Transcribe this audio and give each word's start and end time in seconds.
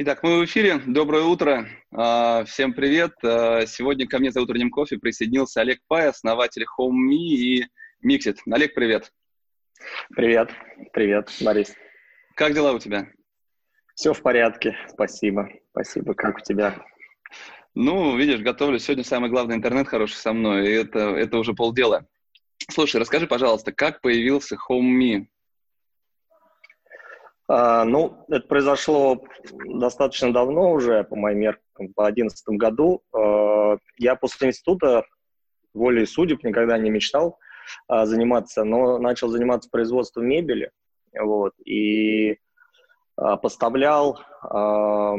Итак, 0.00 0.22
мы 0.22 0.38
в 0.38 0.44
эфире. 0.44 0.80
Доброе 0.86 1.24
утро. 1.24 1.66
А, 1.90 2.44
всем 2.44 2.72
привет. 2.72 3.14
А, 3.24 3.66
сегодня 3.66 4.06
ко 4.06 4.20
мне 4.20 4.30
за 4.30 4.40
утренним 4.40 4.70
кофе 4.70 4.96
присоединился 4.96 5.60
Олег 5.60 5.80
Пай, 5.88 6.06
основатель 6.06 6.64
HomeMe 6.78 7.16
и 7.16 7.66
Mixit. 8.06 8.36
Олег, 8.48 8.74
привет. 8.74 9.12
Привет. 10.14 10.50
Привет, 10.92 11.32
Борис. 11.40 11.74
Как 12.36 12.54
дела 12.54 12.74
у 12.74 12.78
тебя? 12.78 13.08
Все 13.96 14.12
в 14.12 14.22
порядке, 14.22 14.76
спасибо. 14.86 15.48
Спасибо. 15.72 16.14
Как 16.14 16.36
у 16.36 16.40
тебя? 16.42 16.80
Ну, 17.74 18.16
видишь, 18.16 18.38
готовлю. 18.38 18.78
Сегодня 18.78 19.02
самый 19.02 19.30
главный 19.30 19.56
интернет 19.56 19.88
хороший 19.88 20.14
со 20.14 20.32
мной, 20.32 20.68
и 20.68 20.74
это, 20.74 21.00
это 21.16 21.38
уже 21.38 21.54
полдела. 21.54 22.06
Слушай, 22.70 23.00
расскажи, 23.00 23.26
пожалуйста, 23.26 23.72
как 23.72 24.00
появился 24.00 24.56
HomeMe? 24.70 25.26
А, 27.48 27.84
ну, 27.84 28.24
это 28.28 28.46
произошло 28.46 29.22
достаточно 29.64 30.32
давно 30.32 30.72
уже, 30.72 31.02
по 31.04 31.16
моим 31.16 31.40
меркам, 31.40 31.94
по 31.94 32.04
2011 32.04 32.48
году. 32.50 33.02
А, 33.12 33.78
я 33.96 34.16
после 34.16 34.48
института 34.48 35.04
волей 35.72 36.04
судеб 36.04 36.44
никогда 36.44 36.76
не 36.76 36.90
мечтал 36.90 37.38
а, 37.86 38.04
заниматься, 38.04 38.64
но 38.64 38.98
начал 38.98 39.28
заниматься 39.28 39.70
производством 39.70 40.26
мебели, 40.26 40.70
вот, 41.18 41.54
и 41.64 42.36
а, 43.16 43.38
поставлял, 43.38 44.20
а, 44.42 45.14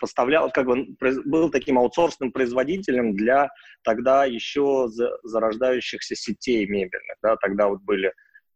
поставлял, 0.00 0.52
как 0.52 0.66
бы, 0.66 0.86
был 1.24 1.50
таким 1.50 1.78
аутсорсным 1.78 2.30
производителем 2.30 3.16
для 3.16 3.50
тогда 3.82 4.24
еще 4.24 4.88
зарождающихся 5.24 6.14
сетей 6.14 6.64
мебельных, 6.66 7.16
да, 7.22 7.36
тогда 7.36 7.66
вот 7.66 7.82
были 7.82 8.12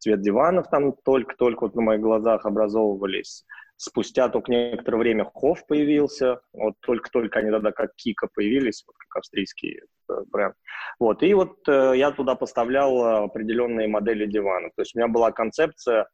цвет 0.07 0.21
диванов 0.21 0.71
там 0.71 0.93
только-только 1.05 1.65
вот 1.65 1.75
на 1.75 1.83
моих 1.83 2.01
глазах 2.01 2.47
образовывались. 2.47 3.45
Спустя 3.79 4.29
только 4.29 4.53
некоторое 4.53 4.99
время 4.99 5.31
Хофф 5.35 5.67
появился, 5.67 6.41
вот 6.53 6.75
только-только 6.81 7.41
они 7.41 7.51
тогда 7.51 7.73
как 7.73 7.95
Кика 7.97 8.29
появились, 8.33 8.85
вот 8.87 8.95
как 8.97 9.19
австрийский 9.19 9.81
э, 10.09 10.15
бренд. 10.31 10.55
Вот, 10.99 11.23
и 11.23 11.35
вот 11.35 11.69
э, 11.69 11.93
я 11.97 12.11
туда 12.13 12.37
поставлял 12.37 13.25
определенные 13.25 13.87
модели 13.87 14.25
диванов. 14.25 14.73
То 14.77 14.83
есть 14.83 14.95
у 14.95 14.99
меня 14.99 15.09
была 15.09 15.31
концепция 15.33 16.07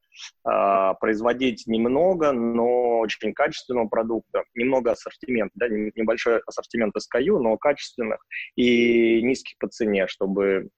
э, 0.44 0.94
производить 0.98 1.66
немного, 1.66 2.32
но 2.32 2.98
очень 2.98 3.32
качественного 3.32 3.86
продукта, 3.86 4.42
немного 4.54 4.92
ассортимента, 4.92 5.52
да, 5.54 5.68
небольшой 5.68 6.40
ассортимент 6.46 6.94
SKU, 6.96 7.38
но 7.38 7.56
качественных 7.58 8.24
и 8.56 9.22
низких 9.22 9.56
по 9.58 9.68
цене, 9.68 10.08
чтобы 10.08 10.70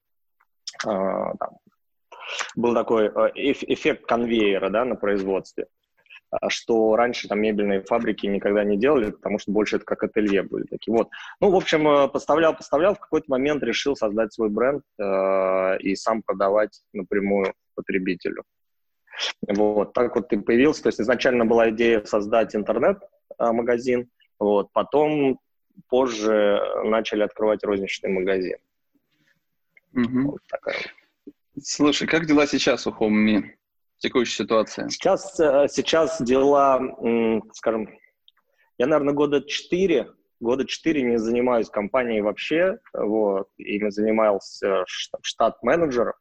э, 0.84 0.86
там, 0.86 1.58
был 2.56 2.74
такой 2.74 3.06
э, 3.06 3.30
эффект 3.34 4.06
конвейера 4.06 4.70
да, 4.70 4.84
на 4.84 4.96
производстве, 4.96 5.66
а, 6.30 6.50
что 6.50 6.96
раньше 6.96 7.28
там 7.28 7.40
мебельные 7.40 7.82
фабрики 7.82 8.26
никогда 8.26 8.64
не 8.64 8.76
делали, 8.76 9.10
потому 9.10 9.38
что 9.38 9.52
больше 9.52 9.76
это 9.76 9.84
как 9.84 10.02
ателье 10.02 10.42
были 10.42 10.64
такие. 10.64 10.96
Вот. 10.96 11.08
Ну, 11.40 11.50
в 11.50 11.56
общем, 11.56 11.86
э, 11.86 12.08
поставлял, 12.08 12.56
поставлял, 12.56 12.94
в 12.94 13.00
какой-то 13.00 13.26
момент 13.28 13.62
решил 13.62 13.96
создать 13.96 14.32
свой 14.32 14.48
бренд 14.48 14.82
э, 14.98 15.78
и 15.78 15.94
сам 15.94 16.22
продавать 16.22 16.82
напрямую 16.92 17.54
потребителю. 17.74 18.44
Вот, 19.46 19.92
так 19.92 20.16
вот 20.16 20.32
и 20.32 20.36
появился. 20.36 20.82
То 20.82 20.88
есть 20.88 21.00
изначально 21.00 21.44
была 21.44 21.70
идея 21.70 22.02
создать 22.04 22.56
интернет-магазин, 22.56 24.08
вот, 24.40 24.72
потом 24.72 25.38
позже 25.88 26.60
начали 26.84 27.22
открывать 27.22 27.62
розничный 27.64 28.10
магазин. 28.10 28.56
Угу. 29.92 30.30
Вот 30.32 30.40
такая 30.48 30.76
вот. 30.76 31.03
Слушай, 31.62 32.08
как 32.08 32.26
дела 32.26 32.46
сейчас 32.46 32.86
у 32.86 32.90
HomeMe? 32.90 33.50
Текущая 33.98 34.42
ситуация. 34.42 34.88
Сейчас, 34.88 35.38
э, 35.38 35.68
сейчас 35.68 36.20
дела, 36.20 36.80
скажем, 37.52 37.88
я, 38.76 38.86
наверное, 38.86 39.14
года 39.14 39.40
четыре, 39.40 40.10
года 40.40 40.66
четыре 40.66 41.02
не 41.02 41.16
занимаюсь 41.16 41.70
компанией 41.70 42.22
вообще, 42.22 42.78
вот, 42.92 43.48
и 43.56 43.78
не 43.80 43.90
занимался 43.90 44.84
штат-менеджером, 44.86 46.14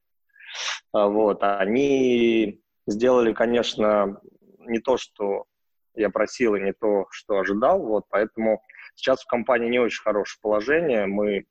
а, 0.94 1.08
вот, 1.08 1.40
они 1.42 2.62
сделали, 2.86 3.34
конечно, 3.34 4.22
не 4.60 4.80
то, 4.80 4.98
что 4.98 5.46
я 5.96 6.12
просил, 6.12 6.56
и 6.56 6.62
не 6.62 6.74
то, 6.74 7.08
что 7.10 7.40
ожидал, 7.40 7.80
вот, 7.80 8.06
поэтому 8.10 8.62
сейчас 8.96 9.24
в 9.24 9.28
компании 9.28 9.70
не 9.70 9.80
очень 9.80 10.04
хорошее 10.04 10.40
положение, 10.44 11.08
мы 11.08 11.46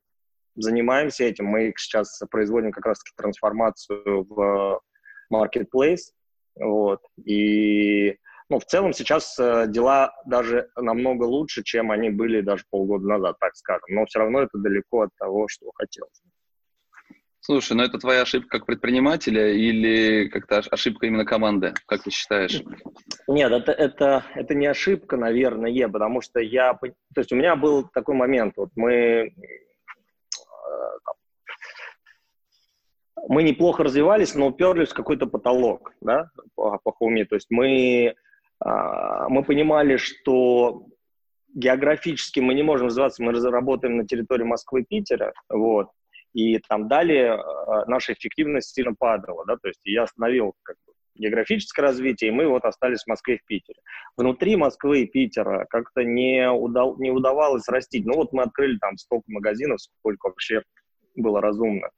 занимаемся 0.54 1.24
этим. 1.24 1.46
Мы 1.46 1.72
сейчас 1.76 2.20
производим 2.30 2.72
как 2.72 2.86
раз-таки 2.86 3.14
трансформацию 3.16 4.26
в 4.28 4.80
marketplace. 5.32 6.12
Вот. 6.56 7.00
И 7.24 8.16
ну, 8.48 8.58
в 8.58 8.66
целом 8.66 8.92
сейчас 8.92 9.38
э, 9.38 9.66
дела 9.68 10.12
даже 10.26 10.68
намного 10.76 11.24
лучше, 11.24 11.62
чем 11.62 11.90
они 11.90 12.10
были 12.10 12.42
даже 12.42 12.64
полгода 12.70 13.06
назад, 13.06 13.36
так 13.40 13.56
скажем. 13.56 13.86
Но 13.88 14.04
все 14.04 14.18
равно 14.18 14.42
это 14.42 14.58
далеко 14.58 15.02
от 15.02 15.10
того, 15.18 15.48
что 15.48 15.70
хотелось. 15.74 16.22
Слушай, 17.44 17.76
ну 17.76 17.82
это 17.82 17.98
твоя 17.98 18.22
ошибка 18.22 18.58
как 18.58 18.66
предпринимателя 18.66 19.52
или 19.52 20.28
как-то 20.28 20.58
ошибка 20.70 21.06
именно 21.06 21.24
команды, 21.24 21.74
как 21.86 22.04
ты 22.04 22.10
считаешь? 22.10 22.62
Нет, 23.26 23.50
это, 23.50 23.72
это, 23.72 24.24
это 24.36 24.54
не 24.54 24.66
ошибка, 24.66 25.16
наверное, 25.16 25.88
потому 25.88 26.20
что 26.20 26.38
я... 26.38 26.74
То 26.74 26.92
есть 27.16 27.32
у 27.32 27.36
меня 27.36 27.56
был 27.56 27.88
такой 27.88 28.14
момент, 28.14 28.54
вот 28.56 28.70
мы 28.76 29.34
мы 33.28 33.42
неплохо 33.42 33.84
развивались, 33.84 34.34
но 34.34 34.48
уперлись 34.48 34.90
в 34.90 34.94
какой-то 34.94 35.26
потолок, 35.26 35.92
да, 36.00 36.30
по, 36.54 36.78
по. 36.78 36.92
То 37.24 37.34
есть 37.34 37.48
мы, 37.50 38.14
а, 38.60 39.28
мы 39.28 39.44
понимали, 39.44 39.96
что 39.96 40.86
географически 41.54 42.40
мы 42.40 42.54
не 42.54 42.62
можем 42.62 42.88
развиваться, 42.88 43.22
мы 43.22 43.32
работаем 43.32 43.96
на 43.98 44.06
территории 44.06 44.44
Москвы 44.44 44.82
и 44.82 44.84
Питера, 44.84 45.32
вот, 45.48 45.88
и 46.32 46.58
там 46.58 46.88
далее 46.88 47.34
а, 47.34 47.84
наша 47.86 48.14
эффективность 48.14 48.74
сильно 48.74 48.94
падала, 48.98 49.44
да, 49.46 49.56
то 49.56 49.68
есть 49.68 49.80
я 49.84 50.04
остановил 50.04 50.54
как 50.62 50.76
бы, 50.86 50.91
географическое 51.14 51.86
развитие, 51.86 52.30
и 52.30 52.34
мы 52.34 52.46
вот 52.48 52.64
остались 52.64 53.04
в 53.04 53.08
Москве 53.08 53.36
и 53.36 53.38
в 53.38 53.44
Питере. 53.44 53.78
Внутри 54.16 54.56
Москвы 54.56 55.02
и 55.02 55.06
Питера 55.06 55.66
как-то 55.68 56.04
не, 56.04 56.50
удал, 56.50 56.96
не 56.98 57.10
удавалось 57.10 57.68
растить. 57.68 58.06
Ну 58.06 58.14
вот 58.14 58.32
мы 58.32 58.42
открыли 58.42 58.78
там 58.78 58.96
столько 58.96 59.24
магазинов, 59.28 59.80
сколько 59.80 60.28
вообще 60.28 60.62
было 61.14 61.40
разумно. 61.40 61.90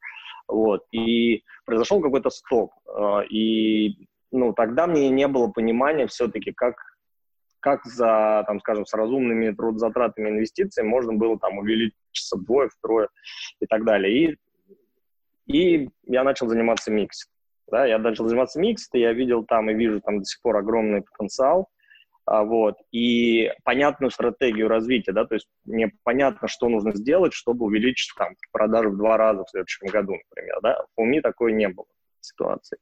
Вот. 0.48 0.84
И 0.92 1.42
произошел 1.64 2.00
какой-то 2.00 2.30
стоп. 2.30 2.72
А, 2.86 3.22
и 3.22 4.08
ну, 4.30 4.52
тогда 4.52 4.86
мне 4.86 5.08
не 5.10 5.28
было 5.28 5.48
понимания 5.48 6.06
все-таки, 6.06 6.52
как, 6.52 6.74
как 7.60 7.84
за, 7.84 8.44
там, 8.46 8.60
скажем, 8.60 8.84
с 8.84 8.92
разумными 8.94 9.52
трудозатратными 9.52 10.30
инвестициями 10.30 10.88
можно 10.88 11.12
было 11.12 11.38
там 11.38 11.58
увеличиться 11.58 12.36
вдвое, 12.36 12.68
втрое 12.68 13.08
и 13.60 13.66
так 13.66 13.84
далее. 13.84 14.12
И, 14.12 14.38
и 15.46 15.90
я 16.06 16.24
начал 16.24 16.48
заниматься 16.48 16.90
миксом. 16.90 17.33
Да, 17.70 17.86
я 17.86 17.98
начал 17.98 18.28
заниматься 18.28 18.60
миксом, 18.60 19.00
я 19.00 19.12
видел 19.12 19.44
там 19.44 19.70
и 19.70 19.74
вижу 19.74 20.00
там 20.00 20.18
до 20.18 20.24
сих 20.24 20.40
пор 20.42 20.56
огромный 20.56 21.02
потенциал. 21.02 21.68
А, 22.26 22.42
вот, 22.42 22.76
и 22.90 23.52
понятную 23.64 24.10
стратегию 24.10 24.68
развития, 24.68 25.12
да, 25.12 25.26
то 25.26 25.34
есть 25.34 25.46
мне 25.66 25.92
понятно, 26.04 26.48
что 26.48 26.70
нужно 26.70 26.94
сделать, 26.94 27.34
чтобы 27.34 27.66
увеличить 27.66 28.14
там 28.16 28.34
продажи 28.50 28.88
в 28.88 28.96
два 28.96 29.18
раза 29.18 29.44
в 29.44 29.50
следующем 29.50 29.88
году, 29.88 30.14
например, 30.30 30.58
да, 30.62 30.86
у 30.96 31.04
меня 31.04 31.20
такой 31.20 31.52
не 31.52 31.68
было 31.68 31.84
ситуации. 32.20 32.78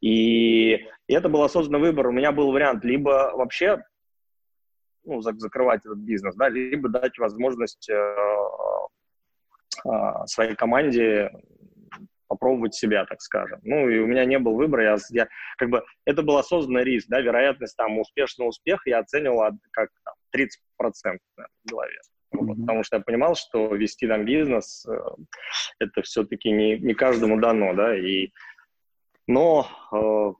И, 0.00 0.72
и 0.72 1.12
это 1.12 1.28
был 1.28 1.42
осознанный 1.42 1.80
выбор. 1.80 2.06
У 2.06 2.12
меня 2.12 2.32
был 2.32 2.50
вариант 2.50 2.82
либо 2.84 3.32
вообще 3.34 3.84
ну, 5.04 5.20
закрывать 5.20 5.80
этот 5.84 5.98
бизнес, 5.98 6.34
да, 6.36 6.48
либо 6.48 6.88
дать 6.88 7.18
возможность 7.18 7.88
э, 7.88 8.14
э, 9.84 10.26
своей 10.26 10.54
команде 10.54 11.30
попробовать 12.28 12.74
себя, 12.74 13.04
так 13.06 13.20
скажем. 13.20 13.60
Ну, 13.62 13.88
и 13.88 13.98
у 13.98 14.06
меня 14.06 14.24
не 14.24 14.38
был 14.38 14.54
выбора, 14.54 14.84
я, 14.84 14.96
я 15.10 15.28
как 15.56 15.70
бы, 15.70 15.82
это 16.04 16.22
был 16.22 16.36
осознанный 16.36 16.84
риск, 16.84 17.08
да, 17.08 17.20
вероятность 17.20 17.76
там 17.76 17.98
успешного 17.98 18.48
успеха 18.48 18.82
я 18.86 18.98
оценивал 18.98 19.50
как 19.72 19.90
там, 20.04 20.14
30% 20.34 20.48
наверное, 20.94 21.50
в 21.64 21.70
голове. 21.70 21.98
Mm-hmm. 22.34 22.60
потому 22.60 22.82
что 22.84 22.96
я 22.96 23.02
понимал, 23.02 23.34
что 23.36 23.74
вести 23.74 24.06
там 24.06 24.26
бизнес, 24.26 24.86
э, 24.86 24.98
это 25.78 26.02
все-таки 26.02 26.50
не, 26.50 26.78
не 26.78 26.92
каждому 26.92 27.40
дано, 27.40 27.72
да, 27.72 27.96
и, 27.96 28.32
но 29.26 29.66
э, 29.92 30.32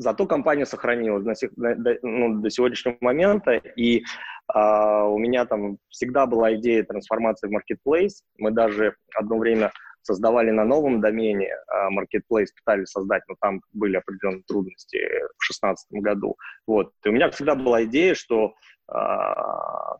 Зато 0.00 0.26
компания 0.26 0.64
сохранилась 0.64 1.24
до, 1.24 1.74
до, 1.74 1.98
ну, 2.02 2.40
до 2.40 2.50
сегодняшнего 2.50 2.96
момента, 3.00 3.54
и 3.56 4.04
а, 4.46 5.04
у 5.08 5.18
меня 5.18 5.44
там 5.44 5.78
всегда 5.88 6.26
была 6.26 6.54
идея 6.54 6.84
трансформации 6.84 7.48
в 7.48 7.52
marketplace. 7.52 8.22
Мы 8.38 8.52
даже 8.52 8.94
одно 9.14 9.38
время 9.38 9.72
создавали 10.02 10.50
на 10.50 10.64
новом 10.64 11.00
домене 11.00 11.54
а, 11.68 11.90
marketplace, 11.90 12.48
пытались 12.56 12.88
создать, 12.88 13.22
но 13.28 13.34
там 13.40 13.60
были 13.72 13.96
определенные 13.96 14.42
трудности 14.46 14.96
в 14.96 15.44
2016 15.46 15.86
году. 16.02 16.36
Вот. 16.66 16.92
И 17.04 17.08
у 17.08 17.12
меня 17.12 17.30
всегда 17.30 17.54
была 17.54 17.84
идея, 17.84 18.14
что 18.14 18.54
а, 18.88 19.96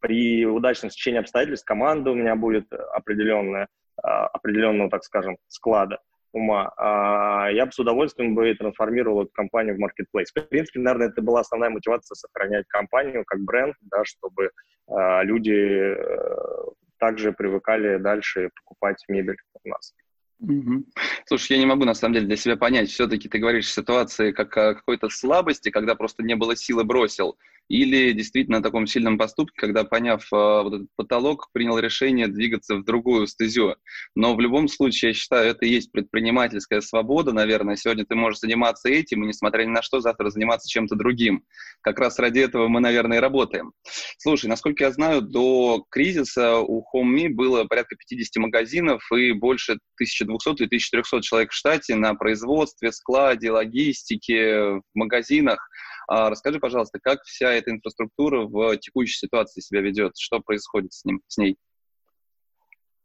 при 0.00 0.46
удачном 0.46 0.90
стечении 0.90 1.20
обстоятельств 1.20 1.66
команда 1.66 2.10
у 2.10 2.14
меня 2.14 2.36
будет 2.36 2.72
определенная, 2.72 3.68
а, 4.02 4.26
определенного, 4.28 4.90
так 4.90 5.04
скажем, 5.04 5.36
склада 5.48 5.98
ума, 6.32 6.72
я 7.50 7.66
бы 7.66 7.72
с 7.72 7.78
удовольствием 7.80 8.36
бы 8.36 8.54
трансформировал 8.54 9.22
эту 9.22 9.32
компанию 9.32 9.74
в 9.74 9.80
marketplace. 9.80 10.26
В 10.32 10.48
принципе, 10.48 10.78
наверное, 10.78 11.08
это 11.08 11.20
была 11.22 11.40
основная 11.40 11.70
мотивация 11.70 12.14
сохранять 12.14 12.68
компанию 12.68 13.24
как 13.26 13.40
бренд, 13.40 13.74
да, 13.80 14.04
чтобы 14.04 14.52
люди 14.86 15.50
э, 15.50 16.64
также 17.00 17.32
привыкали 17.32 17.96
дальше 17.96 18.50
покупать 18.54 19.02
мебель 19.08 19.38
у 19.64 19.68
нас. 19.68 19.94
Угу. 20.40 20.84
Слушай, 21.26 21.54
я 21.54 21.58
не 21.58 21.66
могу 21.66 21.84
на 21.84 21.94
самом 21.94 22.14
деле 22.14 22.26
для 22.26 22.36
себя 22.36 22.56
понять, 22.56 22.88
все-таки 22.90 23.28
ты 23.28 23.38
говоришь 23.38 23.72
ситуации 23.72 24.32
как 24.32 24.56
о 24.56 24.74
какой-то 24.74 25.08
слабости, 25.08 25.70
когда 25.70 25.94
просто 25.94 26.22
не 26.22 26.36
было 26.36 26.56
силы 26.56 26.84
бросил, 26.84 27.36
или 27.70 28.10
действительно 28.12 28.58
о 28.58 28.62
таком 28.62 28.88
сильном 28.88 29.16
поступке, 29.16 29.54
когда, 29.56 29.84
поняв 29.84 30.24
э, 30.32 30.36
вот 30.36 30.74
этот 30.74 30.88
потолок, 30.96 31.50
принял 31.52 31.78
решение 31.78 32.26
двигаться 32.26 32.74
в 32.74 32.84
другую 32.84 33.28
стезю. 33.28 33.76
Но 34.16 34.34
в 34.34 34.40
любом 34.40 34.66
случае, 34.66 35.10
я 35.10 35.14
считаю, 35.14 35.50
это 35.50 35.64
и 35.64 35.68
есть 35.68 35.92
предпринимательская 35.92 36.80
свобода, 36.80 37.32
наверное. 37.32 37.76
Сегодня 37.76 38.04
ты 38.04 38.16
можешь 38.16 38.40
заниматься 38.40 38.88
этим, 38.88 39.22
и 39.22 39.28
несмотря 39.28 39.62
ни 39.62 39.68
на 39.68 39.82
что, 39.82 40.00
завтра 40.00 40.30
заниматься 40.30 40.68
чем-то 40.68 40.96
другим. 40.96 41.44
Как 41.80 42.00
раз 42.00 42.18
ради 42.18 42.40
этого 42.40 42.66
мы, 42.66 42.80
наверное, 42.80 43.18
и 43.18 43.20
работаем. 43.20 43.72
Слушай, 44.18 44.46
насколько 44.46 44.82
я 44.82 44.90
знаю, 44.90 45.22
до 45.22 45.84
кризиса 45.90 46.58
у 46.58 46.84
HomeMe 46.92 47.28
было 47.28 47.62
порядка 47.66 47.94
50 47.94 48.42
магазинов 48.42 49.00
и 49.12 49.30
больше 49.30 49.78
1200 49.94 50.64
и 50.64 50.66
1300 50.66 51.22
человек 51.22 51.52
в 51.52 51.54
штате 51.54 51.94
на 51.94 52.14
производстве, 52.16 52.90
складе, 52.90 53.52
логистике, 53.52 54.60
в 54.70 54.82
магазинах. 54.94 55.69
А 56.10 56.28
расскажи, 56.28 56.58
пожалуйста, 56.58 56.98
как 57.00 57.22
вся 57.22 57.52
эта 57.52 57.70
инфраструктура 57.70 58.40
в 58.40 58.76
текущей 58.78 59.16
ситуации 59.16 59.60
себя 59.60 59.80
ведет? 59.80 60.18
Что 60.18 60.40
происходит 60.40 60.92
с, 60.92 61.04
ним, 61.04 61.20
с 61.28 61.38
ней? 61.38 61.56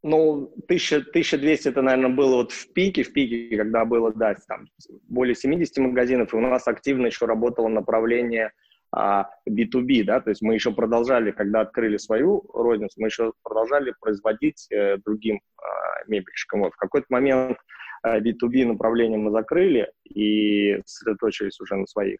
Ну, 0.01 0.51
1000, 0.63 1.09
1200 1.09 1.67
это, 1.67 1.83
наверное, 1.83 2.09
было 2.09 2.37
вот 2.37 2.51
в 2.51 2.73
пике, 2.73 3.03
в 3.03 3.13
пике, 3.13 3.55
когда 3.57 3.85
было, 3.85 4.11
да, 4.11 4.33
там 4.47 4.69
более 5.07 5.35
70 5.35 5.77
магазинов, 5.77 6.33
и 6.33 6.37
у 6.37 6.41
нас 6.41 6.67
активно 6.67 7.05
еще 7.05 7.27
работало 7.27 7.67
направление 7.67 8.53
а, 8.91 9.29
B2B, 9.47 10.03
да, 10.03 10.19
то 10.19 10.31
есть 10.31 10.41
мы 10.41 10.55
еще 10.55 10.71
продолжали, 10.71 11.29
когда 11.29 11.61
открыли 11.61 11.97
свою 11.97 12.43
розницу, 12.53 12.99
мы 12.99 13.09
еще 13.09 13.33
продолжали 13.43 13.93
производить 14.01 14.65
э, 14.71 14.97
другим 15.05 15.35
э, 15.35 15.65
мебельщикам. 16.07 16.61
Вот 16.61 16.73
в 16.73 16.77
какой-то 16.77 17.05
момент 17.09 17.59
э, 18.03 18.19
B2B 18.19 18.65
направление 18.65 19.19
мы 19.19 19.29
закрыли 19.29 19.91
и 20.05 20.81
сосредоточились 20.85 21.59
уже 21.59 21.75
на 21.75 21.85
своих. 21.85 22.19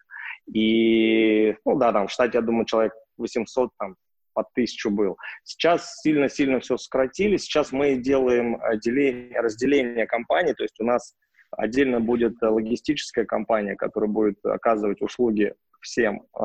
И, 0.53 1.55
ну 1.65 1.77
да, 1.77 1.91
там 1.91 2.07
в 2.07 2.11
штате, 2.11 2.37
я 2.37 2.41
думаю, 2.41 2.65
человек 2.65 2.93
800 3.17 3.71
там 3.77 3.95
по 4.33 4.43
тысячу 4.53 4.91
был. 4.91 5.17
Сейчас 5.43 6.01
сильно-сильно 6.01 6.59
все 6.59 6.77
сократили. 6.77 7.37
Сейчас 7.37 7.71
мы 7.71 7.95
делаем 7.95 8.61
отделение, 8.61 9.39
разделение 9.39 10.05
компаний, 10.05 10.53
то 10.53 10.63
есть 10.63 10.79
у 10.79 10.83
нас 10.83 11.15
отдельно 11.51 11.99
будет 11.99 12.41
логистическая 12.41 13.25
компания, 13.25 13.75
которая 13.75 14.09
будет 14.09 14.37
оказывать 14.45 15.01
услуги 15.01 15.53
всем 15.81 16.23
э, 16.37 16.43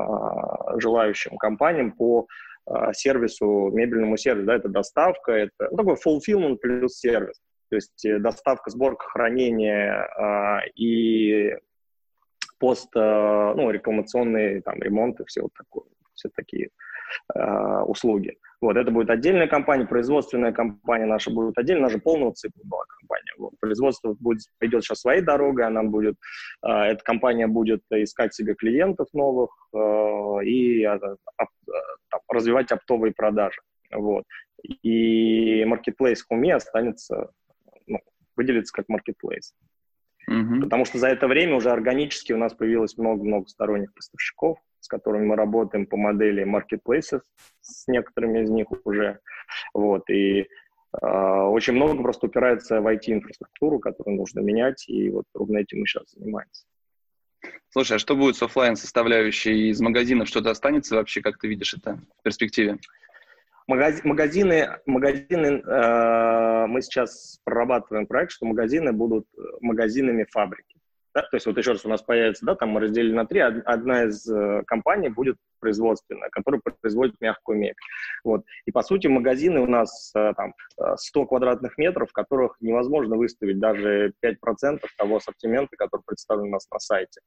желающим 0.76 1.36
компаниям 1.36 1.92
по 1.92 2.26
э, 2.66 2.92
сервису, 2.92 3.70
мебельному 3.72 4.16
сервису. 4.16 4.46
Да, 4.46 4.54
это 4.54 4.68
доставка, 4.68 5.32
это 5.32 5.68
ну, 5.70 5.76
такой 5.76 5.96
fulfillment 5.96 6.56
плюс 6.56 6.98
сервис. 6.98 7.40
То 7.70 7.76
есть 7.76 8.04
э, 8.04 8.18
доставка, 8.18 8.70
сборка, 8.70 9.06
хранение 9.06 10.06
э, 10.18 10.68
и 10.76 11.56
пост, 12.60 12.94
э, 12.94 13.00
ну, 13.56 13.70
рекламационные 13.70 14.62
там, 14.62 14.80
ремонты, 14.80 15.24
все 15.26 15.42
вот 15.42 15.52
такое, 15.54 15.84
все 16.14 16.28
такие 16.36 16.68
э, 17.34 17.80
услуги. 17.86 18.36
Вот, 18.60 18.76
это 18.76 18.90
будет 18.90 19.08
отдельная 19.08 19.46
компания, 19.48 19.86
производственная 19.86 20.52
компания 20.52 21.06
наша 21.06 21.30
будет 21.30 21.56
отдельно, 21.56 21.84
наша 21.84 21.98
полного 21.98 22.34
цикла 22.34 22.60
была 22.64 22.84
компания. 23.00 23.32
Вот, 23.38 23.52
производство 23.58 24.14
будет, 24.20 24.42
пойдет 24.58 24.84
сейчас 24.84 25.00
своей 25.00 25.22
дорогой, 25.22 25.64
она 25.64 25.82
будет, 25.82 26.16
э, 26.62 26.70
эта 26.70 27.02
компания 27.02 27.46
будет 27.46 27.82
искать 27.90 28.34
себе 28.34 28.54
клиентов 28.54 29.08
новых 29.14 29.50
э, 29.74 30.44
и 30.44 30.82
э, 30.84 30.94
оп, 30.94 31.48
э, 31.68 32.16
развивать 32.28 32.70
оптовые 32.70 33.14
продажи. 33.14 33.60
Вот. 33.92 34.24
И 34.62 35.64
Marketplace 35.64 36.20
Home 36.30 36.52
останется, 36.52 37.32
ну, 37.86 37.98
выделится 38.36 38.74
как 38.74 38.86
Marketplace. 38.90 39.54
Угу. 40.28 40.60
Потому 40.62 40.84
что 40.84 40.98
за 40.98 41.08
это 41.08 41.26
время 41.26 41.56
уже 41.56 41.70
органически 41.70 42.32
у 42.32 42.38
нас 42.38 42.54
появилось 42.54 42.96
много-много 42.96 43.48
сторонних 43.48 43.92
поставщиков, 43.94 44.58
с 44.80 44.88
которыми 44.88 45.26
мы 45.26 45.36
работаем 45.36 45.86
по 45.86 45.96
модели 45.96 46.44
marketplaces, 46.44 47.22
с 47.60 47.86
некоторыми 47.88 48.42
из 48.42 48.50
них 48.50 48.66
уже. 48.84 49.18
Вот, 49.74 50.08
и 50.10 50.42
э, 50.42 50.46
очень 51.06 51.74
много 51.74 52.02
просто 52.02 52.26
упирается 52.26 52.80
в 52.80 52.86
IT-инфраструктуру, 52.86 53.78
которую 53.78 54.16
нужно 54.16 54.40
менять, 54.40 54.88
и 54.88 55.10
вот 55.10 55.24
ровно 55.34 55.58
этим 55.58 55.80
мы 55.80 55.86
сейчас 55.86 56.10
занимаемся. 56.12 56.64
Слушай, 57.70 57.96
а 57.96 57.98
что 57.98 58.16
будет 58.16 58.36
с 58.36 58.42
офлайн 58.42 58.76
составляющей 58.76 59.70
из 59.70 59.80
магазинов? 59.80 60.28
Что-то 60.28 60.50
останется 60.50 60.96
вообще, 60.96 61.22
как 61.22 61.38
ты 61.38 61.48
видишь 61.48 61.74
это 61.74 62.00
в 62.18 62.22
перспективе? 62.22 62.78
Магазины, 63.76 64.78
магазины 64.86 65.46
э, 65.46 66.66
мы 66.66 66.82
сейчас 66.82 67.40
прорабатываем 67.44 68.06
проект, 68.06 68.32
что 68.32 68.46
магазины 68.46 68.92
будут 68.92 69.26
э, 69.36 69.40
магазинами 69.60 70.26
фабрики. 70.30 70.76
Да? 71.14 71.22
То 71.22 71.36
есть 71.36 71.46
вот 71.46 71.58
еще 71.58 71.72
раз 71.72 71.84
у 71.84 71.88
нас 71.88 72.02
появится, 72.02 72.46
да, 72.46 72.54
там 72.54 72.70
мы 72.70 72.80
разделили 72.80 73.12
на 73.12 73.26
три, 73.26 73.40
одна 73.40 74.04
из 74.04 74.28
э, 74.28 74.62
компаний 74.66 75.08
будет 75.08 75.36
производственная, 75.58 76.30
которая 76.30 76.60
производит 76.80 77.16
мягкую 77.20 77.58
мебель. 77.58 77.74
Вот. 78.24 78.44
И 78.64 78.72
по 78.72 78.82
сути 78.82 79.08
магазины 79.08 79.60
у 79.60 79.66
нас 79.66 80.12
э, 80.14 80.32
там 80.36 80.54
100 80.96 81.26
квадратных 81.26 81.78
метров, 81.78 82.10
в 82.10 82.12
которых 82.12 82.56
невозможно 82.60 83.16
выставить 83.16 83.58
даже 83.58 84.12
5% 84.24 84.80
того 84.96 85.16
ассортимента, 85.16 85.76
который 85.76 86.02
представлен 86.06 86.44
у 86.44 86.50
нас 86.50 86.66
на 86.70 86.78
сайте. 86.78 87.20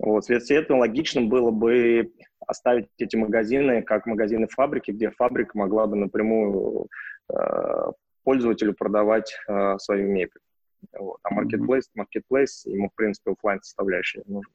Вот, 0.00 0.28
этого 0.30 0.78
логичным 0.78 1.28
было 1.28 1.50
бы 1.50 2.12
оставить 2.46 2.88
эти 2.98 3.16
магазины 3.16 3.82
как 3.82 4.06
магазины 4.06 4.46
фабрики, 4.48 4.90
где 4.90 5.10
фабрика 5.10 5.56
могла 5.56 5.86
бы 5.86 5.96
напрямую 5.96 6.88
э, 7.32 7.36
пользователю 8.24 8.74
продавать 8.74 9.34
э, 9.48 9.78
свою 9.78 10.08
мебель. 10.08 10.40
Вот. 10.98 11.18
А 11.22 11.32
marketplace, 11.34 11.84
marketplace, 11.96 12.64
ему, 12.64 12.88
в 12.90 12.94
принципе, 12.94 13.32
офлайн 13.32 13.60
составляющая 13.62 14.22
не 14.26 14.34
нужна. 14.34 14.54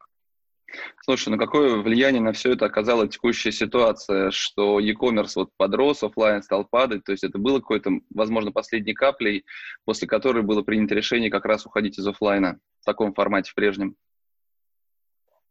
Слушай, 1.01 1.29
ну 1.29 1.37
какое 1.37 1.77
влияние 1.77 2.21
на 2.21 2.33
все 2.33 2.51
это 2.51 2.65
оказала 2.65 3.07
текущая 3.07 3.53
ситуация, 3.53 4.31
что 4.31 4.81
e-commerce 4.81 5.33
вот 5.35 5.51
подрос, 5.55 6.03
офлайн 6.03 6.43
стал 6.43 6.65
падать, 6.65 7.05
то 7.05 7.13
есть 7.13 7.23
это 7.23 7.37
было 7.37 7.59
какой-то, 7.59 7.91
возможно, 8.13 8.51
последней 8.51 8.93
каплей, 8.93 9.45
после 9.85 10.09
которой 10.09 10.43
было 10.43 10.63
принято 10.63 10.93
решение 10.93 11.31
как 11.31 11.45
раз 11.45 11.65
уходить 11.65 11.97
из 11.97 12.05
офлайна 12.05 12.59
в 12.81 12.85
таком 12.85 13.13
формате, 13.13 13.51
в 13.51 13.55
прежнем? 13.55 13.95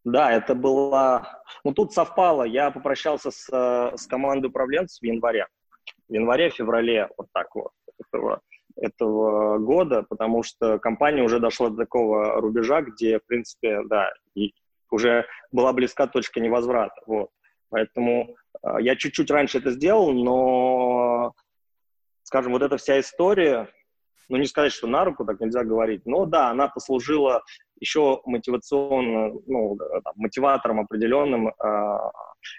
Да, 0.06 0.30
это 0.30 0.54
было... 0.54 1.42
Ну, 1.64 1.72
тут 1.74 1.92
совпало. 1.92 2.44
Я 2.44 2.70
попрощался 2.70 3.32
с, 3.32 3.48
с 3.48 4.06
командой 4.06 4.46
управленцев 4.46 5.00
в 5.00 5.04
январе. 5.04 5.48
В 6.08 6.12
январе-феврале, 6.12 7.08
вот 7.18 7.26
так 7.32 7.52
вот, 7.56 7.72
этого, 7.98 8.40
этого 8.76 9.58
года, 9.58 10.04
потому 10.08 10.44
что 10.44 10.78
компания 10.78 11.24
уже 11.24 11.40
дошла 11.40 11.70
до 11.70 11.78
такого 11.78 12.40
рубежа, 12.40 12.82
где, 12.82 13.18
в 13.18 13.26
принципе, 13.26 13.80
да, 13.86 14.12
и 14.36 14.54
уже 14.92 15.26
была 15.50 15.72
близка 15.72 16.06
точка 16.06 16.38
невозврата. 16.38 17.02
Вот. 17.06 17.30
Поэтому 17.70 18.36
э, 18.62 18.76
я 18.82 18.94
чуть-чуть 18.94 19.30
раньше 19.32 19.58
это 19.58 19.72
сделал, 19.72 20.12
но, 20.12 21.32
скажем, 22.22 22.52
вот 22.52 22.62
эта 22.62 22.76
вся 22.76 23.00
история, 23.00 23.68
ну, 24.28 24.36
не 24.36 24.46
сказать, 24.46 24.72
что 24.72 24.86
на 24.86 25.04
руку, 25.04 25.24
так 25.24 25.40
нельзя 25.40 25.64
говорить, 25.64 26.04
но 26.06 26.26
да, 26.26 26.50
она 26.50 26.68
послужила 26.68 27.42
еще 27.78 28.20
мотивационно, 28.24 29.32
ну, 29.46 29.76
там, 29.76 30.14
мотиватором 30.16 30.80
определенным 30.80 31.48
э, 31.48 31.98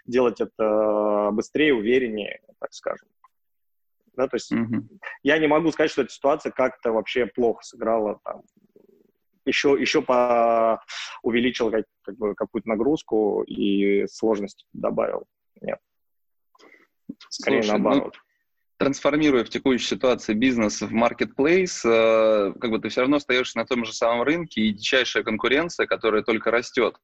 делать 0.05 0.39
это 0.39 1.29
быстрее, 1.31 1.73
увереннее, 1.73 2.41
так 2.59 2.73
скажем. 2.73 3.07
Да, 4.15 4.27
то 4.27 4.35
есть 4.35 4.51
mm-hmm. 4.51 4.99
я 5.23 5.37
не 5.37 5.47
могу 5.47 5.71
сказать, 5.71 5.91
что 5.91 6.01
эта 6.01 6.11
ситуация 6.11 6.51
как-то 6.51 6.91
вообще 6.91 7.27
плохо 7.27 7.63
сыграла 7.63 8.19
там, 8.23 8.41
еще, 9.45 9.77
еще 9.79 10.01
по 10.01 10.83
увеличил 11.21 11.71
как, 11.71 11.85
как 12.01 12.17
бы 12.17 12.35
какую-то 12.35 12.67
нагрузку 12.67 13.43
и 13.43 14.07
сложности 14.07 14.65
добавил. 14.73 15.25
Нет. 15.61 15.79
Скорее 17.29 17.63
Слушай, 17.63 17.77
ну, 17.77 17.83
наоборот. 17.83 18.15
Ну, 18.15 18.26
трансформируя 18.77 19.43
в 19.43 19.49
текущей 19.49 19.85
ситуации 19.85 20.33
бизнес 20.33 20.81
в 20.81 20.93
marketplace, 20.93 21.81
э, 21.83 22.53
как 22.59 22.71
бы 22.71 22.79
ты 22.79 22.89
все 22.89 23.01
равно 23.01 23.17
остаешься 23.17 23.57
на 23.57 23.65
том 23.65 23.85
же 23.85 23.93
самом 23.93 24.23
рынке, 24.23 24.61
и 24.61 24.71
дичайшая 24.71 25.23
конкуренция, 25.23 25.87
которая 25.87 26.23
только 26.23 26.51
растет. 26.51 26.95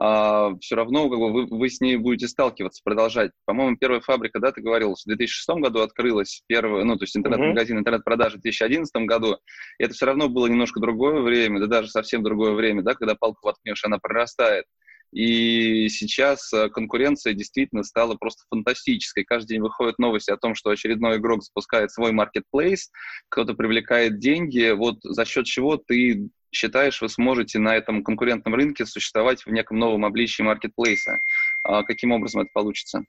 а, 0.00 0.54
все 0.60 0.76
равно 0.76 1.10
как 1.10 1.18
бы, 1.18 1.32
вы, 1.32 1.46
вы 1.46 1.68
с 1.68 1.80
ней 1.80 1.96
будете 1.96 2.28
сталкиваться, 2.28 2.80
продолжать. 2.84 3.32
По-моему, 3.46 3.76
первая 3.76 4.00
фабрика, 4.00 4.38
да, 4.38 4.52
ты 4.52 4.62
говорил, 4.62 4.94
в 4.94 5.04
2006 5.04 5.48
году 5.60 5.80
открылась 5.80 6.42
первая, 6.46 6.84
ну, 6.84 6.96
то 6.96 7.02
есть 7.02 7.16
интернет-магазин, 7.16 7.78
интернет-продажи 7.78 8.38
в 8.38 8.42
2011 8.42 8.94
году. 9.06 9.38
И 9.78 9.84
это 9.84 9.94
все 9.94 10.06
равно 10.06 10.28
было 10.28 10.46
немножко 10.46 10.78
другое 10.78 11.20
время, 11.20 11.58
да 11.58 11.66
даже 11.66 11.88
совсем 11.88 12.22
другое 12.22 12.52
время, 12.52 12.82
да, 12.82 12.94
когда 12.94 13.16
палку 13.16 13.48
воткнешь, 13.48 13.84
она 13.84 13.98
прорастает. 13.98 14.66
И 15.12 15.88
сейчас 15.88 16.52
э, 16.52 16.68
конкуренция 16.68 17.32
действительно 17.32 17.82
стала 17.82 18.14
просто 18.14 18.44
фантастической. 18.50 19.24
Каждый 19.24 19.54
день 19.54 19.62
выходят 19.62 19.98
новости 19.98 20.30
о 20.30 20.36
том, 20.36 20.54
что 20.54 20.70
очередной 20.70 21.16
игрок 21.16 21.42
запускает 21.42 21.90
свой 21.90 22.12
маркетплейс, 22.12 22.90
кто-то 23.30 23.54
привлекает 23.54 24.18
деньги. 24.18 24.72
Вот 24.72 24.98
за 25.02 25.24
счет 25.24 25.46
чего 25.46 25.78
ты 25.78 26.28
считаешь, 26.50 27.00
вы 27.00 27.08
сможете 27.08 27.58
на 27.58 27.74
этом 27.74 28.04
конкурентном 28.04 28.54
рынке 28.54 28.84
существовать 28.84 29.44
в 29.44 29.50
неком 29.50 29.78
новом 29.78 30.04
обличии 30.04 30.42
маркетплейса? 30.42 31.18
А 31.64 31.82
каким 31.84 32.12
образом 32.12 32.42
это 32.42 32.50
получится? 32.52 33.02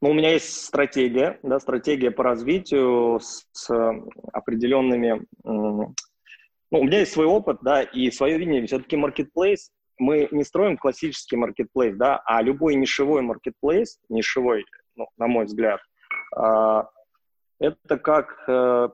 Ну, 0.00 0.10
у 0.10 0.14
меня 0.14 0.32
есть 0.32 0.64
стратегия, 0.64 1.40
да, 1.42 1.58
стратегия 1.58 2.12
по 2.12 2.22
развитию 2.22 3.18
с, 3.20 3.46
с 3.52 3.68
определенными 4.32 5.24
ну, 6.70 6.80
у 6.80 6.84
меня 6.84 7.00
есть 7.00 7.12
свой 7.12 7.26
опыт, 7.26 7.58
да, 7.62 7.82
и 7.82 8.10
свое 8.10 8.38
видение. 8.38 8.66
Все-таки 8.66 8.96
marketplace, 8.96 9.70
мы 9.98 10.28
не 10.30 10.44
строим 10.44 10.76
классический 10.76 11.36
marketplace, 11.36 11.94
да, 11.94 12.20
а 12.24 12.42
любой 12.42 12.74
нишевой 12.74 13.22
marketplace, 13.22 13.96
нишевой, 14.08 14.64
ну, 14.94 15.08
на 15.16 15.26
мой 15.26 15.46
взгляд, 15.46 15.80
э, 16.36 16.82
это 17.60 17.98
как, 17.98 18.44
э, 18.48 18.88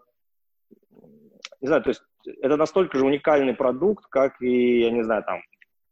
не 1.60 1.66
знаю, 1.66 1.82
то 1.82 1.90
есть 1.90 2.02
это 2.40 2.56
настолько 2.56 2.96
же 2.96 3.04
уникальный 3.04 3.54
продукт, 3.54 4.06
как 4.06 4.40
и, 4.40 4.80
я 4.80 4.90
не 4.90 5.02
знаю, 5.02 5.24
там, 5.24 5.40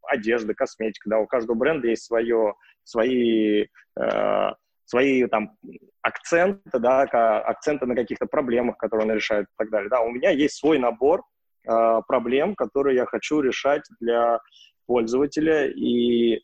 одежда, 0.03 0.55
косметика, 0.55 1.11
да, 1.11 1.19
у 1.19 1.27
каждого 1.27 1.57
бренда 1.57 1.89
есть 1.89 2.05
свое, 2.05 2.55
свои, 2.85 3.67
э, 3.99 4.51
свои 4.85 5.27
там 5.27 5.57
акценты, 6.01 6.79
да, 6.79 7.03
акценты 7.03 7.87
на 7.87 7.95
каких-то 7.95 8.27
проблемах, 8.27 8.77
которые 8.77 9.07
он 9.09 9.15
решает 9.15 9.47
и 9.47 9.55
так 9.57 9.71
далее. 9.71 9.89
Да, 9.89 10.01
у 10.01 10.11
меня 10.11 10.31
есть 10.31 10.57
свой 10.57 10.79
набор 10.79 11.23
проблем, 11.65 12.55
которые 12.55 12.97
я 12.97 13.07
хочу 13.07 13.41
решать 13.41 13.83
для 14.01 14.41
пользователя, 14.87 15.69
и, 15.69 16.37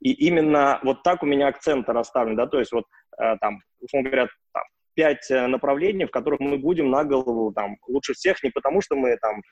и 0.00 0.12
именно 0.28 0.80
вот 0.82 1.02
так 1.02 1.22
у 1.22 1.26
меня 1.26 1.48
акценты 1.48 1.92
расставлены, 1.92 2.36
да, 2.36 2.46
то 2.46 2.58
есть 2.58 2.72
вот 2.72 2.84
э, 3.18 3.36
там, 3.40 3.62
условно 3.80 4.10
говоря, 4.10 4.28
там, 4.52 4.62
пять 4.96 5.30
э, 5.30 5.46
направлений, 5.46 6.06
в 6.06 6.10
которых 6.10 6.40
мы 6.40 6.56
будем 6.56 6.90
на 6.90 7.04
голову 7.04 7.52
там 7.52 7.76
лучше 7.86 8.14
всех, 8.14 8.42
не 8.42 8.50
потому 8.50 8.80
что 8.80 8.96
мы 8.96 9.16
там 9.18 9.42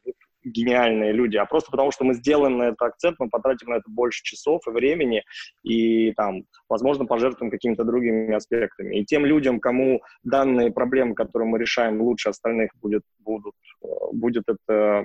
гениальные 0.43 1.13
люди, 1.13 1.37
а 1.37 1.45
просто 1.45 1.71
потому 1.71 1.93
что 1.93 2.05
мы 2.05 2.15
сделаем 2.15 2.59
на 2.59 2.65
это 2.65 2.87
акцент, 2.87 3.17
мы 3.19 3.29
потратим 3.29 3.69
на 3.69 3.75
это 3.75 3.89
больше 3.89 4.23
часов 4.23 4.63
и 4.67 4.71
времени, 4.71 5.23
и 5.63 6.13
там, 6.13 6.45
возможно, 6.69 7.05
пожертвуем 7.05 7.51
какими-то 7.51 7.85
другими 7.85 8.35
аспектами. 8.35 8.99
И 8.99 9.05
тем 9.05 9.27
людям, 9.27 9.61
кому 9.61 10.03
данные 10.23 10.73
проблемы, 10.73 11.15
которые 11.15 11.49
мы 11.49 11.59
решаем, 11.59 12.01
лучше 12.01 12.31
остальных 12.31 12.71
будет, 12.81 13.03
будут, 13.19 13.55
э, 13.85 13.87
будет 14.13 14.45
это 14.49 15.05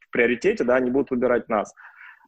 в 0.00 0.10
приоритете, 0.10 0.64
да, 0.64 0.76
они 0.76 0.90
будут 0.90 1.10
выбирать 1.10 1.48
нас. 1.48 1.72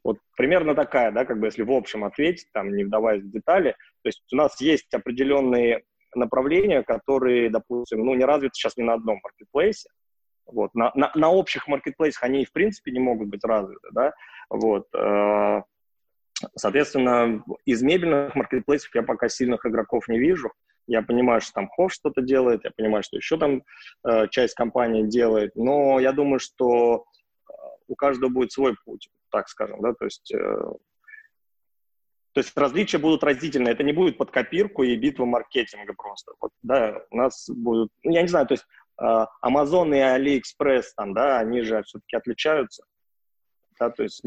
Вот 0.02 0.18
примерно 0.36 0.74
такая, 0.74 1.12
да, 1.12 1.24
как 1.24 1.38
бы 1.40 1.46
если 1.46 1.62
в 1.62 1.72
общем 1.72 2.04
ответить, 2.04 2.48
там, 2.52 2.74
не 2.74 2.84
вдаваясь 2.84 3.22
в 3.22 3.30
детали, 3.30 3.72
то 4.02 4.08
есть 4.08 4.22
у 4.32 4.36
нас 4.36 4.60
есть 4.60 4.92
определенные 4.92 5.82
направления, 6.16 6.82
которые, 6.82 7.50
допустим, 7.50 8.04
ну, 8.04 8.14
не 8.14 8.24
развиты 8.24 8.54
сейчас 8.54 8.76
ни 8.76 8.82
на 8.82 8.94
одном 8.94 9.20
маркетплейсе. 9.22 9.88
Вот. 10.46 10.74
На, 10.74 10.92
на, 10.94 11.10
на 11.14 11.30
общих 11.30 11.68
маркетплейсах 11.68 12.22
они, 12.24 12.44
в 12.44 12.52
принципе, 12.52 12.92
не 12.92 13.00
могут 13.00 13.28
быть 13.28 13.44
развиты, 13.44 13.88
да, 13.92 14.12
вот. 14.50 14.86
Э, 14.94 15.62
соответственно, 16.56 17.42
из 17.64 17.82
мебельных 17.82 18.34
маркетплейсов 18.34 18.94
я 18.94 19.02
пока 19.02 19.28
сильных 19.28 19.64
игроков 19.66 20.08
не 20.08 20.18
вижу. 20.18 20.52
Я 20.86 21.02
понимаю, 21.02 21.40
что 21.40 21.52
там 21.54 21.68
Хов 21.68 21.92
что-то 21.92 22.20
делает, 22.20 22.64
я 22.64 22.70
понимаю, 22.76 23.02
что 23.02 23.16
еще 23.16 23.38
там 23.38 23.62
э, 24.06 24.28
часть 24.28 24.54
компании 24.54 25.02
делает, 25.02 25.56
но 25.56 25.98
я 25.98 26.12
думаю, 26.12 26.40
что 26.40 27.04
э, 27.48 27.52
у 27.88 27.94
каждого 27.94 28.28
будет 28.28 28.52
свой 28.52 28.76
путь, 28.84 29.08
так 29.30 29.48
скажем, 29.48 29.80
да, 29.80 29.94
то 29.94 30.04
есть 30.04 30.30
э, 30.34 30.72
то 32.34 32.40
есть 32.40 32.52
различия 32.56 32.98
будут 32.98 33.22
разительные. 33.22 33.72
Это 33.72 33.84
не 33.84 33.92
будет 33.92 34.18
под 34.18 34.32
копирку 34.32 34.82
и 34.82 34.96
битва 34.96 35.24
маркетинга 35.24 35.94
просто. 35.94 36.32
Вот, 36.40 36.50
да, 36.62 37.00
у 37.10 37.16
нас 37.16 37.48
будут, 37.48 37.90
ну, 38.02 38.12
я 38.12 38.22
не 38.22 38.28
знаю, 38.28 38.46
то 38.48 38.54
есть 38.54 38.64
э, 39.00 39.26
Amazon 39.44 39.96
и 39.96 40.00
AliExpress 40.00 40.82
там, 40.96 41.14
да, 41.14 41.38
они 41.38 41.62
же 41.62 41.80
все-таки 41.84 42.16
отличаются. 42.16 42.84
Да, 43.78 43.90
то 43.90 44.02
есть 44.02 44.22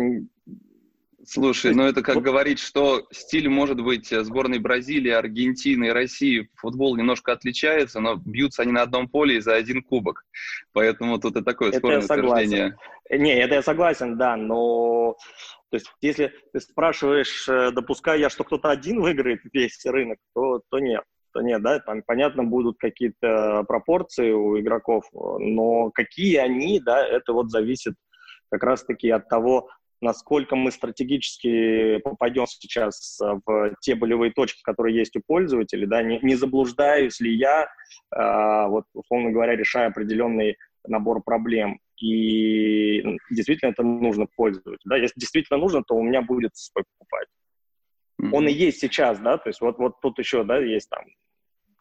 Слушай, 1.26 1.74
ну 1.74 1.84
это 1.84 2.02
как 2.02 2.16
вот... 2.16 2.24
говорить, 2.24 2.60
что 2.60 3.06
стиль 3.12 3.50
может 3.50 3.84
быть 3.84 4.08
сборной 4.10 4.60
Бразилии, 4.60 5.12
Аргентины 5.12 5.92
России. 5.92 6.50
Футбол 6.56 6.96
немножко 6.96 7.34
отличается, 7.34 8.00
но 8.00 8.16
бьются 8.16 8.62
они 8.62 8.72
на 8.72 8.84
одном 8.84 9.10
поле 9.10 9.38
и 9.38 9.42
за 9.42 9.56
один 9.56 9.82
кубок. 9.82 10.24
Поэтому 10.72 11.18
тут 11.20 11.36
и 11.36 11.44
такое 11.44 11.70
это 11.70 11.80
спорное 11.80 12.00
утверждение. 12.02 12.78
Не, 13.10 13.36
это 13.36 13.56
я 13.56 13.62
согласен, 13.62 14.18
да, 14.18 14.38
но 14.38 15.18
то 15.69 15.75
есть 15.75 15.91
если 16.01 16.33
ты 16.53 16.59
спрашиваешь, 16.62 17.47
э, 17.50 17.71
допускаю 17.71 18.19
я, 18.19 18.29
что 18.29 18.43
кто-то 18.43 18.69
один 18.69 19.01
выиграет 19.01 19.41
весь 19.53 19.86
рынок, 19.86 20.19
то, 20.33 20.62
то 20.69 20.79
нет. 20.79 21.03
То 21.33 21.41
нет, 21.41 21.62
да, 21.62 21.79
там, 21.79 22.01
понятно, 22.05 22.43
будут 22.43 22.77
какие-то 22.79 23.63
пропорции 23.67 24.31
у 24.31 24.59
игроков, 24.59 25.03
но 25.13 25.91
какие 25.91 26.38
они, 26.38 26.79
да, 26.79 27.05
это 27.05 27.33
вот 27.33 27.51
зависит 27.51 27.93
как 28.50 28.63
раз-таки 28.63 29.09
от 29.09 29.27
того, 29.27 29.69
насколько 30.01 30.55
мы 30.55 30.71
стратегически 30.71 31.97
попадем 31.97 32.45
сейчас 32.47 33.19
в 33.19 33.75
те 33.81 33.95
болевые 33.95 34.31
точки, 34.31 34.62
которые 34.63 34.95
есть 34.95 35.15
у 35.15 35.21
пользователей, 35.25 35.86
да, 35.86 36.01
не, 36.01 36.19
не 36.21 36.36
заблуждаюсь 36.36 37.19
ли 37.19 37.36
я, 37.36 37.63
э, 37.63 38.67
вот, 38.67 38.86
условно 38.93 39.31
говоря, 39.31 39.55
решая 39.55 39.89
определенный 39.89 40.57
набор 40.88 41.21
проблем, 41.21 41.79
и 42.01 43.01
действительно 43.30 43.72
это 43.72 43.84
нужно 43.84 44.27
пользоваться. 44.36 44.88
Да? 44.88 44.98
Если 44.98 45.20
действительно 45.20 45.60
нужно, 45.60 45.84
то 45.84 45.96
у 45.96 46.04
меня 46.04 46.22
будет 46.22 46.56
свой 46.56 46.84
покупать. 46.84 47.27
Mm-hmm. 48.22 48.30
Он 48.34 48.48
и 48.48 48.51
есть 48.51 48.80
сейчас, 48.80 49.20
да, 49.20 49.38
то 49.38 49.50
есть 49.50 49.62
вот, 49.62 49.77
вот 49.77 50.00
тут 50.01 50.18
еще, 50.20 50.44
да, 50.44 50.58
есть 50.58 50.89
там 50.89 51.06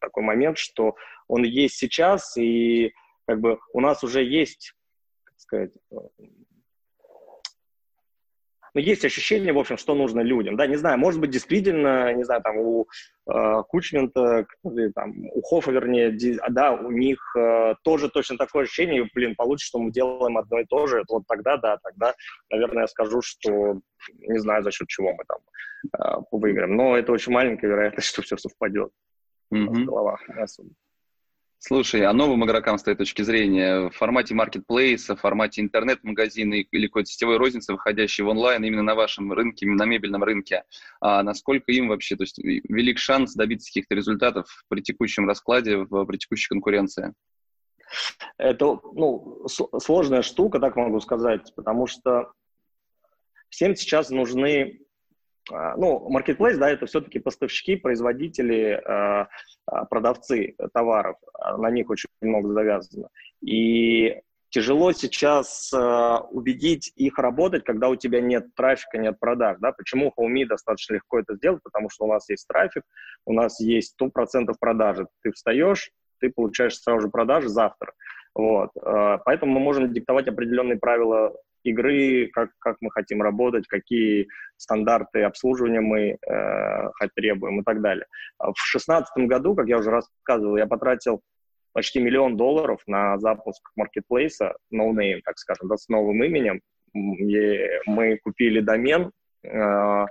такой 0.00 0.22
момент, 0.22 0.58
что 0.58 0.94
он 1.28 1.44
есть 1.44 1.76
сейчас, 1.76 2.36
и 2.36 2.92
как 3.26 3.40
бы 3.40 3.58
у 3.72 3.80
нас 3.80 4.04
уже 4.04 4.22
есть, 4.22 4.74
как 5.24 5.38
сказать, 5.38 5.72
но 8.76 8.80
есть 8.80 9.06
ощущение, 9.06 9.54
в 9.54 9.58
общем, 9.58 9.78
что 9.78 9.94
нужно 9.94 10.20
людям. 10.20 10.54
Да, 10.54 10.66
не 10.66 10.76
знаю, 10.76 10.98
может 10.98 11.18
быть, 11.18 11.30
действительно, 11.30 12.12
не 12.12 12.24
знаю, 12.24 12.42
там 12.42 12.58
у 12.58 12.86
э, 13.26 13.62
Кучмента, 13.68 14.46
там, 14.94 15.14
у 15.32 15.40
Хофа, 15.40 15.70
вернее, 15.70 16.12
ди, 16.12 16.38
да, 16.50 16.74
у 16.74 16.90
них 16.90 17.18
э, 17.38 17.74
тоже 17.84 18.10
точно 18.10 18.36
такое 18.36 18.64
ощущение, 18.64 19.08
блин, 19.14 19.34
получится, 19.34 19.68
что 19.68 19.78
мы 19.78 19.90
делаем 19.90 20.36
одно 20.36 20.60
и 20.60 20.66
то 20.66 20.86
же, 20.86 21.02
вот 21.08 21.22
тогда, 21.26 21.56
да, 21.56 21.78
тогда, 21.82 22.14
наверное, 22.50 22.82
я 22.82 22.86
скажу, 22.86 23.22
что 23.22 23.80
не 24.18 24.38
знаю, 24.40 24.62
за 24.62 24.70
счет 24.70 24.88
чего 24.88 25.14
мы 25.14 25.24
там 25.26 25.38
э, 25.98 26.22
выиграем. 26.30 26.76
Но 26.76 26.98
это 26.98 27.12
очень 27.12 27.32
маленькая 27.32 27.68
вероятность, 27.68 28.08
что 28.12 28.20
все 28.20 28.36
совпадет 28.36 28.90
mm-hmm. 29.54 29.68
в 29.68 29.84
головах. 29.86 30.20
Особенно. 30.28 30.74
Слушай, 31.58 32.02
а 32.04 32.12
новым 32.12 32.44
игрокам 32.44 32.78
с 32.78 32.82
твоей 32.82 32.98
точки 32.98 33.22
зрения 33.22 33.88
в 33.88 33.90
формате 33.90 34.34
маркетплейса, 34.34 35.16
в 35.16 35.20
формате 35.20 35.62
интернет-магазина 35.62 36.54
или 36.54 36.86
какой-то 36.86 37.10
сетевой 37.10 37.38
розницы, 37.38 37.72
выходящей 37.72 38.24
в 38.24 38.28
онлайн 38.28 38.62
именно 38.62 38.82
на 38.82 38.94
вашем 38.94 39.32
рынке, 39.32 39.66
на 39.66 39.84
мебельном 39.84 40.22
рынке, 40.22 40.64
а 41.00 41.22
насколько 41.22 41.72
им 41.72 41.88
вообще, 41.88 42.14
то 42.16 42.24
есть 42.24 42.38
велик 42.38 42.98
шанс 42.98 43.34
добиться 43.34 43.70
каких-то 43.70 43.94
результатов 43.94 44.64
при 44.68 44.82
текущем 44.82 45.26
раскладе, 45.26 45.78
в, 45.78 46.04
при 46.04 46.18
текущей 46.18 46.48
конкуренции? 46.48 47.14
Это 48.36 48.78
ну, 48.92 49.46
сложная 49.48 50.22
штука, 50.22 50.60
так 50.60 50.76
могу 50.76 51.00
сказать, 51.00 51.52
потому 51.56 51.86
что 51.86 52.32
всем 53.48 53.74
сейчас 53.74 54.10
нужны 54.10 54.85
ну, 55.50 56.08
marketplace, 56.10 56.56
да, 56.56 56.70
это 56.70 56.86
все-таки 56.86 57.18
поставщики, 57.18 57.76
производители, 57.76 58.80
а, 58.84 59.28
а, 59.66 59.84
продавцы 59.84 60.56
товаров, 60.72 61.16
на 61.58 61.70
них 61.70 61.88
очень 61.90 62.08
много 62.20 62.52
завязано. 62.52 63.08
И 63.40 64.20
тяжело 64.50 64.92
сейчас 64.92 65.72
убедить 66.30 66.92
их 66.96 67.18
работать, 67.18 67.64
когда 67.64 67.88
у 67.88 67.96
тебя 67.96 68.20
нет 68.20 68.54
трафика, 68.54 68.98
нет 68.98 69.18
продаж, 69.20 69.58
да, 69.60 69.72
почему 69.72 70.12
Home 70.18 70.46
достаточно 70.46 70.94
легко 70.94 71.18
это 71.18 71.34
сделать, 71.34 71.62
потому 71.62 71.90
что 71.90 72.04
у 72.04 72.08
нас 72.08 72.28
есть 72.30 72.46
трафик, 72.48 72.82
у 73.26 73.32
нас 73.32 73.60
есть 73.60 73.94
100% 74.00 74.54
продажи, 74.58 75.06
ты 75.22 75.32
встаешь, 75.32 75.90
ты 76.20 76.30
получаешь 76.30 76.78
сразу 76.78 77.02
же 77.02 77.08
продажи 77.08 77.48
завтра, 77.48 77.92
вот, 78.34 78.70
поэтому 79.24 79.52
мы 79.52 79.60
можем 79.60 79.92
диктовать 79.92 80.28
определенные 80.28 80.78
правила 80.78 81.34
игры, 81.66 82.28
как, 82.32 82.50
как 82.58 82.76
мы 82.80 82.90
хотим 82.90 83.22
работать, 83.22 83.66
какие 83.66 84.28
стандарты 84.56 85.22
обслуживания 85.22 85.80
мы 85.80 86.16
э, 86.16 87.08
требуем 87.14 87.60
и 87.60 87.64
так 87.64 87.80
далее. 87.80 88.06
В 88.38 88.54
2016 88.54 89.26
году, 89.26 89.54
как 89.54 89.66
я 89.68 89.78
уже 89.78 89.90
рассказывал, 89.90 90.56
я 90.56 90.66
потратил 90.66 91.22
почти 91.72 92.00
миллион 92.00 92.36
долларов 92.36 92.80
на 92.86 93.18
запуск 93.18 93.70
маркетплейса, 93.76 94.54
no 94.72 94.92
name, 94.92 95.20
так 95.24 95.38
скажем, 95.38 95.68
да, 95.68 95.76
с 95.76 95.88
новым 95.88 96.22
именем. 96.24 96.60
И 96.94 97.68
мы 97.86 98.18
купили 98.18 98.60
домен, 98.60 99.12
э, 99.44 100.06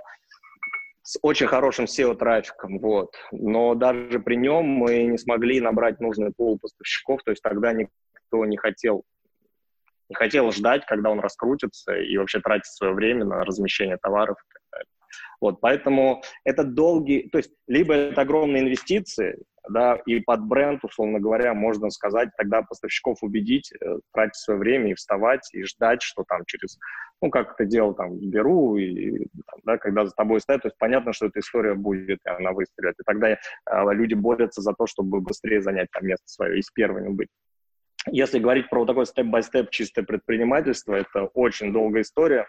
с 1.02 1.18
очень 1.22 1.46
хорошим 1.46 1.84
SEO-трафиком, 1.84 2.80
вот. 2.80 3.14
Но 3.30 3.74
даже 3.74 4.18
при 4.18 4.36
нем 4.36 4.64
мы 4.64 5.04
не 5.04 5.18
смогли 5.18 5.60
набрать 5.60 6.00
нужный 6.00 6.32
пул 6.36 6.58
поставщиков, 6.58 7.22
то 7.24 7.30
есть 7.30 7.42
тогда 7.42 7.72
никто 7.72 8.44
не 8.44 8.56
хотел 8.56 9.04
не 10.08 10.14
хотел 10.14 10.50
ждать, 10.52 10.84
когда 10.86 11.10
он 11.10 11.20
раскрутится 11.20 11.96
и 11.96 12.16
вообще 12.16 12.40
тратить 12.40 12.66
свое 12.66 12.92
время 12.92 13.24
на 13.24 13.44
размещение 13.44 13.96
товаров 13.96 14.36
и 14.38 14.52
так 14.52 14.62
далее. 14.72 14.86
Вот, 15.40 15.60
поэтому 15.60 16.22
это 16.44 16.64
долгий, 16.64 17.28
то 17.30 17.38
есть 17.38 17.52
либо 17.66 17.94
это 17.94 18.22
огромные 18.22 18.62
инвестиции, 18.62 19.38
да, 19.68 19.96
и 20.06 20.20
под 20.20 20.44
бренд, 20.44 20.84
условно 20.84 21.18
говоря, 21.18 21.52
можно 21.54 21.90
сказать, 21.90 22.30
тогда 22.36 22.62
поставщиков 22.62 23.18
убедить, 23.22 23.72
э, 23.72 23.98
тратить 24.12 24.36
свое 24.36 24.60
время 24.60 24.90
и 24.90 24.94
вставать, 24.94 25.48
и 25.52 25.62
ждать, 25.64 26.02
что 26.02 26.24
там 26.26 26.42
через, 26.46 26.78
ну, 27.20 27.30
как 27.30 27.54
это 27.54 27.64
делал 27.64 27.94
там 27.94 28.16
Беру, 28.18 28.76
и, 28.76 29.26
там, 29.46 29.60
да, 29.64 29.78
когда 29.78 30.06
за 30.06 30.12
тобой 30.12 30.40
стоят, 30.40 30.62
то 30.62 30.68
есть 30.68 30.78
понятно, 30.78 31.12
что 31.12 31.26
эта 31.26 31.40
история 31.40 31.74
будет, 31.74 32.20
и 32.24 32.28
она 32.28 32.52
выстрелит, 32.52 32.94
и 32.98 33.02
тогда 33.04 33.30
э, 33.30 33.38
люди 33.92 34.14
борются 34.14 34.62
за 34.62 34.72
то, 34.72 34.86
чтобы 34.86 35.20
быстрее 35.20 35.60
занять 35.60 35.88
там 35.90 36.06
место 36.06 36.26
свое 36.28 36.58
и 36.58 36.62
с 36.62 36.70
первыми 36.70 37.08
быть. 37.08 37.28
Если 38.10 38.38
говорить 38.38 38.68
про 38.68 38.80
вот 38.80 38.86
такой 38.86 39.06
степ-бай-степ 39.06 39.70
чистое 39.70 40.04
предпринимательство, 40.04 40.94
это 40.94 41.24
очень 41.34 41.72
долгая 41.72 42.02
история, 42.02 42.46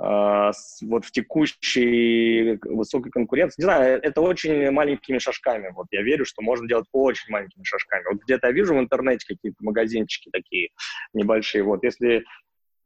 а, 0.00 0.52
вот 0.82 1.04
в 1.04 1.10
текущей 1.10 2.58
высокой 2.62 3.10
конкуренции. 3.10 3.60
Не 3.60 3.64
знаю, 3.64 4.00
это 4.00 4.20
очень 4.20 4.70
маленькими 4.70 5.18
шажками. 5.18 5.72
Вот 5.74 5.86
я 5.90 6.02
верю, 6.02 6.24
что 6.24 6.40
можно 6.40 6.68
делать 6.68 6.86
очень 6.92 7.32
маленькими 7.32 7.64
шажками. 7.64 8.04
Вот 8.12 8.22
где-то 8.22 8.46
я 8.46 8.52
вижу 8.52 8.76
в 8.76 8.78
интернете 8.78 9.26
какие-то 9.26 9.56
магазинчики 9.60 10.30
такие 10.32 10.68
небольшие. 11.14 11.64
Вот 11.64 11.82
если 11.82 12.24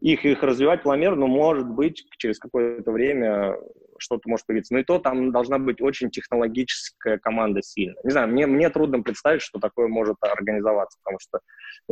их, 0.03 0.25
их 0.25 0.43
развивать 0.43 0.83
планомерно, 0.83 1.27
может 1.27 1.69
быть, 1.69 2.05
через 2.19 2.39
какое-то 2.41 2.91
время 2.91 3.57
что-то 3.99 4.29
может 4.29 4.47
появиться. 4.47 4.75
Но 4.75 4.81
и 4.81 4.85
то 4.85 4.99
там 4.99 5.31
должна 5.31 5.59
быть 5.59 5.81
очень 5.81 6.11
технологическая 6.11 7.19
команда 7.19 7.63
сильная. 7.63 8.03
Не 8.03 8.11
знаю, 8.11 8.29
мне, 8.29 8.47
мне 8.47 8.69
трудно 8.69 9.01
представить, 9.01 9.43
что 9.43 9.61
такое 9.61 9.87
может 9.87 10.17
организоваться, 10.21 10.99
потому 11.05 11.21
что 11.21 11.39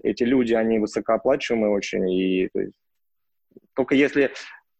эти 0.03 0.25
люди, 0.25 0.55
они 0.55 0.81
высокооплачиваемые 0.81 1.71
очень, 1.71 2.11
и 2.11 2.49
то 2.53 2.61
есть, 2.61 2.73
только 3.75 3.95
если 3.95 4.33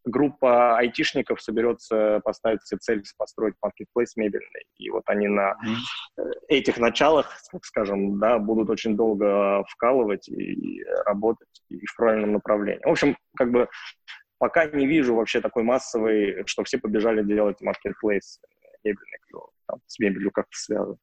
группа 0.03 0.77
айтишников 0.77 1.41
соберется 1.41 2.21
поставить 2.23 2.65
себе 2.65 2.79
цель 2.79 3.03
построить 3.17 3.55
маркетплейс 3.61 4.15
мебельный. 4.15 4.65
И 4.77 4.89
вот 4.89 5.03
они 5.07 5.27
на 5.27 5.51
mm-hmm. 5.51 6.23
этих 6.47 6.77
началах, 6.77 7.37
скажем, 7.63 8.19
да, 8.19 8.39
будут 8.39 8.69
очень 8.69 8.95
долго 8.95 9.63
вкалывать 9.69 10.27
и 10.29 10.83
работать 11.05 11.61
и 11.69 11.85
в 11.85 11.95
правильном 11.95 12.33
направлении. 12.33 12.83
В 12.83 12.91
общем, 12.91 13.17
как 13.37 13.51
бы 13.51 13.69
пока 14.37 14.65
не 14.65 14.87
вижу 14.87 15.15
вообще 15.15 15.41
такой 15.41 15.63
массовый, 15.63 16.43
что 16.47 16.63
все 16.63 16.79
побежали 16.79 17.23
делать 17.23 17.61
маркетплейс 17.61 18.39
мебельный, 18.83 19.19
кто 19.27 19.49
там, 19.67 19.79
с 19.85 19.99
мебелью 19.99 20.31
как-то 20.31 20.57
связан. 20.57 20.97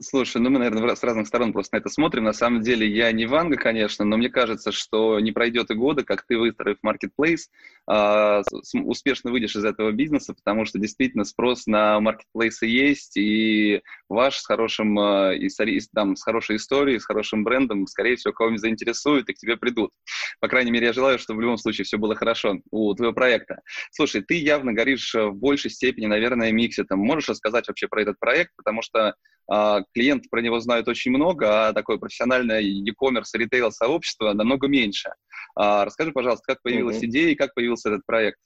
Слушай, 0.00 0.42
ну 0.42 0.50
мы, 0.50 0.58
наверное, 0.58 0.96
с 0.96 1.04
разных 1.04 1.28
сторон 1.28 1.52
просто 1.52 1.76
на 1.76 1.78
это 1.78 1.88
смотрим. 1.88 2.24
На 2.24 2.32
самом 2.32 2.62
деле 2.62 2.88
я 2.88 3.12
не 3.12 3.26
Ванга, 3.26 3.56
конечно, 3.56 4.04
но 4.04 4.16
мне 4.16 4.28
кажется, 4.28 4.72
что 4.72 5.20
не 5.20 5.30
пройдет 5.30 5.70
и 5.70 5.74
года, 5.74 6.02
как 6.02 6.26
ты, 6.26 6.36
выстроив 6.36 6.78
маркетплейс, 6.82 7.48
успешно 7.86 9.30
выйдешь 9.30 9.54
из 9.54 9.64
этого 9.64 9.92
бизнеса, 9.92 10.34
потому 10.34 10.64
что 10.64 10.80
действительно 10.80 11.24
спрос 11.24 11.66
на 11.66 12.00
маркетплейсы 12.00 12.66
есть, 12.66 13.16
и 13.16 13.82
ваш 14.08 14.38
с 14.38 14.46
хорошим, 14.46 14.98
э, 14.98 15.36
и, 15.38 15.80
там, 15.94 16.16
с 16.16 16.22
хорошей 16.22 16.56
историей, 16.56 16.98
с 16.98 17.04
хорошим 17.04 17.44
брендом, 17.44 17.86
скорее 17.86 18.16
всего, 18.16 18.32
кого-нибудь 18.32 18.62
заинтересует 18.62 19.28
и 19.28 19.34
к 19.34 19.36
тебе 19.36 19.56
придут. 19.56 19.92
По 20.40 20.48
крайней 20.48 20.72
мере, 20.72 20.86
я 20.86 20.92
желаю, 20.92 21.18
чтобы 21.18 21.38
в 21.38 21.42
любом 21.42 21.58
случае 21.58 21.84
все 21.84 21.98
было 21.98 22.16
хорошо 22.16 22.58
у 22.70 22.94
твоего 22.94 23.12
проекта. 23.14 23.60
Слушай, 23.92 24.22
ты 24.22 24.34
явно 24.34 24.72
горишь 24.72 25.14
в 25.14 25.32
большей 25.32 25.70
степени, 25.70 26.06
наверное, 26.06 26.50
микситом. 26.50 26.98
Можешь 26.98 27.28
рассказать 27.28 27.68
вообще 27.68 27.86
про 27.86 28.02
этот 28.02 28.18
проект, 28.18 28.52
потому 28.56 28.82
что 28.82 29.14
а, 29.46 29.82
клиенты 29.92 30.28
про 30.28 30.40
него 30.40 30.60
знают 30.60 30.88
очень 30.88 31.10
много, 31.10 31.68
а 31.68 31.72
такое 31.72 31.98
профессиональное 31.98 32.60
e-commerce, 32.60 33.30
ритейл-сообщество 33.34 34.32
намного 34.32 34.68
меньше. 34.68 35.10
А, 35.54 35.84
расскажи, 35.84 36.12
пожалуйста, 36.12 36.44
как 36.46 36.62
появилась 36.62 37.02
mm-hmm. 37.02 37.06
идея 37.06 37.28
и 37.30 37.34
как 37.34 37.54
появился 37.54 37.90
этот 37.90 38.06
проект? 38.06 38.38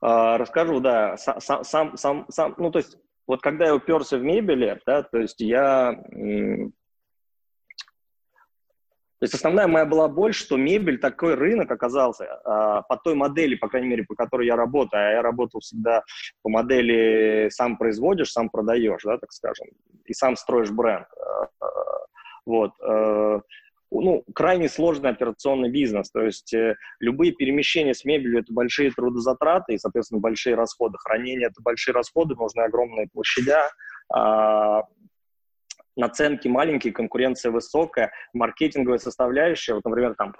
А, 0.00 0.38
расскажу, 0.38 0.80
да. 0.80 1.16
Сам, 1.16 1.64
сам, 1.64 1.96
сам, 1.96 2.26
сам, 2.28 2.54
ну, 2.58 2.70
то 2.70 2.78
есть, 2.78 2.96
вот 3.26 3.40
когда 3.40 3.66
я 3.66 3.74
уперся 3.74 4.18
в 4.18 4.22
мебели, 4.22 4.78
да, 4.84 5.02
то 5.02 5.18
есть 5.18 5.40
я 5.40 5.98
то 9.24 9.26
есть 9.26 9.34
основная 9.36 9.66
моя 9.66 9.86
была 9.86 10.06
боль, 10.06 10.34
что 10.34 10.58
мебель, 10.58 10.98
такой 10.98 11.34
рынок 11.34 11.70
оказался 11.70 12.26
а, 12.44 12.82
по 12.82 12.98
той 12.98 13.14
модели, 13.14 13.54
по 13.54 13.68
крайней 13.68 13.88
мере, 13.88 14.04
по 14.04 14.14
которой 14.14 14.46
я 14.46 14.54
работаю. 14.54 15.02
А 15.02 15.12
я 15.12 15.22
работал 15.22 15.60
всегда 15.60 16.02
по 16.42 16.50
модели 16.50 17.48
сам 17.48 17.78
производишь, 17.78 18.32
сам 18.32 18.50
продаешь, 18.50 19.00
да, 19.02 19.16
так 19.16 19.32
скажем, 19.32 19.68
и 20.04 20.12
сам 20.12 20.36
строишь 20.36 20.70
бренд. 20.70 21.06
А, 21.58 21.68
вот. 22.44 22.72
А, 22.82 23.40
ну, 23.90 24.24
крайне 24.34 24.68
сложный 24.68 25.08
операционный 25.08 25.70
бизнес. 25.70 26.10
То 26.10 26.20
есть 26.20 26.52
э, 26.52 26.74
любые 27.00 27.32
перемещения 27.32 27.94
с 27.94 28.04
мебелью– 28.04 28.40
это 28.40 28.52
большие 28.52 28.90
трудозатраты 28.90 29.72
и, 29.72 29.78
соответственно, 29.78 30.20
большие 30.20 30.54
расходы. 30.54 30.98
Хранение– 30.98 31.46
это 31.50 31.62
большие 31.62 31.94
расходы, 31.94 32.34
нужны 32.34 32.60
огромные 32.60 33.08
площадя. 33.10 33.70
А, 34.12 34.82
наценки 35.96 36.48
маленькие, 36.48 36.92
конкуренция 36.92 37.50
высокая, 37.52 38.12
маркетинговая 38.32 38.98
составляющая, 38.98 39.74
вот, 39.74 39.84
например, 39.84 40.14
там, 40.16 40.34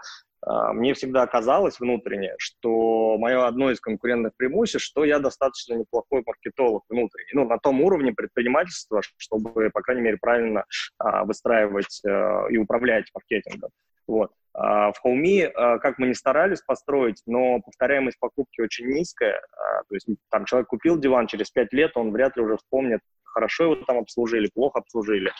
а, 0.46 0.72
мне 0.72 0.94
всегда 0.94 1.26
казалось 1.26 1.80
внутренне, 1.80 2.34
что 2.38 3.16
мое 3.18 3.46
одно 3.46 3.70
из 3.70 3.80
конкурентных 3.80 4.32
преимуществ, 4.36 4.86
что 4.86 5.04
я 5.04 5.18
достаточно 5.18 5.74
неплохой 5.74 6.22
маркетолог 6.26 6.84
внутренний, 6.88 7.30
ну, 7.32 7.46
на 7.46 7.58
том 7.58 7.80
уровне 7.80 8.12
предпринимательства, 8.12 9.00
чтобы, 9.16 9.70
по 9.70 9.80
крайней 9.80 10.02
мере, 10.02 10.18
правильно 10.20 10.64
а, 10.98 11.24
выстраивать 11.24 12.00
а, 12.06 12.46
и 12.50 12.56
управлять 12.56 13.06
маркетингом. 13.14 13.70
Вот. 14.06 14.32
А 14.52 14.92
в 14.92 14.98
Хоуми, 15.00 15.42
а, 15.42 15.78
как 15.78 15.98
мы 15.98 16.06
не 16.06 16.14
старались 16.14 16.62
построить, 16.62 17.22
но 17.26 17.60
повторяемость 17.60 18.18
покупки 18.20 18.60
очень 18.60 18.86
низкая. 18.86 19.40
А, 19.52 19.82
то 19.88 19.94
есть 19.94 20.06
там 20.30 20.44
человек 20.44 20.68
купил 20.68 20.98
диван, 20.98 21.26
через 21.26 21.50
пять 21.50 21.72
лет 21.72 21.96
он 21.96 22.12
вряд 22.12 22.36
ли 22.36 22.42
уже 22.42 22.56
вспомнит, 22.56 23.00
хорошо 23.24 23.64
его 23.64 23.76
там 23.76 23.98
обслужили, 23.98 24.48
плохо 24.54 24.78
обслужили, 24.78 25.32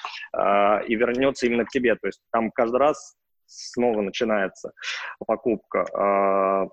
и 0.89 0.95
вернется 0.97 1.47
именно 1.47 1.65
к 1.65 1.69
тебе. 1.69 1.95
То 1.95 2.09
есть 2.09 2.21
там 2.33 2.51
каждый 2.51 2.79
раз 2.79 3.15
снова 3.47 4.01
начинается 4.01 4.73
покупка. 5.25 6.69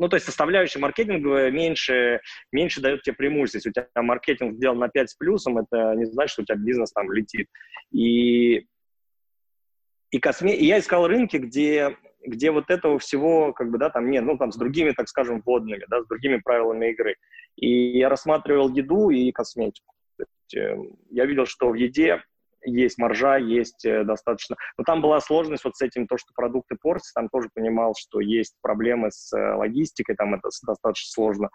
Ну, 0.00 0.08
то 0.08 0.16
есть 0.16 0.24
составляющая 0.24 0.78
маркетинговая 0.78 1.50
меньше, 1.50 2.22
меньше 2.52 2.80
дает 2.80 3.02
тебе 3.02 3.14
преимущество. 3.14 3.58
Если 3.58 3.68
у 3.68 3.72
тебя 3.72 3.86
маркетинг 3.96 4.54
сделан 4.54 4.78
на 4.78 4.88
5 4.88 5.10
с 5.10 5.14
плюсом, 5.14 5.58
это 5.58 5.94
не 5.94 6.06
значит, 6.06 6.32
что 6.32 6.42
у 6.42 6.44
тебя 6.46 6.56
бизнес 6.56 6.90
там 6.90 7.12
летит. 7.12 7.48
И, 7.92 8.66
и, 10.10 10.18
косме... 10.18 10.56
и 10.56 10.66
я 10.66 10.78
искал 10.78 11.06
рынки, 11.06 11.36
где 11.36 11.96
где 12.22 12.50
вот 12.50 12.70
этого 12.70 12.98
всего, 12.98 13.52
как 13.52 13.70
бы, 13.70 13.78
да, 13.78 13.90
там 13.90 14.10
нет, 14.10 14.24
ну, 14.24 14.36
там, 14.36 14.52
с 14.52 14.56
другими, 14.56 14.90
так 14.90 15.08
скажем, 15.08 15.42
водными, 15.44 15.84
да, 15.88 16.02
с 16.02 16.06
другими 16.06 16.36
правилами 16.36 16.90
игры. 16.90 17.16
И 17.56 17.98
я 17.98 18.08
рассматривал 18.08 18.68
еду 18.68 19.10
и 19.10 19.32
косметику. 19.32 19.94
Э, 20.56 20.76
я 21.10 21.26
видел, 21.26 21.46
что 21.46 21.70
в 21.70 21.74
еде 21.74 22.22
есть 22.62 22.98
маржа, 22.98 23.36
есть 23.36 23.84
э, 23.84 24.04
достаточно... 24.04 24.56
Но 24.76 24.84
там 24.84 25.00
была 25.00 25.20
сложность 25.20 25.64
вот 25.64 25.76
с 25.76 25.82
этим, 25.82 26.06
то, 26.06 26.18
что 26.18 26.32
продукты 26.34 26.76
портятся, 26.80 27.14
там 27.14 27.28
тоже 27.28 27.48
понимал, 27.54 27.94
что 27.98 28.20
есть 28.20 28.54
проблемы 28.60 29.10
с 29.10 29.34
э, 29.36 29.54
логистикой, 29.54 30.14
там 30.16 30.34
это 30.34 30.50
достаточно 30.66 31.10
сложно 31.10 31.50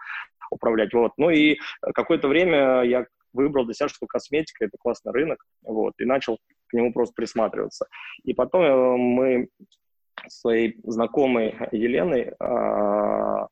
управлять. 0.49 0.93
Вот. 0.93 1.11
Ну 1.17 1.29
и 1.29 1.57
какое-то 1.93 2.27
время 2.27 2.81
я 2.83 3.05
выбрал 3.35 3.67
что 3.73 4.07
косметика— 4.07 4.65
это 4.65 4.77
классный 4.79 5.11
рынок, 5.11 5.43
вот, 5.61 5.93
и 5.99 6.05
начал 6.05 6.37
к 6.67 6.73
нему 6.73 6.93
просто 6.93 7.13
присматриваться. 7.15 7.87
И 8.23 8.33
потом 8.33 8.99
мы 8.99 9.49
своей 10.27 10.79
знакомой 10.83 11.55
Еленой 11.71 12.33
а, 12.39 13.47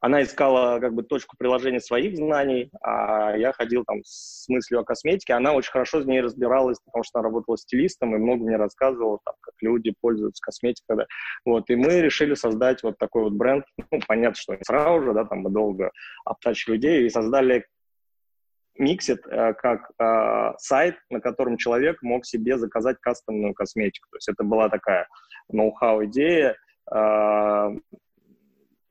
она 0.00 0.22
искала 0.22 0.78
как 0.80 0.94
бы 0.94 1.02
точку 1.02 1.36
приложения 1.36 1.80
своих 1.80 2.16
знаний, 2.16 2.70
а 2.82 3.36
я 3.36 3.52
ходил 3.52 3.84
там 3.84 4.00
с 4.04 4.48
мыслью 4.48 4.80
о 4.80 4.84
косметике. 4.84 5.34
Она 5.34 5.52
очень 5.52 5.72
хорошо 5.72 6.02
с 6.02 6.06
ней 6.06 6.20
разбиралась, 6.20 6.78
потому 6.84 7.02
что 7.02 7.18
она 7.18 7.28
работала 7.28 7.58
стилистом 7.58 8.14
и 8.14 8.18
много 8.18 8.44
мне 8.44 8.56
рассказывала, 8.56 9.18
там, 9.24 9.34
как 9.40 9.54
люди 9.60 9.92
пользуются 10.00 10.40
косметикой. 10.40 10.98
Да. 10.98 11.06
Вот, 11.44 11.68
и 11.70 11.76
мы 11.76 12.00
решили 12.00 12.34
создать 12.34 12.82
вот 12.82 12.98
такой 12.98 13.24
вот 13.24 13.32
бренд. 13.32 13.64
Ну, 13.90 14.00
понятно, 14.06 14.36
что 14.36 14.54
не 14.54 14.62
сразу 14.64 15.02
же, 15.02 15.14
да, 15.14 15.24
там 15.24 15.40
мы 15.40 15.50
долго 15.50 15.90
обтачивали 16.24 16.76
идею 16.76 17.06
и 17.06 17.10
создали 17.10 17.64
Mixit 18.78 19.20
э, 19.28 19.54
как 19.54 19.90
э, 19.98 20.52
сайт, 20.58 20.96
на 21.10 21.20
котором 21.20 21.56
человек 21.56 22.02
мог 22.02 22.24
себе 22.24 22.58
заказать 22.58 22.98
кастомную 23.00 23.54
косметику. 23.54 24.08
То 24.10 24.16
есть 24.16 24.28
это 24.28 24.44
была 24.44 24.68
такая 24.68 25.08
ноу-хау 25.50 26.04
идея, 26.06 26.56
э, 26.92 27.76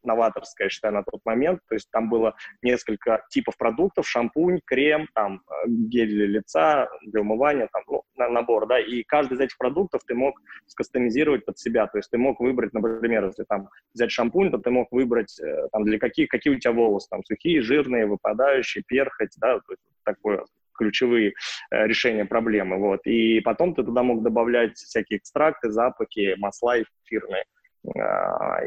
новаторская, 0.08 0.66
я 0.66 0.70
считаю, 0.70 0.94
на 0.94 1.04
тот 1.04 1.22
момент. 1.26 1.60
То 1.68 1.76
есть 1.76 1.90
там 1.92 2.10
было 2.10 2.36
несколько 2.62 3.24
типов 3.30 3.58
продуктов, 3.58 4.08
шампунь, 4.08 4.60
крем, 4.66 5.08
там, 5.14 5.42
э, 5.50 5.68
гель 5.68 6.10
для 6.10 6.26
лица, 6.26 6.90
для 7.04 7.22
умывания, 7.22 7.70
там, 7.72 7.84
ну, 7.88 8.04
набор, 8.16 8.68
да, 8.68 8.80
и 8.80 9.04
каждый 9.04 9.36
из 9.36 9.42
этих 9.42 9.58
продуктов 9.58 10.02
ты 10.08 10.16
мог 10.16 10.42
скастомизировать 10.66 11.46
под 11.46 11.60
себя. 11.60 11.88
То 11.88 12.00
есть 12.00 12.10
ты 12.10 12.18
мог 12.18 12.40
выбрать, 12.40 12.74
например, 12.74 13.26
если 13.26 13.44
там 13.44 13.70
взять 13.94 14.12
шампунь, 14.12 14.52
то 14.52 14.58
ты 14.58 14.72
мог 14.72 14.92
выбрать, 14.92 15.40
э, 15.40 15.68
там, 15.72 15.84
для 15.84 16.00
каких, 16.00 16.30
какие 16.30 16.54
у 16.54 16.60
тебя 16.60 16.72
волосы, 16.72 17.08
там, 17.10 17.24
сухие, 17.24 17.62
жирные, 17.62 18.08
выпадающие, 18.08 18.84
перхоть, 18.88 19.34
да, 19.38 19.60
то 19.60 19.72
есть 19.74 19.82
такое 20.04 20.46
ключевые 20.78 21.34
э, 21.72 21.88
решения 21.88 22.26
проблемы. 22.26 22.78
Вот. 22.78 23.02
И 23.06 23.42
потом 23.42 23.76
ты 23.76 23.84
туда 23.84 24.04
мог 24.04 24.24
добавлять 24.24 24.78
всякие 24.78 25.20
экстракты, 25.20 25.72
запахи, 25.72 26.36
масла 26.38 26.76
эфирные 26.82 27.44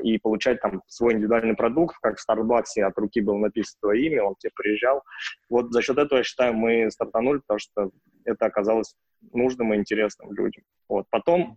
и 0.03 0.19
получать 0.19 0.61
там 0.61 0.83
свой 0.87 1.15
индивидуальный 1.15 1.55
продукт, 1.55 1.97
как 2.01 2.17
в 2.17 2.21
Старбаксе 2.21 2.85
от 2.85 2.97
руки 2.99 3.21
было 3.21 3.37
написано 3.37 3.79
твое 3.81 4.07
имя, 4.07 4.25
он 4.25 4.35
тебе 4.39 4.51
приезжал. 4.55 5.03
Вот 5.49 5.73
за 5.73 5.83
счет 5.83 5.99
этого, 5.99 6.19
я 6.19 6.25
считаю, 6.25 6.55
мы 6.55 6.91
стартанули, 6.91 7.39
потому 7.39 7.59
что 7.59 7.91
это 8.25 8.47
оказалось 8.47 8.95
нужным 9.33 9.75
и 9.75 9.77
интересным 9.77 10.33
людям. 10.33 10.65
Вот. 10.89 11.07
Потом 11.11 11.57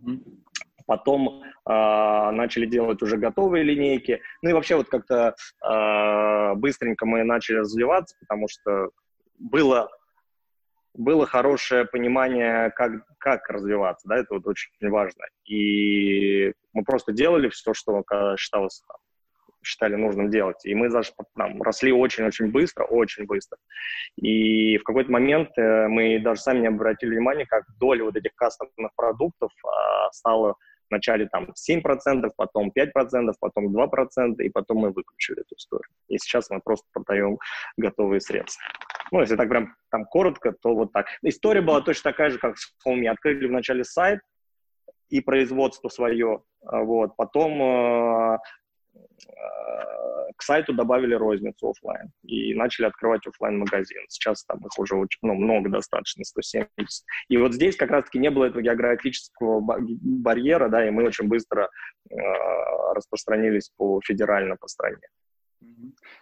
Потом 0.86 1.42
э, 1.42 1.50
начали 1.66 2.66
делать 2.66 3.00
уже 3.02 3.16
готовые 3.16 3.64
линейки. 3.64 4.20
Ну 4.42 4.50
и 4.50 4.52
вообще 4.52 4.76
вот 4.76 4.88
как-то 4.88 5.34
э, 5.66 6.54
быстренько 6.56 7.06
мы 7.06 7.24
начали 7.24 7.56
развиваться, 7.56 8.16
потому 8.20 8.48
что 8.48 8.90
было 9.38 9.88
было 10.94 11.26
хорошее 11.26 11.84
понимание, 11.84 12.70
как, 12.70 12.92
как 13.18 13.48
развиваться, 13.48 14.08
да, 14.08 14.16
это 14.18 14.34
вот 14.34 14.46
очень 14.46 14.70
важно. 14.90 15.24
И 15.44 16.52
мы 16.72 16.84
просто 16.84 17.12
делали 17.12 17.48
все, 17.48 17.74
что 17.74 18.04
считалось, 18.38 18.82
считали 19.64 19.96
нужным 19.96 20.30
делать. 20.30 20.64
И 20.64 20.74
мы 20.74 20.90
даже 20.90 21.10
там, 21.36 21.60
росли 21.62 21.92
очень-очень 21.92 22.50
быстро, 22.50 22.84
очень 22.84 23.26
быстро. 23.26 23.58
И 24.16 24.78
в 24.78 24.84
какой-то 24.84 25.10
момент 25.10 25.50
э, 25.56 25.88
мы 25.88 26.20
даже 26.20 26.40
сами 26.40 26.60
не 26.60 26.68
обратили 26.68 27.14
внимания, 27.14 27.46
как 27.46 27.64
доля 27.78 28.04
вот 28.04 28.16
этих 28.16 28.34
кастомных 28.34 28.94
продуктов 28.94 29.50
э, 29.64 29.68
стала 30.12 30.54
вначале 30.94 31.28
там 31.28 31.48
7%, 31.70 32.30
потом 32.36 32.72
5%, 32.76 33.32
потом 33.40 33.76
2%, 33.76 34.36
и 34.38 34.48
потом 34.48 34.78
мы 34.78 34.90
выключили 34.90 35.40
эту 35.40 35.56
историю. 35.56 35.90
И 36.08 36.18
сейчас 36.18 36.50
мы 36.50 36.60
просто 36.60 36.86
продаем 36.92 37.38
готовые 37.76 38.20
средства. 38.20 38.64
Ну, 39.10 39.20
если 39.20 39.36
так 39.36 39.48
прям 39.48 39.74
там 39.90 40.04
коротко, 40.04 40.52
то 40.52 40.74
вот 40.74 40.92
так. 40.92 41.06
История 41.22 41.60
была 41.60 41.80
точно 41.80 42.10
такая 42.10 42.30
же, 42.30 42.38
как 42.38 42.56
с 42.56 42.72
Home. 42.86 43.06
Открыли 43.06 43.46
вначале 43.46 43.84
сайт 43.84 44.20
и 45.10 45.20
производство 45.20 45.88
свое, 45.88 46.42
а, 46.64 46.82
вот. 46.82 47.16
Потом 47.16 47.62
э, 47.62 48.38
к 50.36 50.42
сайту 50.42 50.72
добавили 50.72 51.14
розницу 51.14 51.70
офлайн 51.70 52.10
и 52.24 52.54
начали 52.54 52.86
открывать 52.86 53.26
офлайн 53.26 53.58
магазин. 53.58 54.02
Сейчас 54.08 54.44
там 54.44 54.58
их 54.58 54.78
уже 54.78 54.96
очень, 54.96 55.18
ну, 55.22 55.34
много 55.34 55.70
достаточно, 55.70 56.24
170. 56.24 57.04
И 57.28 57.36
вот 57.36 57.54
здесь 57.54 57.76
как 57.76 57.90
раз-таки 57.90 58.18
не 58.18 58.30
было 58.30 58.46
этого 58.46 58.62
географического 58.62 59.60
барьера, 59.60 60.68
да, 60.68 60.86
и 60.86 60.90
мы 60.90 61.04
очень 61.04 61.28
быстро 61.28 61.70
э, 62.10 62.14
распространились 62.94 63.70
по 63.76 64.00
федерально 64.04 64.56
по 64.56 64.68
стране. 64.68 65.08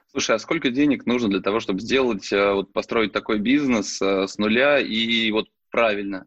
Слушай, 0.06 0.37
а 0.37 0.38
сколько 0.38 0.70
денег 0.70 1.06
нужно 1.06 1.28
для 1.28 1.40
того, 1.40 1.61
чтобы 1.61 1.80
сделать, 1.80 2.32
э, 2.32 2.52
вот 2.52 2.72
построить 2.72 3.12
такой 3.12 3.38
бизнес 3.38 4.00
э, 4.02 4.26
с 4.26 4.38
нуля 4.38 4.78
и 4.78 5.30
вот 5.32 5.48
правильно? 5.70 6.26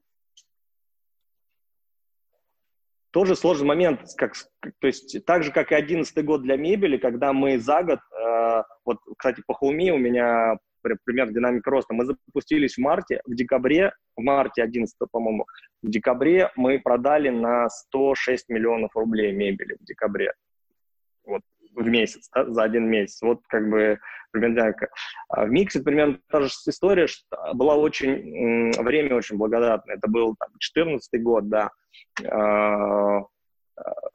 Тоже 3.16 3.38
сложный 3.38 3.68
момент, 3.68 4.02
как, 4.18 4.34
то 4.60 4.88
есть 4.88 5.24
так 5.24 5.42
же, 5.44 5.54
как 5.54 5.72
и 5.72 5.76
одиннадцатый 5.76 6.22
год 6.22 6.42
для 6.42 6.58
мебели, 6.58 6.98
когда 6.98 7.32
мы 7.32 7.58
за 7.60 7.82
год, 7.82 8.00
э, 8.12 8.64
вот, 8.84 8.98
кстати, 9.18 9.42
по 9.48 9.54
Хуме 9.54 9.94
у 9.94 9.98
меня 9.98 10.58
пример 10.82 11.32
динамика 11.32 11.72
роста, 11.72 11.94
мы 11.94 12.04
запустились 12.04 12.76
в 12.76 12.80
марте, 12.80 13.22
в 13.26 13.34
декабре, 13.34 13.94
в 14.18 14.22
марте 14.22 14.64
11 14.64 14.94
по-моему, 15.10 15.46
в 15.82 15.90
декабре 15.90 16.52
мы 16.58 16.78
продали 16.78 17.30
на 17.30 17.70
106 17.70 18.50
миллионов 18.50 18.94
рублей 18.98 19.32
мебели 19.32 19.78
в 19.80 19.86
декабре. 19.86 20.34
Вот 21.24 21.42
в 21.76 21.88
месяц, 21.88 22.30
да, 22.34 22.50
за 22.50 22.64
один 22.64 22.90
месяц. 22.90 23.22
Вот 23.22 23.42
как 23.48 23.70
бы 23.70 24.00
примерно 24.32 24.74
а 25.30 25.46
в 25.46 25.50
Миксе 25.50 25.82
примерно 25.82 26.20
та 26.30 26.42
же 26.42 26.48
история, 26.68 27.08
что 27.08 27.24
была 27.54 27.76
очень, 27.76 28.72
время 28.82 29.16
очень 29.16 29.38
благодатное. 29.38 29.96
Это 29.96 30.08
был 30.10 30.36
там, 30.38 30.50
14 30.60 31.24
год, 31.24 31.50
да. 31.50 31.72
А, 32.28 33.22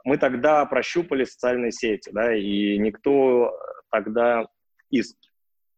мы 0.05 0.17
тогда 0.19 0.65
прощупали 0.67 1.25
социальные 1.25 1.73
сети, 1.73 2.11
да, 2.13 2.35
и 2.35 2.79
никто 2.79 3.55
тогда 3.91 4.47
из 4.91 5.15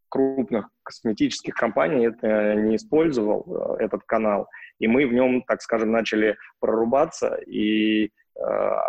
крупных 0.08 0.68
косметических 0.82 1.54
компаний 1.54 2.06
это 2.06 2.54
не 2.54 2.76
использовал, 2.76 3.78
э, 3.78 3.84
этот 3.84 4.02
канал. 4.04 4.46
И 4.78 4.86
мы 4.86 5.06
в 5.06 5.12
нем, 5.12 5.42
так 5.42 5.62
скажем, 5.62 5.90
начали 5.90 6.36
прорубаться, 6.60 7.36
и 7.46 8.10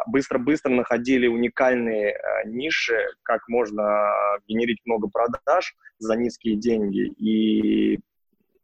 быстро-быстро 0.08 0.72
находили 0.72 1.28
уникальные 1.28 2.12
э, 2.12 2.48
ниши, 2.48 2.98
как 3.24 3.48
можно 3.48 4.12
генерить 4.48 4.80
много 4.86 5.10
продаж 5.10 5.76
за 6.00 6.16
низкие 6.16 6.56
деньги, 6.56 7.08
и, 7.18 7.96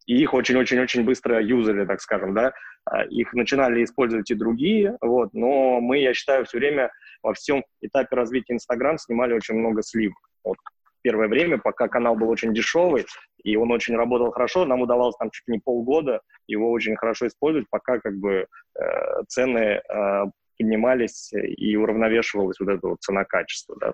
и 0.06 0.22
их 0.22 0.34
очень-очень-очень 0.34 1.04
быстро 1.04 1.42
юзали, 1.42 1.86
так 1.86 2.02
скажем, 2.02 2.34
да, 2.34 2.54
а, 2.86 3.04
их 3.06 3.34
начинали 3.34 3.84
использовать 3.84 4.32
и 4.32 4.36
другие, 4.36 4.98
вот, 5.02 5.34
но 5.34 5.80
мы, 5.80 6.00
я 6.00 6.14
считаю, 6.14 6.46
все 6.46 6.58
время 6.58 6.92
во 7.22 7.34
всем 7.34 7.64
этапе 7.82 8.16
развития 8.16 8.54
Инстаграм 8.54 8.98
снимали 8.98 9.34
очень 9.34 9.56
много 9.56 9.84
сливок. 9.84 10.18
Вот, 10.44 10.58
первое 11.02 11.28
время, 11.28 11.58
пока 11.58 11.88
канал 11.88 12.16
был 12.16 12.30
очень 12.30 12.54
дешевый, 12.54 13.06
и 13.44 13.56
он 13.56 13.72
очень 13.72 13.96
работал 13.96 14.32
хорошо, 14.32 14.66
нам 14.66 14.82
удавалось 14.82 15.16
там 15.18 15.30
чуть 15.32 15.48
не 15.48 15.60
полгода 15.60 16.22
его 16.48 16.72
очень 16.72 16.96
хорошо 16.96 17.28
использовать, 17.28 17.68
пока 17.70 18.00
как 18.00 18.18
бы 18.18 18.48
э, 18.80 19.24
цены 19.28 19.82
э, 19.82 20.24
поднимались 20.60 21.32
и 21.34 21.76
уравновешивалось 21.76 22.60
вот 22.60 22.70
это 22.70 22.88
вот 22.88 23.02
цена-качество, 23.02 23.76
да. 23.80 23.94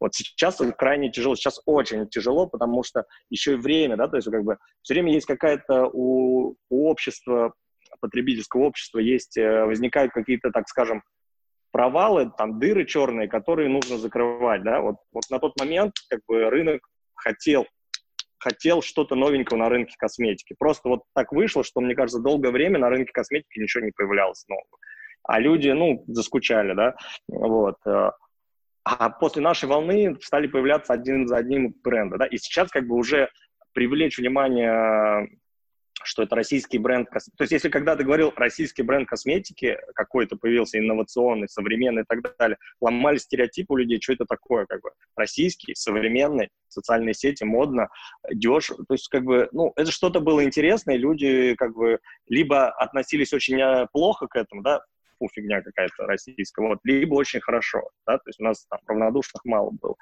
Вот 0.00 0.14
сейчас 0.14 0.60
крайне 0.76 1.10
тяжело, 1.10 1.36
сейчас 1.36 1.60
очень 1.66 2.08
тяжело, 2.08 2.46
потому 2.46 2.82
что 2.82 3.04
еще 3.30 3.52
и 3.52 3.56
время, 3.56 3.96
да, 3.96 4.08
то 4.08 4.16
есть 4.16 4.30
как 4.30 4.42
бы 4.42 4.56
все 4.82 4.94
время 4.94 5.12
есть 5.12 5.26
какая-то 5.26 5.90
у, 5.92 6.56
у 6.70 6.88
общества, 6.88 7.52
потребительского 8.00 8.62
общества 8.62 8.98
есть, 8.98 9.36
э, 9.36 9.64
возникают 9.64 10.12
какие-то, 10.12 10.50
так 10.50 10.68
скажем, 10.68 11.02
провалы, 11.70 12.32
там, 12.36 12.58
дыры 12.58 12.86
черные, 12.86 13.28
которые 13.28 13.68
нужно 13.68 13.98
закрывать, 13.98 14.62
да, 14.62 14.80
вот, 14.80 14.96
вот 15.12 15.24
на 15.30 15.38
тот 15.38 15.58
момент, 15.60 15.94
как 16.08 16.20
бы, 16.26 16.48
рынок 16.50 16.80
хотел 17.14 17.66
хотел 18.38 18.80
что-то 18.82 19.16
новенького 19.16 19.56
на 19.56 19.68
рынке 19.70 19.94
косметики. 19.98 20.54
Просто 20.56 20.88
вот 20.90 21.00
так 21.14 21.32
вышло, 21.32 21.64
что, 21.64 21.80
мне 21.80 21.96
кажется, 21.96 22.20
долгое 22.20 22.50
время 22.52 22.78
на 22.78 22.90
рынке 22.90 23.10
косметики 23.10 23.58
ничего 23.58 23.82
не 23.82 23.92
появлялось 23.92 24.44
нового 24.46 24.76
а 25.26 25.40
люди, 25.40 25.68
ну, 25.68 26.04
заскучали, 26.06 26.74
да, 26.74 26.96
вот. 27.28 27.76
Э, 27.86 28.10
а 28.84 29.10
после 29.10 29.42
нашей 29.42 29.68
волны 29.68 30.16
стали 30.22 30.46
появляться 30.46 30.92
один 30.92 31.26
за 31.26 31.36
одним 31.38 31.74
бренды, 31.82 32.18
да, 32.18 32.26
и 32.26 32.38
сейчас 32.38 32.70
как 32.70 32.86
бы 32.86 32.96
уже 32.96 33.30
привлечь 33.72 34.18
внимание 34.18 35.28
что 36.06 36.22
это 36.22 36.36
российский 36.36 36.78
бренд. 36.78 37.08
То 37.10 37.20
есть, 37.40 37.52
если 37.52 37.68
когда 37.68 37.96
ты 37.96 38.04
говорил 38.04 38.32
российский 38.36 38.82
бренд 38.82 39.08
косметики, 39.08 39.78
какой-то 39.94 40.36
появился 40.36 40.78
инновационный, 40.78 41.48
современный 41.48 42.02
и 42.02 42.04
так 42.06 42.20
далее, 42.38 42.58
ломали 42.80 43.16
стереотипы 43.16 43.72
у 43.72 43.76
людей, 43.76 44.00
что 44.00 44.12
это 44.12 44.24
такое, 44.24 44.66
как 44.66 44.82
бы 44.82 44.90
российский, 45.16 45.74
современный, 45.74 46.50
социальные 46.68 47.14
сети, 47.14 47.44
модно, 47.44 47.88
дешево. 48.30 48.84
То 48.86 48.94
есть, 48.94 49.08
как 49.08 49.24
бы, 49.24 49.48
ну, 49.52 49.72
это 49.76 49.90
что-то 49.90 50.20
было 50.20 50.44
интересное, 50.44 50.96
люди, 50.96 51.54
как 51.56 51.74
бы, 51.74 51.98
либо 52.28 52.68
относились 52.70 53.32
очень 53.32 53.60
э, 53.60 53.86
плохо 53.92 54.26
к 54.28 54.36
этому, 54.36 54.62
да, 54.62 54.82
фу, 55.18 55.28
фигня 55.32 55.62
какая-то 55.62 56.06
российская, 56.06 56.66
вот, 56.66 56.78
либо 56.84 57.14
очень 57.14 57.40
хорошо, 57.40 57.90
да, 58.06 58.18
то 58.18 58.28
есть 58.28 58.40
у 58.40 58.44
нас 58.44 58.66
там 58.66 58.80
равнодушных 58.86 59.44
мало 59.44 59.70
было. 59.70 59.94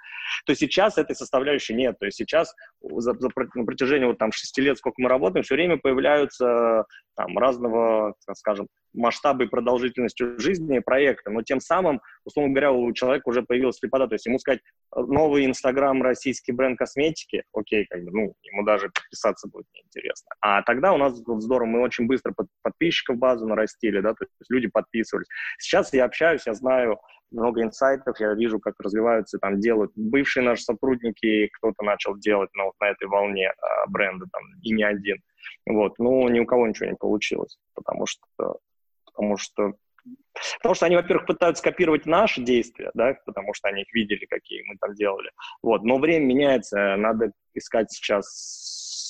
То 0.46 0.54
сейчас 0.54 0.98
этой 0.98 1.16
составляющей 1.16 1.74
нет, 1.74 1.98
то 1.98 2.06
есть 2.06 2.18
сейчас 2.18 2.54
за, 2.80 3.14
за, 3.14 3.28
на 3.54 3.64
протяжении 3.64 4.06
вот 4.06 4.18
там 4.18 4.32
шести 4.32 4.60
лет, 4.60 4.78
сколько 4.78 5.00
мы 5.00 5.08
работаем, 5.08 5.44
все 5.44 5.54
время 5.54 5.78
появляются 5.78 6.84
там 7.16 7.38
разного, 7.38 8.14
скажем, 8.34 8.68
масштаба 8.94 9.44
и 9.44 9.48
продолжительностью 9.48 10.38
жизни 10.38 10.78
проекта, 10.78 11.30
но 11.30 11.42
тем 11.42 11.60
самым, 11.60 12.00
условно 12.24 12.52
говоря, 12.52 12.72
у 12.72 12.92
человека 12.92 13.28
уже 13.28 13.42
появилась 13.42 13.76
слепота, 13.76 14.06
то 14.06 14.14
есть 14.14 14.26
ему 14.26 14.38
сказать 14.38 14.60
новый 14.94 15.46
Инстаграм 15.46 16.02
российский 16.02 16.52
бренд 16.52 16.78
косметики, 16.78 17.44
окей, 17.52 17.86
как 17.88 18.02
бы, 18.04 18.10
ну, 18.12 18.34
ему 18.42 18.64
даже 18.64 18.90
подписаться 18.90 19.48
будет 19.48 19.66
неинтересно. 19.74 20.28
А 20.40 20.62
тогда 20.62 20.92
у 20.92 20.96
нас 20.96 21.14
здорово, 21.16 21.66
мы 21.66 21.80
очень 21.80 22.06
быстро 22.06 22.32
под, 22.32 22.48
подписчиков 22.62 23.16
базу 23.16 23.46
нарастили, 23.46 24.00
да, 24.00 24.14
то 24.14 24.24
есть 24.24 24.50
люди 24.50 24.68
подписывались. 24.68 25.26
Сейчас 25.58 25.92
я 25.92 26.04
общаюсь, 26.04 26.46
я 26.46 26.54
знаю 26.54 26.98
много 27.30 27.62
инсайтов, 27.62 28.18
я 28.20 28.34
вижу, 28.34 28.60
как 28.60 28.74
развиваются, 28.78 29.38
там, 29.38 29.60
делают 29.60 29.92
бывшие 29.96 30.44
наши 30.44 30.62
сотрудники, 30.62 31.48
кто-то 31.54 31.84
начал 31.84 32.16
делать 32.16 32.50
на, 32.54 32.66
вот, 32.66 32.74
на 32.80 32.90
этой 32.90 33.08
волне 33.08 33.48
а, 33.48 33.86
бренда, 33.88 34.26
там, 34.32 34.42
и 34.62 34.72
не 34.72 34.84
один. 34.84 35.18
Вот, 35.66 35.98
ну, 35.98 36.28
ни 36.28 36.40
у 36.40 36.46
кого 36.46 36.66
ничего 36.66 36.90
не 36.90 36.96
получилось, 36.96 37.58
потому 37.74 38.06
что, 38.06 38.22
потому 39.14 39.36
что 39.36 39.72
Потому 40.58 40.74
что 40.74 40.86
они, 40.86 40.96
во-первых, 40.96 41.26
пытаются 41.26 41.62
копировать 41.62 42.04
наши 42.04 42.42
действия, 42.42 42.90
да, 42.92 43.16
потому 43.24 43.54
что 43.54 43.68
они 43.68 43.82
их 43.82 43.94
видели, 43.94 44.26
какие 44.26 44.62
мы 44.66 44.76
там 44.78 44.94
делали. 44.94 45.30
Вот. 45.62 45.82
Но 45.82 45.98
время 45.98 46.26
меняется, 46.26 46.96
надо 46.96 47.32
искать 47.54 47.90
сейчас 47.90 48.26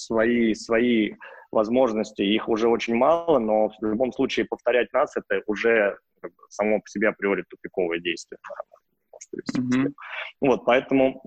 свои, 0.06 0.54
свои 0.54 1.14
возможности. 1.50 2.22
Их 2.22 2.48
уже 2.48 2.68
очень 2.68 2.94
мало, 2.94 3.38
но 3.38 3.70
в 3.70 3.84
любом 3.84 4.12
случае 4.12 4.46
повторять 4.46 4.92
нас 4.92 5.16
это 5.16 5.42
уже 5.46 5.98
как 6.20 6.30
бы, 6.30 6.42
само 6.48 6.80
по 6.80 6.88
себе 6.88 7.08
априори 7.08 7.44
тупиковое 7.48 7.98
действие. 7.98 8.38
Mm-hmm. 9.58 9.92
Вот, 10.42 10.64
поэтому 10.64 11.22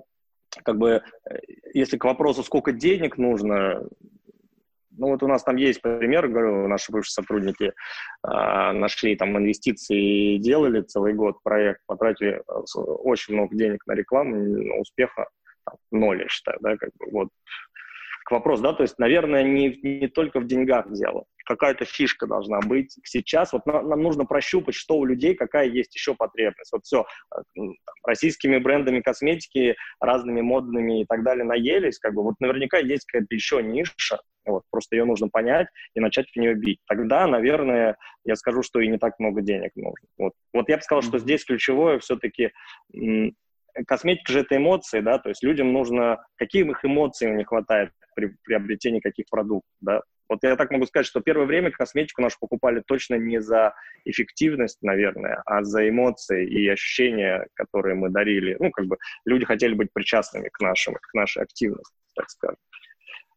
как 0.63 0.77
бы, 0.77 1.01
э, 1.29 1.39
если 1.73 1.97
к 1.97 2.05
вопросу, 2.05 2.43
сколько 2.43 2.71
денег 2.71 3.17
нужно, 3.17 3.81
ну 4.97 5.07
вот 5.07 5.23
у 5.23 5.27
нас 5.27 5.43
там 5.43 5.55
есть 5.55 5.81
пример, 5.81 6.27
говорю, 6.27 6.67
наши 6.67 6.91
бывшие 6.91 7.13
сотрудники 7.13 7.65
э, 7.65 7.71
нашли 8.23 9.15
там 9.15 9.37
инвестиции, 9.37 10.37
делали 10.37 10.81
целый 10.81 11.13
год 11.13 11.41
проект, 11.43 11.81
потратили 11.85 12.41
э, 12.47 12.79
очень 12.79 13.35
много 13.35 13.55
денег 13.55 13.85
на 13.85 13.93
рекламу, 13.93 14.35
но 14.35 14.79
успеха 14.79 15.27
там, 15.65 15.75
ноль, 15.91 16.21
я 16.21 16.27
считаю, 16.27 16.57
да, 16.61 16.77
как 16.77 16.89
бы 16.97 17.11
вот. 17.11 17.29
К 18.25 18.31
вопросу, 18.31 18.61
да, 18.61 18.73
то 18.73 18.83
есть, 18.83 18.99
наверное, 18.99 19.43
не, 19.43 19.69
не 19.81 20.07
только 20.09 20.41
в 20.41 20.47
деньгах 20.47 20.91
дело, 20.91 21.23
какая-то 21.47 21.85
фишка 21.85 22.27
должна 22.27 22.59
быть. 22.59 22.97
Сейчас 23.03 23.53
вот 23.53 23.65
нам, 23.65 23.87
нам 23.89 24.01
нужно 24.01 24.25
прощупать, 24.25 24.75
что 24.75 24.97
у 24.97 25.05
людей, 25.05 25.33
какая 25.35 25.67
есть 25.67 25.95
еще 25.95 26.13
потребность. 26.13 26.71
Вот 26.71 26.85
все, 26.85 27.05
э, 27.35 27.61
российскими 28.03 28.57
брендами 28.57 29.01
косметики, 29.01 29.75
разными 29.99 30.41
модными 30.41 31.01
и 31.01 31.05
так 31.05 31.23
далее 31.23 31.45
наелись, 31.45 31.99
как 31.99 32.13
бы 32.13 32.23
вот 32.23 32.35
наверняка 32.39 32.77
есть 32.77 33.05
какая-то 33.05 33.33
еще 33.33 33.63
ниша, 33.63 34.19
вот, 34.45 34.63
просто 34.69 34.95
ее 34.95 35.05
нужно 35.05 35.29
понять 35.29 35.67
и 35.93 35.99
начать 35.99 36.29
в 36.29 36.35
нее 36.35 36.55
бить. 36.55 36.79
Тогда, 36.87 37.27
наверное, 37.27 37.97
я 38.23 38.35
скажу, 38.35 38.63
что 38.63 38.79
и 38.79 38.87
не 38.87 38.97
так 38.97 39.19
много 39.19 39.41
денег 39.41 39.71
нужно. 39.75 40.07
Вот, 40.17 40.33
вот 40.53 40.69
я 40.69 40.77
бы 40.77 40.83
сказал, 40.83 41.01
что 41.01 41.19
здесь 41.19 41.43
ключевое 41.45 41.99
все-таки 41.99 42.51
косметика 43.85 44.31
же 44.31 44.39
это 44.39 44.57
эмоции, 44.57 45.01
да, 45.01 45.19
то 45.19 45.29
есть 45.29 45.43
людям 45.43 45.71
нужно, 45.71 46.25
какие 46.35 46.67
их 46.67 46.83
эмоций 46.83 47.29
не 47.31 47.43
хватает 47.43 47.91
при 48.15 48.35
приобретении 48.43 48.99
каких 48.99 49.25
продуктов, 49.29 49.69
да. 49.81 50.01
Вот 50.29 50.39
я 50.43 50.55
так 50.55 50.71
могу 50.71 50.85
сказать, 50.85 51.05
что 51.05 51.21
первое 51.21 51.45
время 51.45 51.71
косметику 51.71 52.21
нашу 52.21 52.37
покупали 52.39 52.81
точно 52.85 53.15
не 53.15 53.41
за 53.41 53.73
эффективность, 54.05 54.79
наверное, 54.81 55.41
а 55.45 55.63
за 55.63 55.87
эмоции 55.87 56.47
и 56.47 56.67
ощущения, 56.67 57.47
которые 57.53 57.95
мы 57.95 58.09
дарили. 58.09 58.57
Ну, 58.59 58.71
как 58.71 58.87
бы 58.87 58.97
люди 59.25 59.45
хотели 59.45 59.73
быть 59.73 59.93
причастными 59.93 60.49
к, 60.49 60.59
нашим, 60.59 60.95
к 60.95 61.13
нашей 61.13 61.43
активности, 61.43 61.95
так 62.15 62.29
скажем. 62.29 62.57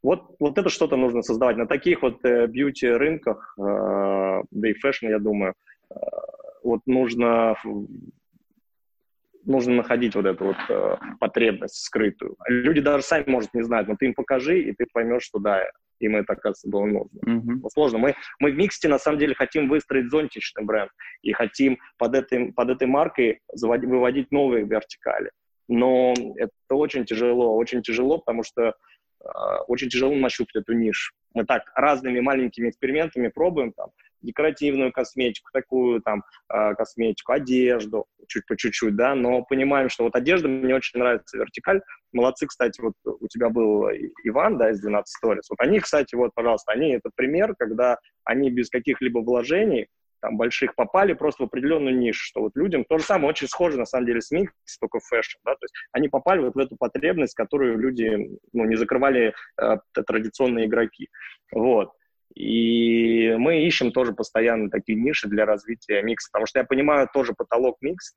Вот, 0.02 0.36
вот 0.40 0.56
это 0.56 0.70
что-то 0.70 0.96
нужно 0.96 1.22
создавать. 1.22 1.56
На 1.56 1.66
таких 1.66 2.02
вот 2.02 2.24
э, 2.24 2.46
beauty 2.46 2.92
рынках, 2.92 3.54
э, 3.58 4.42
да 4.50 4.68
и 4.68 4.72
fashion, 4.72 5.08
я 5.08 5.18
думаю, 5.18 5.54
э, 5.90 5.94
вот 6.62 6.80
нужно 6.86 7.56
нужно 9.44 9.74
находить 9.74 10.14
вот 10.14 10.26
эту 10.26 10.46
вот 10.46 10.56
э, 10.68 10.96
потребность 11.18 11.82
скрытую. 11.82 12.36
Люди 12.46 12.80
даже 12.80 13.02
сами, 13.02 13.24
может, 13.26 13.54
не 13.54 13.62
знают, 13.62 13.88
но 13.88 13.96
ты 13.96 14.06
им 14.06 14.14
покажи, 14.14 14.60
и 14.60 14.72
ты 14.72 14.86
поймешь, 14.92 15.22
что 15.22 15.38
да, 15.38 15.64
им 16.00 16.16
это, 16.16 16.32
оказывается, 16.32 16.68
было 16.68 16.86
нужно. 16.86 17.18
Mm-hmm. 17.26 17.68
Сложно. 17.72 17.98
Мы, 17.98 18.14
мы 18.40 18.50
в 18.50 18.56
MIXIT 18.56 18.79
е, 18.79 18.88
на 18.88 18.98
самом 18.98 19.18
деле, 19.18 19.34
хотим 19.34 19.68
выстроить 19.68 20.10
зонтичный 20.10 20.64
бренд 20.64 20.90
и 21.22 21.32
хотим 21.32 21.78
под, 21.98 22.14
этой, 22.14 22.52
под 22.52 22.70
этой 22.70 22.88
маркой 22.88 23.40
заводить, 23.52 23.88
выводить 23.88 24.32
новые 24.32 24.64
вертикали. 24.64 25.30
Но 25.68 26.14
это 26.36 26.50
очень 26.70 27.04
тяжело, 27.04 27.56
очень 27.56 27.82
тяжело, 27.82 28.18
потому 28.18 28.42
что 28.42 28.62
э, 28.62 29.28
очень 29.68 29.88
тяжело 29.88 30.14
нащупать 30.14 30.56
эту 30.56 30.72
нишу. 30.72 31.12
Мы 31.34 31.44
так 31.44 31.70
разными 31.76 32.20
маленькими 32.20 32.70
экспериментами 32.70 33.28
пробуем, 33.28 33.72
там, 33.72 33.90
декоративную 34.22 34.92
косметику, 34.92 35.50
такую 35.52 36.00
там 36.02 36.24
э, 36.52 36.74
косметику, 36.74 37.32
одежду, 37.32 38.06
чуть 38.28 38.46
по 38.46 38.56
чуть-чуть, 38.56 38.96
да, 38.96 39.14
но 39.14 39.42
понимаем, 39.42 39.88
что 39.88 40.04
вот 40.04 40.14
одежда 40.14 40.48
мне 40.48 40.74
очень 40.74 40.98
нравится, 40.98 41.38
вертикаль. 41.38 41.82
Молодцы, 42.12 42.46
кстати, 42.46 42.80
вот 42.80 42.94
у 43.04 43.28
тебя 43.28 43.50
был 43.50 43.88
Иван, 44.24 44.58
да, 44.58 44.70
из 44.70 44.80
12 44.80 45.14
Stories. 45.22 45.42
Вот 45.48 45.60
они, 45.60 45.80
кстати, 45.80 46.14
вот, 46.14 46.32
пожалуйста, 46.34 46.72
они, 46.72 46.92
это 46.92 47.10
пример, 47.14 47.54
когда 47.58 47.98
они 48.24 48.50
без 48.50 48.68
каких-либо 48.68 49.18
вложений 49.18 49.88
там, 50.20 50.36
больших 50.36 50.74
попали 50.74 51.12
просто 51.12 51.44
в 51.44 51.46
определенную 51.46 51.96
нишу, 51.96 52.24
что 52.24 52.40
вот 52.42 52.52
людям 52.54 52.84
то 52.84 52.98
же 52.98 53.04
самое, 53.04 53.30
очень 53.30 53.48
схоже, 53.48 53.78
на 53.78 53.86
самом 53.86 54.06
деле, 54.06 54.20
с 54.20 54.30
микс, 54.30 54.52
только 54.78 55.00
fashion, 55.00 55.38
да, 55.44 55.52
то 55.52 55.64
есть 55.64 55.74
они 55.92 56.08
попали 56.08 56.40
вот 56.40 56.54
в 56.54 56.58
эту 56.58 56.76
потребность, 56.76 57.34
которую 57.34 57.78
люди, 57.78 58.38
ну, 58.52 58.64
не 58.64 58.76
закрывали 58.76 59.34
э, 59.60 59.76
традиционные 60.06 60.66
игроки, 60.66 61.08
вот. 61.52 61.92
И 62.34 63.34
мы 63.36 63.66
ищем 63.66 63.92
тоже 63.92 64.12
постоянно 64.12 64.70
такие 64.70 64.98
ниши 64.98 65.28
для 65.28 65.46
развития 65.46 66.02
MIXIT 66.02 66.21
а, 66.21 66.28
потому 66.30 66.46
что 66.46 66.60
я 66.60 66.64
понимаю 66.64 67.08
тоже 67.12 67.32
потолок 67.32 67.76
MIXIT 67.80 68.07
а 68.07 68.12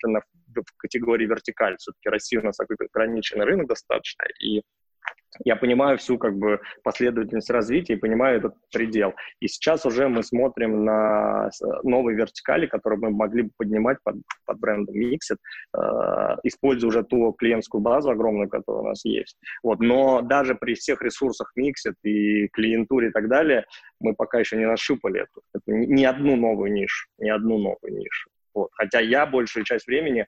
в 0.56 0.78
категории 0.78 1.26
вертикаль. 1.26 1.78
Все-таки 1.78 2.10
Россия 2.10 2.42
у 2.42 2.44
нас 2.44 2.58
ограниченный 2.60 3.46
рынок 3.46 3.68
достаточно, 3.68 4.24
и 4.40 4.62
я 5.46 5.56
понимаю 5.56 5.98
всю 5.98 6.18
как 6.18 6.36
бы 6.36 6.62
последовательность 6.84 7.50
развития 7.50 7.94
и 7.94 7.98
понимаю 7.98 8.38
этот 8.38 8.56
предел. 8.72 9.14
И 9.40 9.48
сейчас 9.48 9.86
уже 9.86 10.08
мы 10.08 10.24
смотрим 10.24 10.86
на 10.86 11.50
новые 11.84 12.16
вертикали, 12.16 12.68
которые 12.68 13.00
мы 13.00 13.10
могли 13.10 13.44
бы 13.44 13.52
поднимать 13.58 13.98
под, 14.04 14.16
под 14.46 14.60
брендом 14.60 14.96
Mixit, 14.96 15.38
э, 15.76 15.80
используя 16.44 16.90
уже 16.90 17.04
ту 17.04 17.34
клиентскую 17.34 17.82
базу 17.82 18.12
огромную, 18.12 18.50
которая 18.50 18.84
у 18.84 18.88
нас 18.88 19.04
есть. 19.06 19.38
Вот. 19.64 19.80
Но 19.80 20.22
даже 20.22 20.56
при 20.56 20.76
всех 20.76 21.02
ресурсах 21.02 21.52
Mixit 21.58 21.96
и 22.04 22.48
клиентуре 22.50 23.10
и 23.10 23.12
так 23.12 23.28
далее, 23.28 23.66
мы 24.00 24.14
пока 24.16 24.40
еще 24.40 24.58
не 24.58 24.66
нащупали 24.66 25.22
эту, 25.22 25.42
эту 25.54 25.76
ни 25.76 26.04
одну 26.04 26.36
новую 26.36 26.72
нишу, 26.72 27.08
ни 27.18 27.30
одну 27.30 27.58
новую 27.58 27.98
нишу. 27.98 28.30
Вот. 28.54 28.70
Хотя 28.74 29.00
я 29.00 29.26
большую 29.26 29.64
часть 29.64 29.88
времени, 29.88 30.28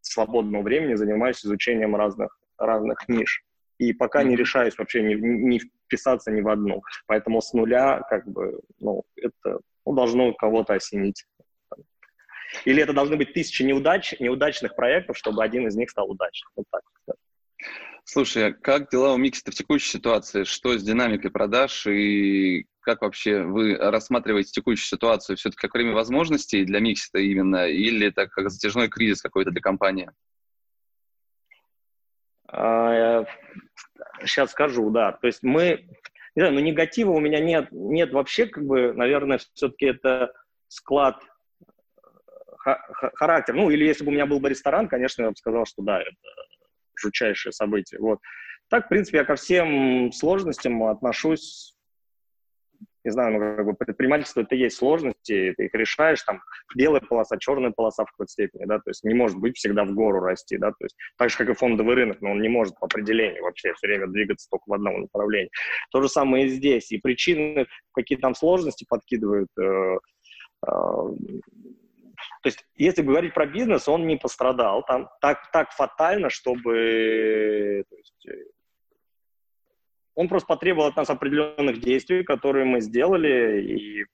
свободного 0.00 0.62
времени, 0.62 0.94
занимаюсь 0.94 1.44
изучением 1.44 1.94
разных, 1.94 2.36
разных 2.58 3.08
ниш 3.08 3.44
и 3.82 3.92
пока 3.92 4.22
не 4.22 4.36
решаюсь 4.36 4.78
вообще 4.78 5.02
не, 5.02 5.14
не 5.14 5.58
вписаться 5.58 6.30
ни 6.30 6.40
в 6.40 6.48
одну. 6.48 6.82
Поэтому 7.06 7.40
с 7.40 7.52
нуля, 7.52 8.02
как 8.08 8.26
бы, 8.28 8.60
ну, 8.78 9.02
это 9.16 9.58
ну, 9.84 9.94
должно 9.94 10.32
кого-то 10.34 10.74
осенить. 10.74 11.24
Или 12.64 12.82
это 12.82 12.92
должны 12.92 13.16
быть 13.16 13.32
тысячи 13.32 13.62
неудач, 13.62 14.14
неудачных 14.20 14.76
проектов, 14.76 15.16
чтобы 15.18 15.42
один 15.42 15.66
из 15.66 15.74
них 15.74 15.90
стал 15.90 16.10
удачным. 16.10 16.52
Вот 16.54 16.66
так. 16.70 16.82
Да. 17.08 17.14
Слушай, 18.04 18.48
а 18.48 18.52
как 18.52 18.88
дела 18.90 19.14
у 19.14 19.16
Миксита 19.16 19.50
в 19.50 19.54
текущей 19.54 19.90
ситуации? 19.90 20.44
Что 20.44 20.78
с 20.78 20.82
динамикой 20.82 21.30
продаж 21.30 21.86
и 21.86 22.66
как 22.80 23.02
вообще 23.02 23.42
вы 23.42 23.76
рассматриваете 23.76 24.52
текущую 24.52 24.86
ситуацию? 24.86 25.36
Все-таки 25.36 25.60
как 25.60 25.74
время 25.74 25.92
возможностей 25.92 26.64
для 26.64 26.78
Миксита 26.78 27.18
именно 27.18 27.66
или 27.66 28.10
так 28.10 28.30
как 28.30 28.50
затяжной 28.50 28.88
кризис 28.88 29.22
какой-то 29.22 29.50
для 29.50 29.60
компании? 29.60 30.10
Сейчас 34.24 34.50
скажу, 34.52 34.90
да. 34.90 35.12
То 35.12 35.26
есть 35.26 35.42
мы, 35.42 35.86
не 36.34 36.42
знаю, 36.42 36.54
но 36.54 36.60
ну, 36.60 36.66
негатива 36.66 37.10
у 37.12 37.20
меня 37.20 37.40
нет, 37.40 37.68
нет 37.70 38.12
вообще, 38.12 38.46
как 38.46 38.64
бы, 38.64 38.92
наверное, 38.92 39.38
все-таки 39.54 39.86
это 39.86 40.32
склад 40.68 41.22
характер. 43.14 43.54
Ну, 43.54 43.70
или 43.70 43.84
если 43.84 44.04
бы 44.04 44.10
у 44.10 44.14
меня 44.14 44.26
был 44.26 44.40
бы 44.40 44.48
ресторан, 44.48 44.88
конечно, 44.88 45.22
я 45.22 45.30
бы 45.30 45.36
сказал, 45.36 45.66
что 45.66 45.82
да, 45.82 46.00
это 46.00 46.12
жутчайшее 46.96 47.52
событие. 47.52 48.00
Вот. 48.00 48.20
Так, 48.68 48.86
в 48.86 48.88
принципе, 48.88 49.18
я 49.18 49.24
ко 49.24 49.34
всем 49.34 50.12
сложностям 50.12 50.82
отношусь 50.84 51.76
не 53.04 53.10
знаю, 53.10 53.32
ну, 53.32 53.56
как 53.56 53.66
бы 53.66 53.74
предпринимательство 53.74 54.42
это 54.42 54.54
есть 54.54 54.76
сложности, 54.76 55.54
ты 55.56 55.66
их 55.66 55.74
решаешь, 55.74 56.22
там, 56.22 56.40
белая 56.74 57.00
полоса, 57.00 57.36
черная 57.38 57.70
полоса 57.70 58.04
в 58.04 58.10
какой-то 58.10 58.30
степени, 58.30 58.64
да, 58.64 58.78
то 58.78 58.90
есть 58.90 59.04
не 59.04 59.14
может 59.14 59.38
быть 59.38 59.56
всегда 59.56 59.84
в 59.84 59.92
гору 59.92 60.20
расти, 60.20 60.56
да, 60.58 60.70
то 60.70 60.84
есть 60.84 60.96
так 61.16 61.30
же, 61.30 61.36
как 61.36 61.48
и 61.50 61.54
фондовый 61.54 61.94
рынок, 61.94 62.20
но 62.20 62.32
он 62.32 62.40
не 62.40 62.48
может 62.48 62.78
по 62.78 62.86
определению 62.86 63.42
вообще 63.42 63.74
все 63.74 63.88
время 63.88 64.06
двигаться 64.06 64.48
только 64.50 64.64
в 64.66 64.72
одном 64.72 65.02
направлении. 65.02 65.50
То 65.90 66.02
же 66.02 66.08
самое 66.08 66.46
и 66.46 66.48
здесь, 66.48 66.92
и 66.92 66.98
причины, 66.98 67.66
какие 67.92 68.18
там 68.18 68.34
сложности 68.34 68.86
подкидывают, 68.88 69.50
э, 69.58 69.98
э, 70.66 70.70
то 72.42 72.48
есть, 72.48 72.64
если 72.76 73.02
говорить 73.02 73.34
про 73.34 73.46
бизнес, 73.46 73.88
он 73.88 74.06
не 74.06 74.16
пострадал 74.16 74.84
там 74.84 75.08
так, 75.20 75.50
так 75.52 75.72
фатально, 75.72 76.28
чтобы 76.30 77.84
то 77.88 77.96
есть, 77.96 78.26
он 80.14 80.28
просто 80.28 80.46
потребовал 80.46 80.88
от 80.88 80.96
нас 80.96 81.10
определенных 81.10 81.80
действий, 81.80 82.22
которые 82.22 82.64
мы 82.64 82.80
сделали, 82.80 83.62
и, 83.62 84.04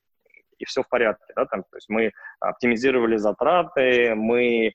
и 0.59 0.65
все 0.65 0.83
в 0.83 0.89
порядке. 0.89 1.33
Да? 1.37 1.47
Там, 1.47 1.63
то 1.63 1.77
есть 1.77 1.89
мы 1.89 2.13
оптимизировали 2.41 3.17
затраты, 3.17 4.15
мы 4.15 4.69
э, 4.69 4.73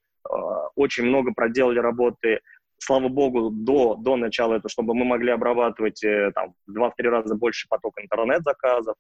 очень 0.76 1.06
много 1.06 1.34
проделали 1.34 1.80
работы, 1.80 2.40
слава 2.78 3.08
богу, 3.08 3.50
до, 3.52 3.96
до 3.96 4.16
начала 4.18 4.56
этого, 4.56 4.70
чтобы 4.70 4.94
мы 4.94 5.06
могли 5.06 5.32
обрабатывать 5.32 6.04
э, 6.04 6.32
там, 6.36 6.54
в 6.68 6.78
2-3 6.78 6.92
раза 7.10 7.36
больше 7.36 7.68
поток 7.70 7.94
интернет-заказов. 8.00 8.96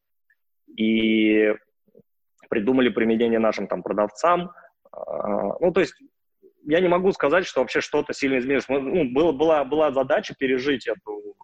И 0.78 1.54
придумали 2.50 2.90
применение 2.90 3.40
нашим 3.40 3.68
там, 3.68 3.84
продавцам. 3.84 4.52
Э, 4.96 5.00
ну, 5.60 5.72
то 5.72 5.82
есть 5.82 5.96
я 6.66 6.80
не 6.80 6.88
могу 6.88 7.12
сказать, 7.12 7.46
что 7.46 7.60
вообще 7.60 7.82
что-то 7.82 8.14
сильно 8.14 8.38
изменилось. 8.40 8.70
Ну, 8.70 9.12
было, 9.12 9.34
была, 9.34 9.66
была 9.66 9.92
задача 9.92 10.34
пережить 10.38 10.88
эту 10.88 11.36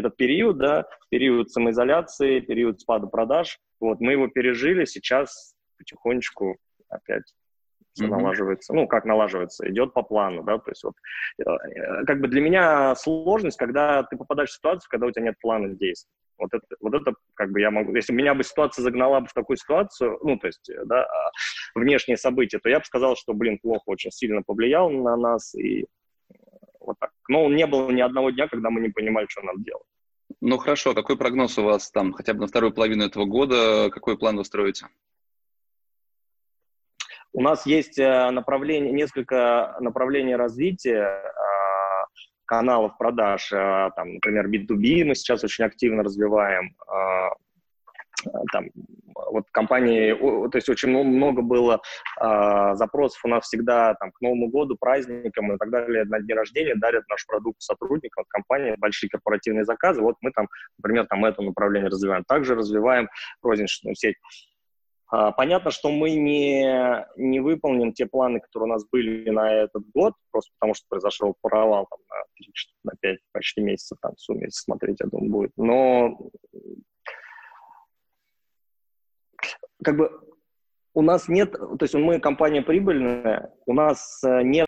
этот 0.00 0.16
период, 0.16 0.58
да, 0.58 0.86
период 1.08 1.50
самоизоляции, 1.50 2.40
период 2.40 2.80
спада 2.80 3.06
продаж. 3.06 3.58
Вот, 3.80 4.00
мы 4.00 4.12
его 4.12 4.28
пережили, 4.28 4.84
сейчас 4.84 5.54
потихонечку 5.78 6.56
опять 6.88 7.32
все 7.92 8.04
mm-hmm. 8.04 8.08
налаживается, 8.08 8.72
ну, 8.72 8.86
как 8.86 9.04
налаживается, 9.04 9.68
идет 9.68 9.92
по 9.92 10.02
плану, 10.02 10.42
да, 10.42 10.58
то 10.58 10.70
есть 10.70 10.84
вот, 10.84 10.94
э, 11.38 12.04
как 12.06 12.20
бы 12.20 12.28
для 12.28 12.40
меня 12.40 12.94
сложность, 12.94 13.56
когда 13.56 14.04
ты 14.04 14.16
попадаешь 14.16 14.50
в 14.50 14.54
ситуацию, 14.54 14.88
когда 14.88 15.06
у 15.06 15.10
тебя 15.10 15.24
нет 15.24 15.34
плана 15.40 15.74
действий. 15.74 16.12
Вот 16.38 16.54
это, 16.54 16.64
вот 16.80 16.94
это 16.94 17.14
как 17.34 17.50
бы 17.50 17.60
я 17.60 17.70
могу, 17.70 17.94
если 17.94 18.14
меня 18.14 18.34
бы 18.34 18.44
ситуация 18.44 18.82
загнала 18.82 19.20
бы 19.20 19.26
в 19.26 19.34
такую 19.34 19.56
ситуацию, 19.56 20.18
ну, 20.22 20.38
то 20.38 20.46
есть, 20.46 20.70
да, 20.86 21.04
а, 21.04 21.30
внешние 21.74 22.16
события, 22.16 22.58
то 22.58 22.70
я 22.70 22.78
бы 22.78 22.84
сказал, 22.84 23.16
что, 23.16 23.34
блин, 23.34 23.58
плохо 23.58 23.82
очень 23.86 24.10
сильно 24.10 24.42
повлиял 24.42 24.88
на 24.88 25.16
нас, 25.16 25.54
и 25.54 25.86
вот 26.78 26.96
так. 26.98 27.10
Но 27.28 27.48
не 27.50 27.66
было 27.66 27.90
ни 27.90 28.00
одного 28.00 28.30
дня, 28.30 28.48
когда 28.48 28.70
мы 28.70 28.80
не 28.80 28.88
понимали, 28.88 29.26
что 29.28 29.42
нам 29.42 29.62
делать. 29.62 29.84
Ну 30.40 30.56
хорошо, 30.56 30.94
какой 30.94 31.18
прогноз 31.18 31.58
у 31.58 31.64
вас 31.64 31.90
там 31.90 32.12
хотя 32.12 32.32
бы 32.32 32.40
на 32.40 32.46
вторую 32.46 32.72
половину 32.72 33.04
этого 33.04 33.26
года? 33.26 33.90
Какой 33.90 34.16
план 34.16 34.36
вы 34.36 34.44
строите? 34.44 34.86
У 37.32 37.42
нас 37.42 37.66
есть 37.66 37.98
э, 37.98 38.30
направление, 38.30 38.90
несколько 38.92 39.76
направлений 39.80 40.34
развития 40.34 41.04
а, 41.04 42.06
каналов 42.44 42.96
продаж. 42.98 43.52
А, 43.52 43.90
там, 43.90 44.14
например, 44.14 44.48
B2B 44.48 45.04
мы 45.04 45.14
сейчас 45.14 45.44
очень 45.44 45.64
активно 45.64 46.02
развиваем. 46.02 46.74
А, 48.26 48.40
там, 48.52 48.66
вот 49.30 49.44
компании, 49.50 50.12
то 50.14 50.56
есть 50.56 50.68
очень 50.68 50.88
много 50.88 51.42
было 51.42 51.80
э, 52.20 52.74
запросов 52.74 53.20
у 53.24 53.28
нас 53.28 53.44
всегда 53.44 53.94
там, 53.94 54.12
к 54.12 54.20
Новому 54.20 54.48
году, 54.48 54.76
праздникам 54.78 55.52
и 55.52 55.58
так 55.58 55.70
далее, 55.70 56.04
на 56.04 56.20
дни 56.20 56.34
рождения 56.34 56.74
дарят 56.74 57.04
наш 57.08 57.26
продукт 57.26 57.60
сотрудникам 57.60 58.24
компании, 58.28 58.74
большие 58.78 59.10
корпоративные 59.10 59.64
заказы. 59.64 60.00
Вот 60.00 60.16
мы 60.20 60.30
там, 60.32 60.48
например, 60.78 61.06
там 61.06 61.24
это 61.24 61.42
направление 61.42 61.90
развиваем. 61.90 62.24
Также 62.24 62.54
развиваем 62.54 63.08
розничную 63.42 63.94
сеть. 63.94 64.16
А, 65.12 65.32
понятно, 65.32 65.70
что 65.72 65.90
мы 65.90 66.10
не, 66.10 67.04
не 67.16 67.40
выполним 67.40 67.92
те 67.92 68.06
планы, 68.06 68.40
которые 68.40 68.70
у 68.70 68.72
нас 68.72 68.86
были 68.90 69.28
на 69.30 69.52
этот 69.52 69.82
год, 69.92 70.14
просто 70.30 70.52
потому 70.58 70.74
что 70.74 70.86
произошел 70.88 71.34
провал 71.42 71.88
там, 71.90 71.98
на 72.08 72.22
3, 72.36 72.52
на 72.84 72.92
5 73.00 73.18
почти 73.32 73.60
месяцев, 73.60 73.98
там, 74.00 74.16
сумме, 74.16 74.44
если 74.44 74.62
смотреть, 74.62 74.98
я 75.00 75.08
думаю, 75.08 75.30
будет. 75.30 75.52
Но 75.56 76.30
как 79.82 79.96
бы 79.96 80.20
у 80.94 81.02
нас 81.02 81.28
нет, 81.28 81.52
то 81.52 81.78
есть 81.80 81.94
мы 81.94 82.18
компания 82.20 82.62
прибыльная, 82.62 83.52
у 83.66 83.72
нас 83.72 84.22
э, 84.24 84.42
нет 84.42 84.66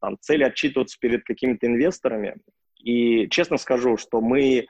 там, 0.00 0.16
цели 0.20 0.44
отчитываться 0.44 0.98
перед 1.00 1.24
какими-то 1.24 1.66
инвесторами. 1.66 2.36
И 2.78 3.28
честно 3.28 3.56
скажу, 3.56 3.96
что 3.96 4.20
мы 4.20 4.66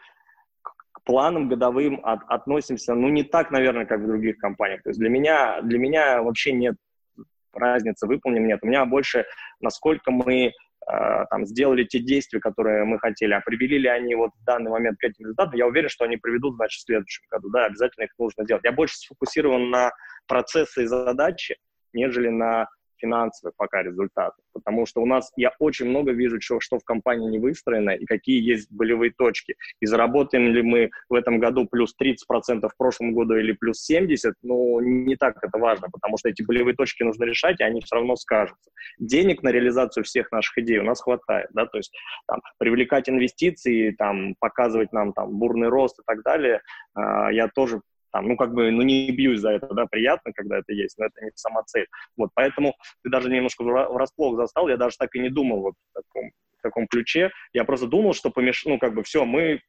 планам 1.04 1.48
годовым 1.48 2.00
от, 2.04 2.20
относимся, 2.28 2.94
ну, 2.94 3.08
не 3.08 3.24
так, 3.24 3.50
наверное, 3.50 3.86
как 3.86 4.00
в 4.00 4.06
других 4.06 4.38
компаниях. 4.38 4.82
То 4.82 4.90
есть 4.90 5.00
для 5.00 5.08
меня, 5.08 5.60
для 5.62 5.78
меня 5.78 6.22
вообще 6.22 6.52
нет 6.52 6.76
разницы, 7.52 8.06
выполним, 8.06 8.46
нет. 8.46 8.60
У 8.62 8.66
меня 8.66 8.84
больше, 8.84 9.26
насколько 9.60 10.10
мы 10.10 10.52
там, 11.30 11.46
сделали 11.46 11.84
те 11.84 11.98
действия, 12.00 12.40
которые 12.40 12.84
мы 12.84 12.98
хотели, 12.98 13.32
а 13.32 13.40
привели 13.40 13.78
ли 13.78 13.88
они 13.88 14.14
вот 14.14 14.30
в 14.38 14.44
данный 14.44 14.70
момент 14.70 14.98
к 14.98 15.04
этим 15.04 15.24
результатам, 15.24 15.54
я 15.54 15.66
уверен, 15.66 15.88
что 15.88 16.04
они 16.04 16.16
приведут, 16.16 16.56
значит, 16.56 16.80
в 16.80 16.84
следующем 16.84 17.24
году, 17.30 17.48
да, 17.50 17.66
обязательно 17.66 18.04
их 18.04 18.10
нужно 18.18 18.44
делать. 18.44 18.64
Я 18.64 18.72
больше 18.72 18.96
сфокусирован 18.96 19.70
на 19.70 19.90
процессы 20.26 20.84
и 20.84 20.86
задачи, 20.86 21.56
нежели 21.92 22.28
на 22.28 22.66
финансовых 23.02 23.54
пока 23.56 23.82
результатов. 23.82 24.38
Потому 24.52 24.86
что 24.86 25.02
у 25.02 25.06
нас, 25.06 25.32
я 25.36 25.52
очень 25.58 25.86
много 25.86 26.12
вижу, 26.12 26.40
что, 26.40 26.60
что 26.60 26.78
в 26.78 26.84
компании 26.84 27.28
не 27.28 27.38
выстроено 27.38 27.90
и 27.90 28.06
какие 28.06 28.40
есть 28.40 28.70
болевые 28.70 29.12
точки. 29.12 29.56
И 29.80 29.86
заработаем 29.86 30.48
ли 30.48 30.62
мы 30.62 30.90
в 31.08 31.14
этом 31.14 31.38
году 31.38 31.66
плюс 31.66 31.94
30% 32.00 32.68
в 32.68 32.76
прошлом 32.76 33.12
году 33.14 33.36
или 33.36 33.52
плюс 33.52 33.90
70%, 33.90 34.32
ну, 34.42 34.80
не 34.80 35.16
так 35.16 35.36
это 35.42 35.58
важно, 35.58 35.88
потому 35.90 36.18
что 36.18 36.28
эти 36.28 36.42
болевые 36.42 36.74
точки 36.74 37.02
нужно 37.02 37.24
решать, 37.24 37.60
и 37.60 37.64
они 37.64 37.80
все 37.80 37.96
равно 37.96 38.16
скажутся. 38.16 38.70
Денег 38.98 39.42
на 39.42 39.50
реализацию 39.50 40.04
всех 40.04 40.30
наших 40.32 40.58
идей 40.58 40.78
у 40.78 40.84
нас 40.84 41.00
хватает, 41.00 41.48
да, 41.52 41.66
то 41.66 41.78
есть 41.78 41.92
там, 42.26 42.40
привлекать 42.58 43.08
инвестиции, 43.08 43.90
там, 43.90 44.34
показывать 44.38 44.92
нам 44.92 45.12
там 45.12 45.38
бурный 45.38 45.68
рост 45.68 45.98
и 45.98 46.02
так 46.06 46.22
далее, 46.22 46.60
э, 46.96 47.00
я 47.32 47.48
тоже 47.48 47.80
там, 48.12 48.28
ну, 48.28 48.36
как 48.36 48.52
бы, 48.52 48.70
ну, 48.70 48.82
не 48.82 49.10
бьюсь 49.10 49.40
за 49.40 49.52
это, 49.52 49.68
да, 49.74 49.86
приятно, 49.86 50.32
когда 50.32 50.58
это 50.58 50.72
есть, 50.72 50.98
но 50.98 51.06
это 51.06 51.24
не 51.24 51.30
сама 51.34 51.62
цель. 51.64 51.86
Вот, 52.16 52.30
поэтому 52.34 52.74
ты 53.02 53.10
даже 53.10 53.30
немножко 53.30 53.62
врасплох 53.64 54.36
застал, 54.36 54.68
я 54.68 54.76
даже 54.76 54.96
так 54.98 55.14
и 55.14 55.20
не 55.20 55.30
думал 55.30 55.60
вот 55.60 55.74
в 55.90 55.94
таком, 55.94 56.30
в 56.58 56.62
таком 56.62 56.86
ключе. 56.86 57.30
Я 57.52 57.64
просто 57.64 57.86
думал, 57.86 58.12
что 58.12 58.30
помеш... 58.30 58.64
ну, 58.64 58.78
как 58.78 58.94
бы, 58.94 59.02
все, 59.02 59.24
мы 59.24 59.60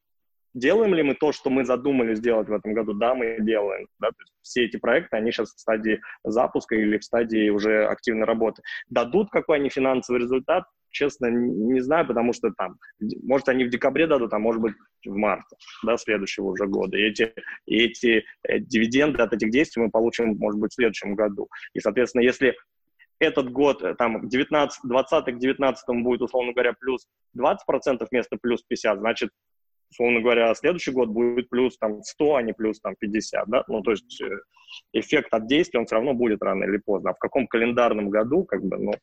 Делаем 0.53 0.93
ли 0.93 1.01
мы 1.01 1.15
то, 1.15 1.32
что 1.32 1.49
мы 1.49 1.65
задумали 1.65 2.13
сделать 2.13 2.47
в 2.47 2.53
этом 2.53 2.73
году? 2.73 2.93
Да, 2.93 3.15
мы 3.15 3.38
делаем. 3.39 3.88
Да? 3.99 4.10
То 4.10 4.17
есть 4.19 4.34
все 4.43 4.65
эти 4.65 4.77
проекты, 4.77 5.17
они 5.17 5.32
сейчас 5.32 5.51
в 5.51 5.60
стадии 5.60 5.99
запуска 6.23 6.75
или 6.75 6.99
в 6.99 7.03
стадии 7.03 7.49
уже 7.49 7.88
активной 7.88 8.27
работы. 8.27 8.62
Дадут 8.88 9.32
какой 9.32 9.58
они 9.58 9.69
финансовый 9.69 10.19
результат? 10.19 10.65
Честно, 10.93 11.25
не 11.29 11.82
знаю, 11.82 12.08
потому 12.08 12.32
что 12.32 12.51
там, 12.58 12.77
может, 13.23 13.49
они 13.49 13.65
в 13.65 13.69
декабре 13.69 14.08
дадут, 14.08 14.34
а 14.34 14.39
может 14.39 14.62
быть, 14.62 14.75
в 15.06 15.15
марте, 15.15 15.58
да, 15.84 15.97
следующего 15.97 16.45
уже 16.45 16.65
года. 16.67 16.97
И 16.97 17.01
эти, 17.01 17.34
и 17.65 17.84
эти 17.84 18.23
э, 18.47 18.60
дивиденды 18.60 19.21
от 19.21 19.34
этих 19.34 19.51
действий 19.51 19.84
мы 19.84 19.91
получим, 19.91 20.38
может 20.38 20.60
быть, 20.60 20.71
в 20.71 20.75
следующем 20.75 21.15
году. 21.15 21.49
И, 21.73 21.82
соответственно, 21.82 22.21
если 22.21 22.56
этот 23.19 23.51
год, 23.51 23.84
э, 23.84 23.95
там, 23.95 24.29
19, 24.29 24.79
20 24.84 25.25
к 25.25 25.38
19 25.38 26.03
будет, 26.03 26.21
условно 26.21 26.53
говоря, 26.53 26.73
плюс 26.79 27.06
20% 27.38 28.08
вместо 28.10 28.38
плюс 28.41 28.63
50, 28.63 28.99
значит, 28.99 29.32
условно 29.91 30.21
говоря, 30.21 30.53
следующий 30.56 30.91
год 30.91 31.10
будет 31.10 31.49
плюс 31.49 31.77
там 31.77 32.01
100, 32.01 32.36
а 32.36 32.41
не 32.41 32.53
плюс 32.53 32.79
там 32.79 32.95
50, 32.97 33.47
да, 33.47 33.63
ну, 33.67 33.82
то 33.82 33.91
есть 33.91 34.21
э, 34.21 34.39
эффект 34.93 35.34
от 35.34 35.47
действия, 35.47 35.79
он 35.79 35.86
все 35.86 35.95
равно 35.95 36.13
будет 36.13 36.41
рано 36.41 36.63
или 36.63 36.77
поздно. 36.77 37.12
А 37.12 37.13
в 37.13 37.19
каком 37.19 37.47
календарном 37.47 38.10
году, 38.10 38.43
как 38.43 38.63
бы, 38.63 38.77
ну, 38.77 38.93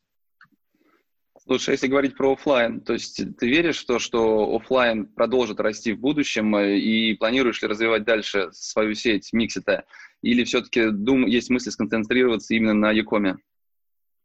Слушай, 1.50 1.70
если 1.72 1.88
говорить 1.88 2.16
про 2.16 2.34
офлайн, 2.34 2.80
то 2.80 2.92
есть 2.92 3.20
ты 3.36 3.48
веришь 3.48 3.82
в 3.82 3.86
то, 3.86 3.98
что 3.98 4.54
офлайн 4.54 5.04
продолжит 5.04 5.58
расти 5.58 5.92
в 5.92 5.98
будущем 5.98 6.54
э, 6.54 6.76
и 6.78 7.14
планируешь 7.14 7.60
ли 7.60 7.66
развивать 7.66 8.04
дальше 8.04 8.52
свою 8.52 8.94
сеть 8.94 9.32
Миксита? 9.32 9.82
Или 10.22 10.44
все-таки 10.44 10.90
дум, 10.90 11.26
есть 11.26 11.50
мысли 11.50 11.70
сконцентрироваться 11.70 12.54
именно 12.54 12.74
на 12.74 12.92
Якоме? 12.92 13.38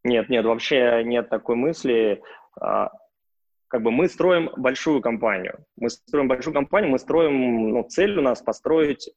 Нет, 0.04 0.30
нет, 0.30 0.46
вообще 0.46 1.02
нет 1.04 1.28
такой 1.28 1.56
мысли. 1.56 2.22
А, 2.62 2.92
как 3.70 3.82
бы 3.82 3.90
мы 3.90 4.08
строим 4.08 4.52
большую 4.56 5.02
компанию. 5.02 5.66
Мы 5.78 5.90
строим 5.90 6.28
большую 6.28 6.54
компанию, 6.54 6.92
мы 6.92 7.00
строим, 7.00 7.72
ну, 7.72 7.88
цель 7.90 8.20
у 8.20 8.22
нас 8.22 8.44
построить 8.44 9.10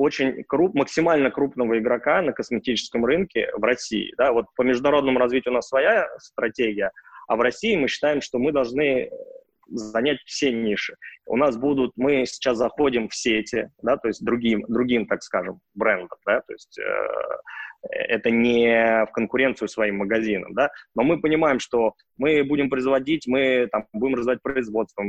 очень 0.00 0.44
круп, 0.44 0.74
максимально 0.74 1.30
крупного 1.30 1.78
игрока 1.78 2.22
на 2.22 2.32
косметическом 2.32 3.04
рынке 3.04 3.50
в 3.54 3.62
России. 3.62 4.14
Да? 4.16 4.32
Вот 4.32 4.46
по 4.56 4.62
международному 4.62 5.18
развитию 5.18 5.52
у 5.52 5.56
нас 5.56 5.68
своя 5.68 6.08
стратегия, 6.18 6.90
а 7.28 7.36
в 7.36 7.42
России 7.42 7.76
мы 7.76 7.86
считаем, 7.86 8.22
что 8.22 8.38
мы 8.38 8.50
должны 8.50 9.10
занять 9.68 10.18
все 10.24 10.52
ниши. 10.52 10.96
У 11.26 11.36
нас 11.36 11.58
будут, 11.58 11.92
мы 11.96 12.24
сейчас 12.24 12.56
заходим 12.56 13.10
в 13.10 13.14
сети, 13.14 13.68
да, 13.82 13.98
то 13.98 14.08
есть 14.08 14.24
другим, 14.24 14.64
другим, 14.68 15.06
так 15.06 15.22
скажем, 15.22 15.60
брендом, 15.74 16.18
да, 16.26 16.40
то 16.40 16.52
есть 16.52 16.78
э, 16.78 16.82
это 17.82 18.30
не 18.30 19.04
в 19.06 19.12
конкуренцию 19.12 19.68
своим 19.68 19.98
магазинам, 19.98 20.52
да, 20.54 20.70
но 20.94 21.02
мы 21.02 21.20
понимаем, 21.20 21.60
что 21.60 21.94
мы 22.18 22.44
будем 22.44 22.68
производить, 22.68 23.26
мы 23.26 23.68
там 23.72 23.86
будем 23.92 24.16
развивать 24.16 24.42
производство, 24.42 25.02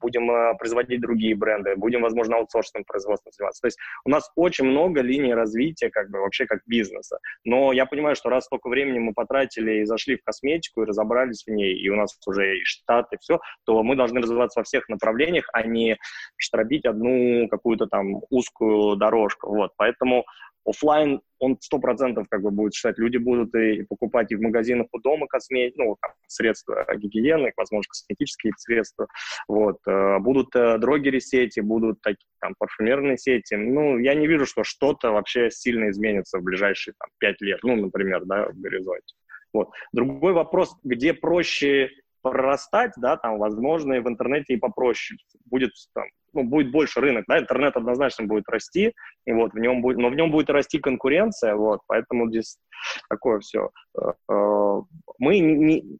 будем 0.00 0.30
э, 0.30 0.54
производить 0.58 1.00
другие 1.00 1.34
бренды, 1.34 1.76
будем, 1.76 2.02
возможно, 2.02 2.36
аутсорсным 2.36 2.84
производством 2.84 3.32
заниматься. 3.32 3.60
То 3.60 3.66
есть 3.66 3.78
у 4.04 4.10
нас 4.10 4.30
очень 4.36 4.64
много 4.64 5.02
линий 5.02 5.34
развития, 5.34 5.90
как 5.90 6.10
бы 6.10 6.20
вообще 6.20 6.46
как 6.46 6.60
бизнеса. 6.66 7.18
Но 7.44 7.72
я 7.72 7.84
понимаю, 7.84 8.16
что 8.16 8.30
раз 8.30 8.44
столько 8.44 8.68
времени 8.68 8.98
мы 8.98 9.12
потратили 9.12 9.80
и 9.80 9.84
зашли 9.84 10.16
в 10.16 10.24
косметику 10.24 10.82
и 10.82 10.86
разобрались 10.86 11.44
в 11.46 11.50
ней, 11.50 11.74
и 11.74 11.88
у 11.90 11.96
нас 11.96 12.16
уже 12.26 12.58
и 12.58 12.64
штат, 12.64 13.12
и 13.12 13.18
все, 13.20 13.40
то 13.64 13.82
мы 13.82 13.96
должны 13.96 14.20
развиваться 14.20 14.60
во 14.60 14.64
всех 14.64 14.88
направлениях, 14.88 15.48
а 15.52 15.62
не 15.62 15.98
штробить 16.36 16.86
одну 16.86 17.48
какую-то 17.48 17.86
там 17.86 18.22
узкую 18.30 18.96
дорожку. 18.96 19.48
Вот, 19.48 19.72
поэтому 19.76 20.24
офлайн 20.64 21.20
он 21.40 21.56
сто 21.60 21.78
процентов 21.78 22.26
как 22.28 22.42
бы 22.42 22.50
будет 22.50 22.74
считать, 22.74 22.98
люди 22.98 23.16
будут 23.16 23.54
и 23.54 23.82
покупать 23.82 24.32
и 24.32 24.36
в 24.36 24.40
магазинах 24.40 24.88
у 24.92 24.98
дома 24.98 25.26
косметику, 25.26 25.82
ну, 25.82 25.96
там, 26.00 26.10
средства 26.26 26.84
гигиены, 26.96 27.52
возможно, 27.56 27.88
косметические 27.88 28.52
средства, 28.56 29.06
вот, 29.46 29.78
э, 29.86 30.18
будут 30.18 30.54
э, 30.56 30.78
дрогери 30.78 31.20
сети, 31.20 31.60
будут 31.60 32.00
такие, 32.00 32.26
там, 32.40 32.54
парфюмерные 32.58 33.18
сети, 33.18 33.54
ну, 33.54 33.98
я 33.98 34.14
не 34.14 34.26
вижу, 34.26 34.46
что 34.46 34.64
что-то 34.64 35.12
вообще 35.12 35.50
сильно 35.50 35.90
изменится 35.90 36.38
в 36.38 36.42
ближайшие, 36.42 36.94
там, 36.98 37.08
пять 37.18 37.40
лет, 37.40 37.60
ну, 37.62 37.76
например, 37.76 38.24
да, 38.24 38.48
в 38.48 38.60
горизонте. 38.60 39.14
Вот. 39.52 39.70
Другой 39.92 40.32
вопрос, 40.32 40.76
где 40.82 41.14
проще 41.14 41.90
прорастать, 42.22 42.92
да, 42.96 43.16
там, 43.16 43.38
возможно, 43.38 43.94
и 43.94 44.00
в 44.00 44.08
интернете 44.08 44.54
и 44.54 44.58
попроще. 44.58 45.18
Будет, 45.46 45.70
там, 45.94 46.04
ну, 46.32 46.44
будет 46.44 46.70
больше 46.70 47.00
рынок, 47.00 47.24
да, 47.28 47.38
интернет 47.38 47.76
однозначно 47.76 48.26
будет 48.26 48.48
расти, 48.48 48.92
и 49.26 49.32
вот 49.32 49.52
в 49.52 49.58
нем 49.58 49.82
будет, 49.82 49.98
но 49.98 50.08
в 50.08 50.14
нем 50.14 50.30
будет 50.30 50.50
расти 50.50 50.78
конкуренция, 50.78 51.54
вот, 51.54 51.80
поэтому 51.86 52.28
здесь 52.28 52.58
такое 53.08 53.40
все. 53.40 53.70
Э, 54.00 54.12
э, 54.30 54.80
мы 55.18 55.38
не, 55.38 55.98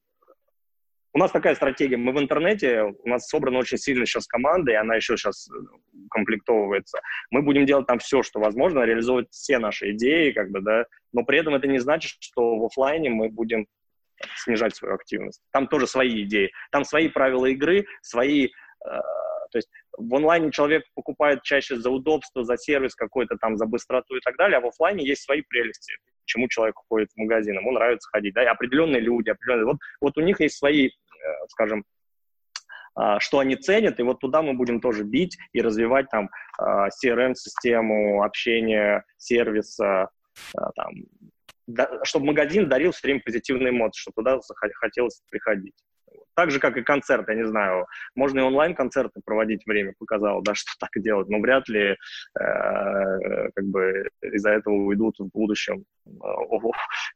у 1.14 1.18
нас 1.18 1.32
такая 1.32 1.54
стратегия, 1.54 1.96
мы 1.96 2.12
в 2.12 2.20
интернете, 2.20 2.82
у 2.82 3.08
нас 3.08 3.26
собрана 3.26 3.58
очень 3.58 3.78
сильно 3.78 4.06
сейчас 4.06 4.26
команда, 4.26 4.72
и 4.72 4.76
она 4.76 4.94
еще 4.94 5.16
сейчас, 5.16 5.48
укомплектовывается. 6.06 7.00
Мы 7.30 7.42
будем 7.42 7.66
делать 7.66 7.86
там 7.86 7.98
все, 7.98 8.22
что 8.22 8.40
возможно, 8.40 8.84
реализовывать 8.84 9.28
все 9.30 9.58
наши 9.58 9.92
идеи, 9.92 10.30
как 10.30 10.50
бы, 10.50 10.60
да, 10.60 10.84
но 11.12 11.24
при 11.24 11.38
этом 11.38 11.54
это 11.54 11.66
не 11.66 11.78
значит, 11.78 12.12
что 12.20 12.58
в 12.58 12.66
офлайне 12.66 13.10
мы 13.10 13.30
будем 13.30 13.66
снижать 14.36 14.76
свою 14.76 14.94
активность. 14.94 15.42
Там 15.52 15.66
тоже 15.66 15.86
свои 15.86 16.22
идеи, 16.22 16.52
там 16.70 16.84
свои 16.84 17.08
правила 17.08 17.46
игры, 17.46 17.86
свои... 18.02 18.48
Э, 18.86 19.00
то 19.50 19.58
есть 19.58 19.68
в 19.96 20.14
онлайне 20.14 20.50
человек 20.50 20.84
покупает 20.94 21.42
чаще 21.42 21.76
за 21.76 21.90
удобство, 21.90 22.44
за 22.44 22.56
сервис 22.56 22.94
какой-то 22.94 23.36
там, 23.36 23.56
за 23.56 23.66
быстроту 23.66 24.16
и 24.16 24.20
так 24.20 24.36
далее, 24.36 24.58
а 24.58 24.60
в 24.60 24.66
офлайне 24.66 25.06
есть 25.06 25.22
свои 25.22 25.42
прелести. 25.42 25.94
Почему 26.24 26.48
человек 26.48 26.76
ходит 26.88 27.10
в 27.12 27.16
магазин, 27.16 27.56
ему 27.56 27.72
нравится 27.72 28.08
ходить, 28.10 28.34
да, 28.34 28.42
и 28.42 28.46
определенные 28.46 29.00
люди, 29.00 29.30
определенные... 29.30 29.66
Вот, 29.66 29.78
вот 30.00 30.18
у 30.18 30.20
них 30.20 30.40
есть 30.40 30.58
свои, 30.58 30.88
э, 30.88 30.90
скажем, 31.48 31.84
а, 32.98 33.20
что 33.20 33.38
они 33.38 33.54
ценят, 33.54 34.00
и 34.00 34.02
вот 34.02 34.18
туда 34.18 34.42
мы 34.42 34.54
будем 34.54 34.80
тоже 34.80 35.04
бить 35.04 35.38
и 35.52 35.60
развивать 35.60 36.10
там 36.10 36.30
а, 36.58 36.88
CRM-систему, 36.88 38.24
общение, 38.24 39.04
сервиса, 39.16 40.10
а, 40.56 40.72
там, 40.72 40.92
чтобы 42.02 42.26
магазин 42.26 42.68
дарил 42.68 42.90
все 42.90 43.06
время 43.06 43.22
позитивные 43.24 43.70
эмоции, 43.70 44.00
чтобы 44.00 44.16
туда 44.16 44.40
хотелось 44.80 45.22
приходить. 45.30 45.76
Так 46.38 46.52
же, 46.52 46.60
как 46.60 46.76
и 46.76 46.82
концерт, 46.82 47.28
я 47.28 47.34
не 47.34 47.48
знаю, 47.48 47.88
можно 48.14 48.38
и 48.38 48.42
онлайн-концерты 48.42 49.20
проводить 49.24 49.66
время, 49.66 49.92
показал, 49.98 50.40
да, 50.40 50.54
что 50.54 50.70
так 50.78 50.90
делать, 51.02 51.28
но 51.28 51.40
вряд 51.40 51.68
ли 51.68 51.80
э, 51.90 51.96
как 52.36 53.64
бы 53.64 54.08
из-за 54.22 54.50
этого 54.50 54.74
уйдут 54.74 55.18
в 55.18 55.26
будущем 55.32 55.84
э, 56.06 56.10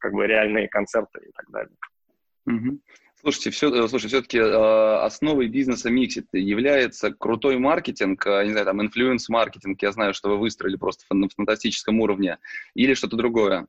как 0.01 0.11
бы 0.11 0.27
реальные 0.27 0.67
концерты 0.67 1.21
и 1.25 1.31
так 1.31 1.45
далее. 1.51 1.75
Угу. 2.47 2.81
Слушайте, 3.21 3.51
все, 3.51 3.73
э, 3.73 3.87
слушай, 3.87 4.07
все-таки 4.07 4.39
э, 4.39 4.95
основой 5.05 5.47
бизнеса 5.47 5.89
Mixit 5.89 6.27
является 6.33 7.13
крутой 7.13 7.57
маркетинг, 7.59 8.27
э, 8.27 8.43
не 8.43 8.51
знаю, 8.51 8.65
там, 8.65 8.81
инфлюенс-маркетинг, 8.81 9.81
я 9.81 9.93
знаю, 9.93 10.13
что 10.13 10.31
вы 10.31 10.37
выстроили 10.37 10.75
просто 10.75 11.05
на 11.11 11.29
фантастическом 11.29 12.01
уровне, 12.01 12.39
или 12.75 12.93
что-то 12.93 13.15
другое? 13.15 13.67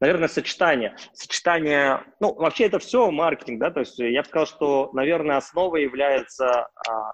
Наверное, 0.00 0.28
сочетание. 0.28 0.96
Сочетание, 1.12 2.04
ну, 2.20 2.34
вообще 2.34 2.64
это 2.64 2.78
все 2.78 3.10
маркетинг, 3.10 3.60
да, 3.60 3.70
то 3.70 3.80
есть 3.80 3.98
я 3.98 4.22
бы 4.22 4.28
сказал, 4.28 4.46
что, 4.46 4.90
наверное, 4.94 5.36
основой 5.36 5.82
является 5.82 6.70
а, 6.88 7.12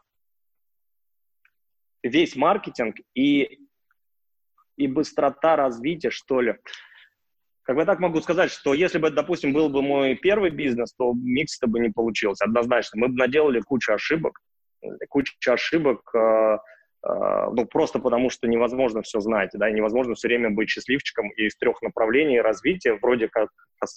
весь 2.04 2.36
маркетинг 2.36 2.96
и, 3.14 3.58
и 4.76 4.86
быстрота 4.86 5.56
развития, 5.56 6.10
что 6.10 6.40
ли. 6.40 6.56
Как 7.62 7.74
бы 7.74 7.84
так 7.84 7.98
могу 7.98 8.20
сказать, 8.20 8.52
что 8.52 8.74
если 8.74 8.98
бы, 8.98 9.10
допустим, 9.10 9.52
был 9.52 9.68
бы 9.68 9.82
мой 9.82 10.14
первый 10.14 10.50
бизнес, 10.50 10.94
то 10.94 11.12
микс-то 11.12 11.66
бы 11.66 11.80
не 11.80 11.90
получился, 11.90 12.44
однозначно. 12.44 13.00
Мы 13.00 13.08
бы 13.08 13.16
наделали 13.16 13.60
кучу 13.60 13.92
ошибок, 13.92 14.40
кучу 15.08 15.34
ошибок, 15.48 16.08
э, 16.14 16.58
ну, 17.08 17.66
просто 17.66 17.98
потому 17.98 18.30
что 18.30 18.48
невозможно 18.48 19.02
все 19.02 19.20
знать, 19.20 19.50
да, 19.54 19.70
невозможно 19.70 20.14
все 20.14 20.28
время 20.28 20.50
быть 20.50 20.68
счастливчиком 20.68 21.30
и 21.30 21.46
из 21.46 21.56
трех 21.56 21.80
направлений 21.82 22.40
развития, 22.40 22.98
вроде 23.00 23.28
как 23.28 23.50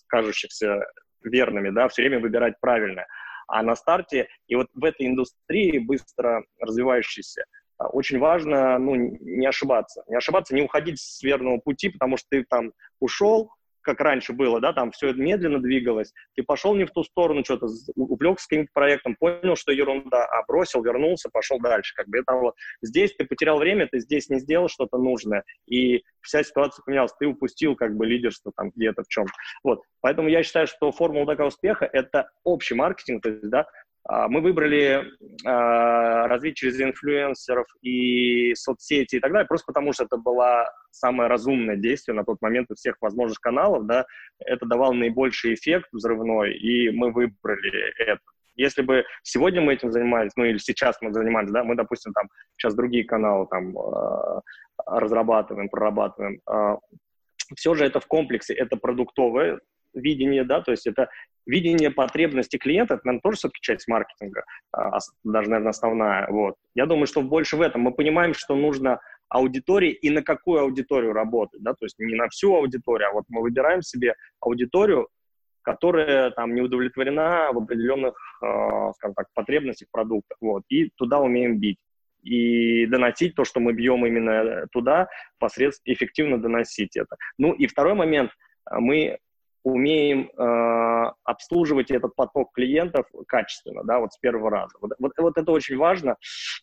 кажущихся 0.08 0.86
верными, 1.24 1.70
да, 1.70 1.88
все 1.88 2.04
время 2.04 2.20
выбирать 2.20 2.56
правильное. 2.62 3.08
А 3.48 3.64
на 3.64 3.76
старте, 3.76 4.28
и 4.48 4.56
вот 4.56 4.68
в 4.74 4.84
этой 4.86 5.08
индустрии 5.08 5.80
быстро 5.80 6.44
развивающейся, 6.60 7.44
очень 7.80 8.20
важно 8.20 8.78
ну, 8.78 8.96
не 8.96 9.48
ошибаться. 9.48 10.04
Не 10.08 10.18
ошибаться, 10.18 10.54
не 10.54 10.62
уходить 10.62 11.00
с 11.00 11.24
верного 11.24 11.58
пути, 11.58 11.90
потому 11.90 12.18
что 12.18 12.28
ты 12.30 12.46
там 12.48 12.74
ушел, 13.00 13.52
как 13.90 14.02
раньше 14.02 14.34
было, 14.34 14.60
да, 14.62 14.72
там 14.74 14.92
все 14.92 15.14
медленно 15.14 15.60
двигалось, 15.60 16.14
ты 16.36 16.44
пошел 16.44 16.76
не 16.76 16.86
в 16.86 16.92
ту 16.92 17.04
сторону, 17.04 17.44
что-то 17.44 17.68
увлекся 17.96 18.48
каким-то 18.48 18.70
проектом, 18.74 19.16
понял, 19.20 19.56
что 19.56 19.72
ерунда, 19.72 20.26
а 20.26 20.44
бросил, 20.48 20.84
вернулся, 20.84 21.30
пошел 21.32 21.60
дальше. 21.60 21.96
Как 21.96 22.08
бы 22.08 22.20
это 22.20 22.34
вот 22.34 22.56
здесь 22.82 23.16
ты 23.16 23.26
потерял 23.26 23.58
время, 23.58 23.88
ты 23.88 24.00
здесь 24.00 24.30
не 24.30 24.40
сделал 24.40 24.68
что-то 24.68 24.98
нужное, 24.98 25.44
и 25.68 26.04
вся 26.22 26.44
ситуация 26.44 26.84
поменялась, 26.84 27.14
ты 27.20 27.26
упустил 27.26 27.76
как 27.76 27.96
бы 27.96 28.06
лидерство 28.06 28.52
там 28.56 28.72
где-то 28.76 29.04
в 29.04 29.08
чем. 29.08 29.26
Вот, 29.64 29.82
поэтому 30.02 30.30
я 30.30 30.44
считаю, 30.44 30.68
что 30.68 30.92
формула 30.92 31.26
такого 31.26 31.48
успеха– 31.48 31.90
это 31.94 32.30
общий 32.44 32.76
маркетинг, 32.76 33.24
то 33.24 33.30
есть, 33.30 33.50
да, 33.50 33.66
мы 34.08 34.42
выбрали 34.42 35.04
э, 35.04 35.08
развить 35.46 36.56
через 36.56 36.80
инфлюенсеров 36.80 37.68
и 37.82 38.56
соцсети 38.56 39.18
и 39.18 39.20
так 39.20 39.32
далее, 39.32 39.48
просто 39.48 39.66
потому 39.68 39.94
что 39.94 40.06
это 40.06 40.18
было 40.18 40.72
самое 40.92 41.30
разумное 41.30 41.76
действие 41.76 42.16
на 42.16 42.24
тот 42.24 42.42
момент 42.42 42.72
из 42.72 42.78
всех 42.78 42.96
возможных 43.02 43.40
каналов, 43.40 43.86
да, 43.86 44.06
это 44.40 44.66
давало 44.66 44.94
наибольший 44.94 45.54
эффект 45.54 45.90
взрывной, 45.92 46.54
и 46.54 46.90
мы 46.90 47.12
выбрали 47.12 47.94
это. 47.98 48.22
Если 48.56 48.82
бы 48.82 49.06
сегодня 49.24 49.62
мы 49.62 49.74
этим 49.74 49.92
занимались, 49.92 50.32
ну 50.36 50.44
или 50.44 50.58
сейчас 50.58 50.98
мы 51.02 51.14
занимались, 51.14 51.52
да, 51.52 51.64
мы, 51.64 51.76
допустим, 51.76 52.12
там 52.14 52.28
сейчас 52.58 52.76
другие 52.76 53.06
каналы 53.06 53.48
там 53.50 53.78
э, 53.78 54.42
разрабатываем, 54.86 55.70
прорабатываем, 55.70 56.42
э, 56.50 56.78
все 57.56 57.74
же 57.74 57.86
это 57.86 58.00
в 58.00 58.08
комплексе, 58.08 58.54
это 58.54 58.76
продуктовое 58.76 59.60
видение, 59.94 60.44
да, 60.44 60.62
то 60.62 60.72
есть 60.72 60.88
это 60.88 61.10
видение 61.46 61.92
потребности 61.92 62.58
клиента, 62.58 62.96
это, 62.96 63.02
наверное, 63.06 63.22
тоже 63.22 63.38
все-таки 63.38 63.62
часть 63.62 63.88
маркетинга, 63.88 64.44
а, 64.72 65.00
даже, 65.24 65.50
наверное, 65.50 65.72
основная. 65.72 66.28
Вот. 66.30 66.56
Я 66.76 66.86
думаю, 66.86 67.08
что 67.08 67.22
больше 67.22 67.58
в 67.58 67.62
этом. 67.62 67.82
Мы 67.82 67.92
понимаем, 67.92 68.34
что 68.34 68.56
нужно 68.56 69.00
аудитории 69.30 69.92
и 69.92 70.10
на 70.10 70.22
какую 70.22 70.62
аудиторию 70.62 71.14
работать, 71.14 71.62
да, 71.62 71.74
то 71.74 71.86
есть 71.86 71.98
не 72.00 72.16
на 72.16 72.28
всю 72.30 72.56
аудиторию, 72.56 73.10
а 73.10 73.14
вот 73.14 73.26
мы 73.30 73.42
выбираем 73.42 73.82
себе 73.82 74.16
аудиторию, 74.40 75.08
которая 75.62 76.32
там 76.32 76.56
не 76.56 76.62
удовлетворена 76.62 77.50
в 77.54 77.58
определенных, 77.60 78.16
э, 78.42 78.92
скажем 78.96 79.14
так, 79.16 79.28
потребностях 79.34 79.88
продукта, 79.92 80.36
вот, 80.42 80.64
и 80.70 80.90
туда 80.96 81.20
умеем 81.20 81.60
бить 81.60 81.78
и 82.24 82.86
доносить 82.88 83.36
то, 83.36 83.46
что 83.46 83.60
мы 83.60 83.74
бьем 83.74 84.06
именно 84.06 84.68
туда, 84.72 85.08
посредственно 85.38 85.94
эффективно 85.94 86.38
доносить 86.38 86.98
это. 86.98 87.16
Ну 87.38 87.54
и 87.54 87.66
второй 87.68 87.94
момент, 87.94 88.32
мы 88.70 89.20
умеем 89.64 90.30
э, 90.30 91.12
обслуживать 91.24 91.92
этот 91.92 92.16
поток 92.16 92.54
клиентов 92.54 93.06
качественно, 93.28 93.84
да, 93.84 94.00
вот 94.00 94.14
с 94.14 94.18
первого 94.18 94.50
раза. 94.50 94.78
Вот, 94.82 94.92
вот, 95.00 95.12
вот 95.18 95.38
это 95.38 95.52
очень 95.52 95.78
важно, 95.78 96.16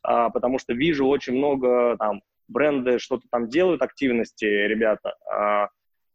э, 0.07 0.29
потому 0.33 0.59
что 0.59 0.73
вижу 0.73 1.07
очень 1.07 1.35
много 1.35 1.97
там 1.99 2.23
бренды 2.49 2.99
что-то 2.99 3.27
там 3.31 3.49
делают, 3.49 3.83
активности 3.83 4.45
ребята, 4.45 5.15
э, 5.33 5.67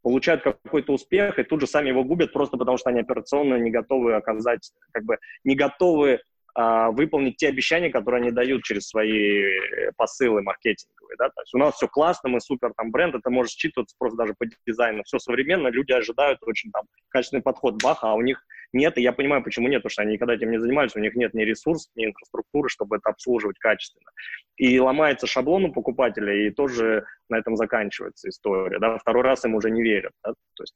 получают 0.01 0.43
какой-то 0.43 0.93
успех 0.93 1.37
и 1.37 1.43
тут 1.43 1.61
же 1.61 1.67
сами 1.67 1.89
его 1.89 2.03
губят 2.03 2.33
просто 2.33 2.57
потому, 2.57 2.77
что 2.77 2.89
они 2.89 3.01
операционно 3.01 3.55
не 3.55 3.69
готовы 3.69 4.15
оказать, 4.15 4.71
как 4.91 5.03
бы 5.03 5.17
не 5.43 5.55
готовы 5.55 6.21
выполнить 6.55 7.37
те 7.37 7.47
обещания, 7.47 7.89
которые 7.89 8.21
они 8.21 8.31
дают 8.31 8.63
через 8.63 8.87
свои 8.87 9.43
э, 9.43 9.91
посылы 9.95 10.41
маркетинговые, 10.41 11.15
да, 11.17 11.29
то 11.29 11.41
есть 11.41 11.53
у 11.53 11.57
нас 11.57 11.75
все 11.75 11.87
классно, 11.87 12.29
мы 12.29 12.41
супер 12.41 12.73
там 12.75 12.91
бренд, 12.91 13.15
это 13.15 13.29
может 13.29 13.53
считываться 13.53 13.95
просто 13.97 14.17
даже 14.17 14.33
по 14.37 14.45
дизайну, 14.65 15.03
все 15.03 15.19
современно, 15.19 15.69
люди 15.69 15.91
ожидают 15.91 16.39
очень 16.43 16.71
там 16.71 16.83
качественный 17.09 17.41
подход, 17.41 17.81
баха, 17.81 18.11
а 18.11 18.15
у 18.15 18.21
них 18.21 18.43
нет, 18.73 18.97
и 18.97 19.01
я 19.01 19.11
понимаю, 19.11 19.43
почему 19.43 19.67
нет, 19.67 19.79
потому 19.81 19.91
что 19.91 20.01
они 20.01 20.13
никогда 20.13 20.33
этим 20.33 20.51
не 20.51 20.59
занимались, 20.59 20.95
у 20.95 20.99
них 20.99 21.15
нет 21.15 21.33
ни 21.33 21.43
ресурсов, 21.43 21.91
ни 21.95 22.05
инфраструктуры, 22.05 22.69
чтобы 22.69 22.97
это 22.97 23.09
обслуживать 23.09 23.59
качественно. 23.59 24.09
И 24.55 24.79
ломается 24.79 25.27
шаблон 25.27 25.65
у 25.65 25.73
покупателя, 25.73 26.33
и 26.33 26.49
тоже 26.51 27.05
на 27.29 27.37
этом 27.37 27.55
заканчивается 27.55 28.29
история, 28.29 28.79
да, 28.79 28.97
второй 28.97 29.23
раз 29.23 29.43
им 29.45 29.55
уже 29.55 29.71
не 29.71 29.83
верят, 29.83 30.13
да? 30.23 30.33
то 30.55 30.63
есть 30.63 30.75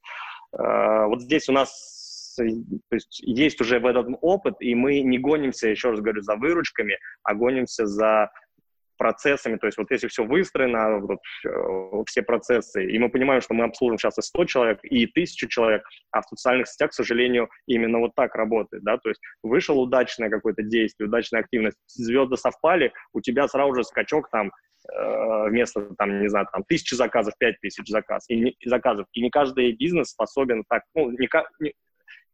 э, 0.58 1.06
вот 1.06 1.22
здесь 1.22 1.48
у 1.48 1.52
нас 1.52 2.05
то 2.36 2.94
есть 2.94 3.20
есть 3.20 3.60
уже 3.60 3.78
в 3.78 3.86
этот 3.86 4.06
опыт, 4.20 4.56
и 4.60 4.74
мы 4.74 5.00
не 5.00 5.18
гонимся, 5.18 5.68
еще 5.68 5.90
раз 5.90 6.00
говорю, 6.00 6.22
за 6.22 6.36
выручками, 6.36 6.98
а 7.22 7.34
гонимся 7.34 7.86
за 7.86 8.30
процессами, 8.96 9.56
то 9.56 9.66
есть 9.66 9.78
вот 9.78 9.90
если 9.90 10.08
все 10.08 10.24
выстроено, 10.24 10.98
вот, 10.98 11.18
все 12.06 12.22
процессы, 12.22 12.84
и 12.84 12.98
мы 12.98 13.08
понимаем, 13.08 13.40
что 13.40 13.54
мы 13.54 13.64
обслужим 13.64 13.98
сейчас 13.98 14.18
и 14.18 14.22
100 14.22 14.44
человек, 14.46 14.78
и 14.82 15.04
1000 15.04 15.48
человек, 15.48 15.82
а 16.10 16.22
в 16.22 16.26
социальных 16.26 16.68
сетях, 16.68 16.90
к 16.90 16.94
сожалению, 16.94 17.48
именно 17.66 17.98
вот 17.98 18.12
так 18.14 18.34
работает, 18.34 18.82
да, 18.82 18.98
то 18.98 19.08
есть 19.08 19.20
вышел 19.42 19.80
удачное 19.80 20.30
какое-то 20.30 20.62
действие, 20.62 21.08
удачная 21.08 21.40
активность, 21.40 21.78
звезды 21.86 22.36
совпали, 22.36 22.92
у 23.12 23.20
тебя 23.20 23.48
сразу 23.48 23.74
же 23.74 23.84
скачок 23.84 24.28
там 24.30 24.50
э, 24.92 25.48
вместо, 25.48 25.94
там, 25.96 26.20
не 26.20 26.28
знаю, 26.28 26.46
там, 26.52 26.64
тысячи 26.64 26.94
заказов, 26.94 27.34
пять 27.38 27.60
тысяч 27.60 27.86
заказ, 27.88 28.24
и, 28.28 28.36
не, 28.36 28.56
заказов. 28.64 29.06
И 29.12 29.22
не 29.22 29.30
каждый 29.30 29.72
бизнес 29.72 30.10
способен 30.10 30.64
так, 30.68 30.82
ну, 30.94 31.10
не, 31.10 31.72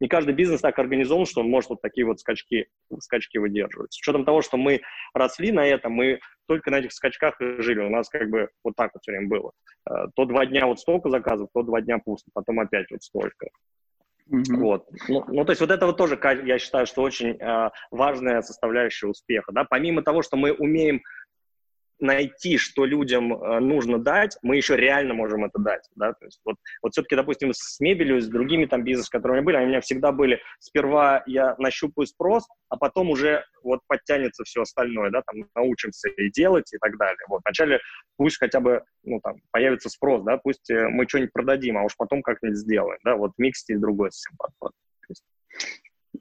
не 0.03 0.09
каждый 0.09 0.34
бизнес 0.34 0.61
так 0.61 0.76
организован, 0.80 1.26
что 1.26 1.42
он 1.42 1.48
может 1.48 1.70
вот 1.70 1.80
такие 1.80 2.05
вот 2.05 2.18
скачки, 2.18 2.66
скачки 2.98 3.38
выдерживать. 3.38 3.92
С 3.92 3.98
учетом 4.00 4.24
того, 4.24 4.42
что 4.42 4.57
мы 4.57 4.80
росли 5.14 5.53
на 5.53 5.64
этом, 5.64 5.92
мы 5.92 6.18
только 6.48 6.72
на 6.72 6.80
этих 6.80 6.92
скачках 6.92 7.40
и 7.40 7.62
жили. 7.62 7.78
У 7.78 7.88
нас 7.88 8.09
как 8.09 8.28
бы 8.28 8.48
вот 8.64 8.74
так 8.76 8.90
вот 8.94 9.03
все 9.03 9.12
время 9.12 9.28
было. 9.28 9.53
Э, 9.88 10.07
то 10.16 10.24
два 10.24 10.44
дня 10.44 10.66
вот 10.66 10.80
столько 10.80 11.09
заказов, 11.09 11.50
то 11.55 11.62
два 11.62 11.80
дня 11.80 11.98
пусто, 12.05 12.32
потом 12.34 12.59
опять 12.59 12.90
вот 12.90 13.00
столько. 13.00 13.46
Mm-hmm. 14.28 14.57
Вот. 14.57 14.88
Ну, 15.09 15.24
ну, 15.28 15.44
то 15.44 15.53
есть 15.53 15.61
вот 15.61 15.70
это 15.70 15.86
вот 15.86 15.96
тоже, 15.96 16.18
я 16.44 16.59
считаю, 16.59 16.86
что 16.86 17.03
очень 17.03 17.36
э, 17.38 17.70
важная 17.92 18.42
составляющая 18.42 19.07
успеха. 19.07 19.53
Да? 19.53 19.62
Помимо 19.62 20.03
того, 20.03 20.22
что 20.22 20.36
мы 20.36 20.53
умеем 20.53 21.00
найти, 22.03 22.59
что 22.59 22.84
людям 22.84 23.32
э, 23.32 23.61
нужно 23.61 23.98
дать, 23.98 24.36
мы 24.42 24.57
еще 24.57 24.76
реально 24.76 25.14
можем 25.14 25.44
это 25.44 25.59
дать, 25.59 25.88
да, 25.94 26.12
то 26.12 26.24
есть 26.24 26.40
вот, 26.44 26.57
вот 26.82 26.92
все-таки, 26.92 27.14
допустим, 27.16 27.53
с 27.55 27.80
мебелью, 27.80 28.20
с 28.20 28.26
другими 28.26 28.66
там 28.66 28.82
бизнесами, 28.82 29.18
которые 29.18 29.32
у 29.32 29.36
меня 29.36 29.44
были, 29.46 29.57
они 29.57 29.66
у 29.66 29.68
меня 29.68 29.80
всегда 29.80 30.12
были, 30.12 30.40
сперва 30.59 31.22
я 31.26 31.55
нащупаю 31.59 32.07
спрос, 32.07 32.46
а 32.68 32.76
потом 32.76 33.11
уже 33.11 33.44
вот 33.62 33.80
подтянется 33.86 34.44
все 34.44 34.62
остальное, 34.62 35.11
да, 35.11 35.22
там 35.22 35.48
научимся 35.55 36.09
и 36.09 36.30
делать 36.30 36.72
и 36.72 36.78
так 36.78 36.98
далее. 36.98 37.24
Вот 37.28 37.42
вначале 37.44 37.80
пусть 38.16 38.38
хотя 38.38 38.61
бы, 38.61 38.82
ну, 39.05 39.20
там, 39.22 39.36
появится 39.50 39.88
спрос, 39.88 40.22
да, 40.24 40.38
пусть 40.38 40.68
э, 40.70 40.88
мы 40.88 41.07
что-нибудь 41.09 41.32
продадим, 41.32 41.78
а 41.78 41.84
уж 41.84 41.96
потом 41.96 42.22
как-нибудь 42.22 42.59
сделаем, 42.59 42.98
да, 43.05 43.16
вот 43.16 43.32
микс-стиль 43.38 43.78
другой 43.78 44.11
совсем 44.11 44.36
подход. 44.36 44.72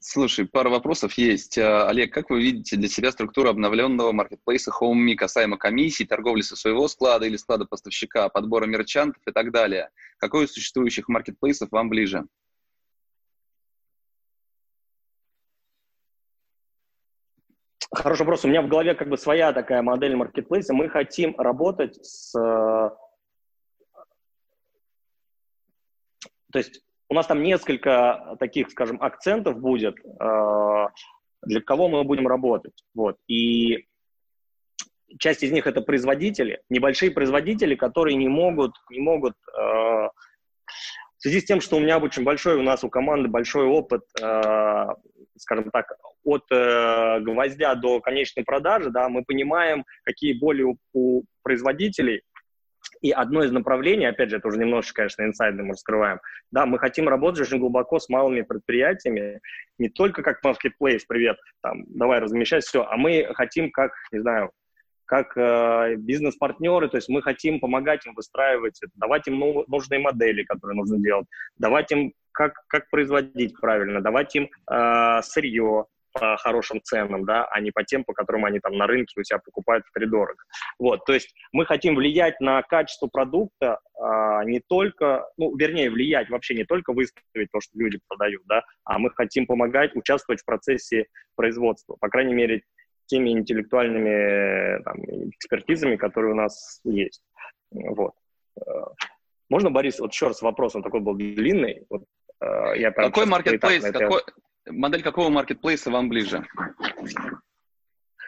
Слушай, 0.04 0.48
пара 0.48 0.70
вопросов 0.70 1.14
есть. 1.14 1.60
А, 1.60 1.88
Олег, 1.88 2.12
как 2.12 2.32
вы 2.32 2.42
видите 2.42 2.76
для 2.76 2.90
себя 2.90 3.12
структуру 3.12 3.50
обновленного 3.50 4.12
маркетплейса 4.12 4.72
HomeMe 4.72 5.14
касаемо 5.14 5.58
комиссий, 5.58 6.06
торговли 6.06 6.42
со 6.42 6.56
своего 6.56 6.88
склада 6.88 7.28
или 7.28 7.38
склада 7.38 7.66
поставщика, 7.66 8.28
подбора 8.30 8.66
мерчантов 8.66 9.22
и 9.28 9.32
так 9.32 9.52
далее? 9.52 9.92
Какой 10.18 10.46
из 10.46 10.54
существующих 10.54 11.08
маркетплейсов 11.08 11.72
вам 11.72 11.90
ближе? 11.90 12.26
Хороший 17.94 18.22
вопрос. 18.22 18.44
У 18.44 18.48
меня 18.48 18.64
в 18.64 18.70
голове 18.70 18.96
как 18.96 19.08
бы 19.08 19.20
своя 19.20 19.54
такая 19.54 19.84
модель 19.84 20.16
маркетплейса. 20.16 20.74
Мы 20.74 20.90
хотим 20.90 21.36
работать 21.38 22.04
с... 22.04 22.32
То 22.32 22.98
есть 26.56 26.82
у 27.12 27.14
нас 27.14 27.28
там 27.28 27.44
несколько 27.44 28.38
таких, 28.40 28.72
скажем, 28.72 28.98
акцентов 29.02 29.60
будет, 29.60 29.96
э, 30.00 30.88
для 31.42 31.62
кого 31.62 31.90
мы 31.90 32.06
будем 32.06 32.26
работать. 32.26 32.86
Вот. 32.94 33.18
И 33.28 33.86
часть 35.20 35.44
из 35.44 35.52
них 35.52 35.68
это 35.68 35.82
производители, 35.82 36.62
небольшие 36.70 37.12
производители, 37.12 37.76
которые 37.76 38.16
не 38.16 38.30
могут, 38.30 38.72
не 38.90 39.02
могут 39.02 39.34
э, 39.34 39.60
в 39.60 40.12
связи 41.18 41.42
с 41.42 41.44
тем, 41.44 41.60
что 41.60 41.76
у 41.76 41.80
меня 41.82 41.98
очень 41.98 42.24
большой, 42.24 42.56
у 42.56 42.64
нас 42.64 42.82
у 42.86 42.90
команды 42.90 43.28
большой 43.28 43.66
опыт, 43.66 44.04
э, 44.22 44.88
скажем 45.36 45.70
так, 45.70 45.92
от 46.24 46.46
гвоздя 46.50 47.76
до 47.76 48.00
конечной 48.00 48.46
продажи, 48.46 48.90
да, 48.90 49.10
мы 49.10 49.26
понимаем, 49.26 49.84
какие 50.06 50.32
боли 50.32 50.64
у 50.94 51.24
производителей, 51.44 52.22
и 53.02 53.12
одно 53.12 53.44
из 53.44 53.52
направлений, 53.52 54.06
опять 54.06 54.30
же, 54.30 54.38
это 54.38 54.48
уже 54.48 54.60
немножечко, 54.60 55.02
конечно, 55.02 55.24
инсайды 55.24 55.64
мы 55.64 55.72
раскрываем, 55.72 56.20
да, 56.52 56.66
мы 56.66 56.80
хотим 56.80 57.10
работать 57.10 57.42
очень 57.42 57.60
глубоко 57.60 58.00
с 58.00 58.10
малыми 58.10 58.42
предприятиями, 58.42 59.42
не 59.78 59.90
только 59.90 60.24
как 60.24 60.44
marketplace, 60.46 61.02
привет, 61.08 61.38
там, 61.62 61.84
давай 61.88 62.20
размещать 62.20 62.64
все, 62.64 62.84
а 62.84 62.98
мы 62.98 63.28
хотим 63.34 63.72
как, 63.72 63.92
не 64.12 64.20
знаю, 64.20 64.52
как 65.06 65.36
э, 65.36 65.96
бизнес-партнеры, 65.98 66.88
то 66.88 66.96
есть 66.96 67.10
мы 67.10 67.22
хотим 67.22 67.60
помогать 67.60 68.06
им 68.06 68.14
выстраивать, 68.14 68.80
давать 68.96 69.28
им 69.28 69.40
ну, 69.40 69.66
нужные 69.68 70.00
модели, 70.00 70.44
которые 70.44 70.78
нужно 70.78 71.00
делать, 71.00 71.28
давать 71.58 71.92
им 71.92 72.14
как, 72.32 72.54
как 72.68 72.90
производить 72.90 73.60
правильно, 73.60 74.00
давать 74.00 74.34
им 74.36 74.48
э, 74.72 75.22
сырье, 75.24 75.88
по 76.14 76.38
хорошим 76.38 76.82
ценам, 76.84 77.26
да, 77.26 77.46
а 77.46 77.60
не 77.60 77.72
по 77.72 77.84
тем, 77.84 78.04
по 78.04 78.14
которым 78.14 78.46
они 78.46 78.60
там 78.60 78.78
на 78.78 78.88
рынке 78.88 79.20
у 79.20 79.24
себя 79.24 79.40
покупают 79.40 79.86
втридорого. 79.86 80.44
Вот, 80.80 81.06
то 81.06 81.14
есть 81.14 81.34
мы 81.52 81.66
хотим 81.66 81.96
влиять 81.96 82.40
на 82.40 82.62
качество 82.64 83.08
продукта 83.08 83.80
а, 84.00 84.44
не 84.44 84.60
только, 84.60 85.28
ну, 85.38 85.56
вернее, 85.56 85.90
влиять 85.90 86.30
вообще 86.30 86.56
не 86.56 86.66
только 86.66 86.94
выставить 86.94 87.52
то, 87.52 87.62
что 87.62 87.78
люди 87.78 88.00
продают, 88.08 88.44
да, 88.46 88.64
а 88.84 89.00
мы 89.00 89.12
хотим 89.12 89.46
помогать, 89.46 89.96
участвовать 89.96 90.42
в 90.42 90.46
процессе 90.46 91.06
производства, 91.36 91.98
по 92.00 92.10
крайней 92.10 92.34
мере, 92.34 92.64
теми 93.06 93.32
интеллектуальными 93.32 94.82
там, 94.84 94.96
экспертизами, 95.32 95.98
которые 95.98 96.32
у 96.32 96.36
нас 96.36 96.80
есть. 96.86 97.22
Вот. 97.72 98.14
Можно, 99.50 99.70
Борис, 99.70 100.00
вот 100.00 100.14
еще 100.14 100.28
раз 100.28 100.42
вопрос, 100.42 100.76
он 100.76 100.84
такой 100.84 101.02
был 101.02 101.16
длинный. 101.16 101.86
Вот, 101.90 102.04
я 102.76 102.92
какой 102.92 103.26
маркетплейс, 103.26 103.84
какой, 103.84 104.22
модель 104.68 105.04
какого 105.04 105.30
маркетплейса 105.30 105.92
вам 105.92 106.10
ближе? 106.10 106.46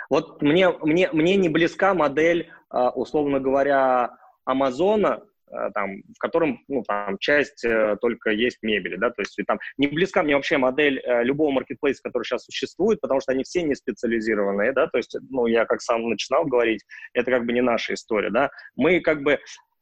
Вот 0.10 0.42
мне, 0.42 0.70
мне, 0.70 1.10
мне 1.12 1.36
не 1.38 1.50
близка 1.50 1.94
модель, 1.94 2.52
а, 2.70 2.90
условно 2.92 3.40
говоря, 3.40 4.18
Амазона, 4.46 5.24
а, 5.54 5.72
там, 5.72 6.02
в 6.16 6.20
котором 6.20 6.62
ну, 6.68 6.84
там, 6.84 7.18
часть 7.20 7.64
э, 7.64 7.98
только 8.02 8.32
есть 8.32 8.58
мебели, 8.62 8.96
да, 8.96 9.12
то 9.12 9.22
есть 9.22 9.38
там 9.48 9.60
не 9.78 9.88
близка 9.88 10.24
мне 10.24 10.36
вообще 10.36 10.58
модель 10.58 11.00
э, 11.00 11.24
любого 11.24 11.52
маркетплейса, 11.52 12.02
который 12.04 12.24
сейчас 12.24 12.46
существует, 12.46 13.00
потому 13.02 13.22
что 13.22 13.32
они 13.32 13.44
все 13.44 13.64
не 13.64 13.76
специализированные, 13.76 14.74
да, 14.74 14.88
то 14.88 14.98
есть, 14.98 15.16
ну, 15.30 15.46
я 15.46 15.66
как 15.66 15.82
сам 15.82 16.10
начинал 16.10 16.46
говорить, 16.46 16.82
это 17.14 17.32
как 17.32 17.46
бы 17.46 17.54
не 17.54 17.62
наша 17.62 17.94
история, 17.94 18.32
да, 18.32 18.50
мы 18.76 19.00
как 19.00 19.22
бы 19.22 19.40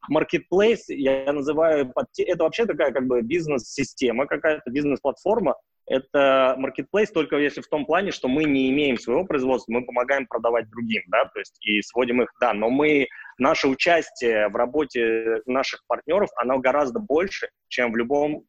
маркетплейс, 0.10 0.89
я 0.89 1.32
называю, 1.32 1.93
это 2.18 2.43
вообще 2.43 2.66
такая 2.66 2.91
как 2.91 3.06
бы 3.06 3.22
бизнес-система 3.22 4.28
какая-то, 4.28 4.70
бизнес-платформа, 4.70 5.56
это 5.86 6.57
marketplace 6.59 7.11
только 7.13 7.38
если 7.38 7.61
в 7.61 7.67
том 7.67 7.86
плане, 7.86 8.11
что 8.11 8.27
мы 8.27 8.43
не 8.43 8.69
имеем 8.69 8.97
своего 8.97 9.25
производства, 9.25 9.73
мы 9.73 9.86
помогаем 9.86 10.27
продавать 10.27 10.69
другим, 10.69 11.03
да, 11.07 11.25
то 11.25 11.39
есть 11.39 11.57
и 11.65 11.82
сводим 11.82 12.21
их, 12.21 12.29
да, 12.39 12.53
но 12.53 12.69
мы, 12.69 13.07
наше 13.38 13.67
участие 13.67 14.47
в 14.49 14.55
работе 14.55 15.41
наших 15.45 15.82
партнеров, 15.88 16.29
оно 16.36 16.59
гораздо 16.59 16.99
больше, 16.99 17.49
чем 17.67 17.91
в 17.91 17.97
любом 17.97 18.45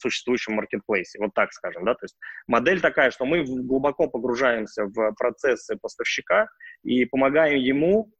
существующем 0.00 0.54
маркетплейсе, 0.54 1.18
вот 1.18 1.34
так 1.34 1.52
скажем, 1.52 1.84
да, 1.84 1.94
то 1.94 2.04
есть 2.04 2.16
модель 2.46 2.80
такая, 2.80 3.10
что 3.10 3.24
мы 3.24 3.44
глубоко 3.44 4.08
погружаемся 4.08 4.84
в 4.84 5.12
процессы 5.18 5.76
поставщика 5.76 6.46
и 6.84 7.04
помогаем 7.04 7.58
ему 7.58 8.10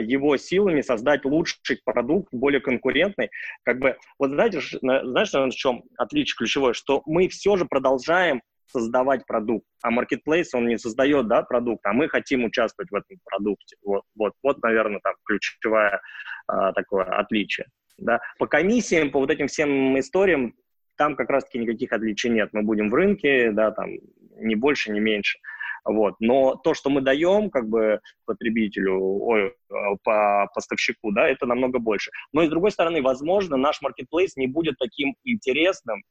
его 0.00 0.36
силами 0.36 0.80
создать 0.80 1.24
лучший 1.24 1.80
продукт, 1.84 2.28
более 2.32 2.60
конкурентный. 2.60 3.30
Как 3.64 3.78
бы, 3.78 3.96
вот 4.18 4.30
знаете, 4.30 4.60
знаешь, 4.80 5.30
в 5.32 5.56
чем 5.56 5.84
отличие 5.96 6.36
ключевое? 6.36 6.72
Что 6.72 7.02
мы 7.06 7.28
все 7.28 7.56
же 7.56 7.64
продолжаем 7.64 8.42
создавать 8.70 9.26
продукт, 9.26 9.66
а 9.82 9.90
marketplace, 9.90 10.48
он 10.52 10.66
не 10.66 10.78
создает, 10.78 11.26
да, 11.26 11.42
продукт, 11.42 11.84
а 11.86 11.92
мы 11.92 12.08
хотим 12.08 12.44
участвовать 12.44 12.90
в 12.90 12.94
этом 12.94 13.18
продукте. 13.24 13.76
Вот, 13.82 14.02
вот, 14.14 14.34
вот 14.42 14.62
наверное, 14.62 15.00
там 15.02 15.14
ключевое 15.24 16.00
а, 16.46 16.72
такое 16.72 17.04
отличие. 17.04 17.66
Да. 17.96 18.20
По 18.38 18.46
комиссиям, 18.46 19.10
по 19.10 19.20
вот 19.20 19.30
этим 19.30 19.48
всем 19.48 19.98
историям, 19.98 20.54
там 20.96 21.16
как 21.16 21.30
раз-таки 21.30 21.58
никаких 21.58 21.92
отличий 21.92 22.30
нет. 22.30 22.50
Мы 22.52 22.62
будем 22.62 22.90
в 22.90 22.94
рынке, 22.94 23.52
да, 23.52 23.70
там, 23.70 23.88
не 24.36 24.54
больше, 24.54 24.92
не 24.92 25.00
меньше. 25.00 25.38
Вот. 25.88 26.16
Но 26.20 26.54
то, 26.54 26.74
что 26.74 26.90
мы 26.90 27.00
даем 27.00 27.48
как 27.48 27.66
бы 27.66 28.00
потребителю, 28.26 29.00
ой, 29.00 29.46
э, 29.46 29.52
по 30.04 30.46
поставщику, 30.54 31.12
да, 31.12 31.26
это 31.26 31.46
намного 31.46 31.78
больше. 31.78 32.10
Но 32.30 32.42
и 32.42 32.46
с 32.46 32.50
другой 32.50 32.72
стороны, 32.72 33.00
возможно, 33.00 33.56
наш 33.56 33.80
маркетплейс 33.80 34.36
не 34.36 34.46
будет 34.46 34.76
таким 34.78 35.14
интересным 35.24 36.02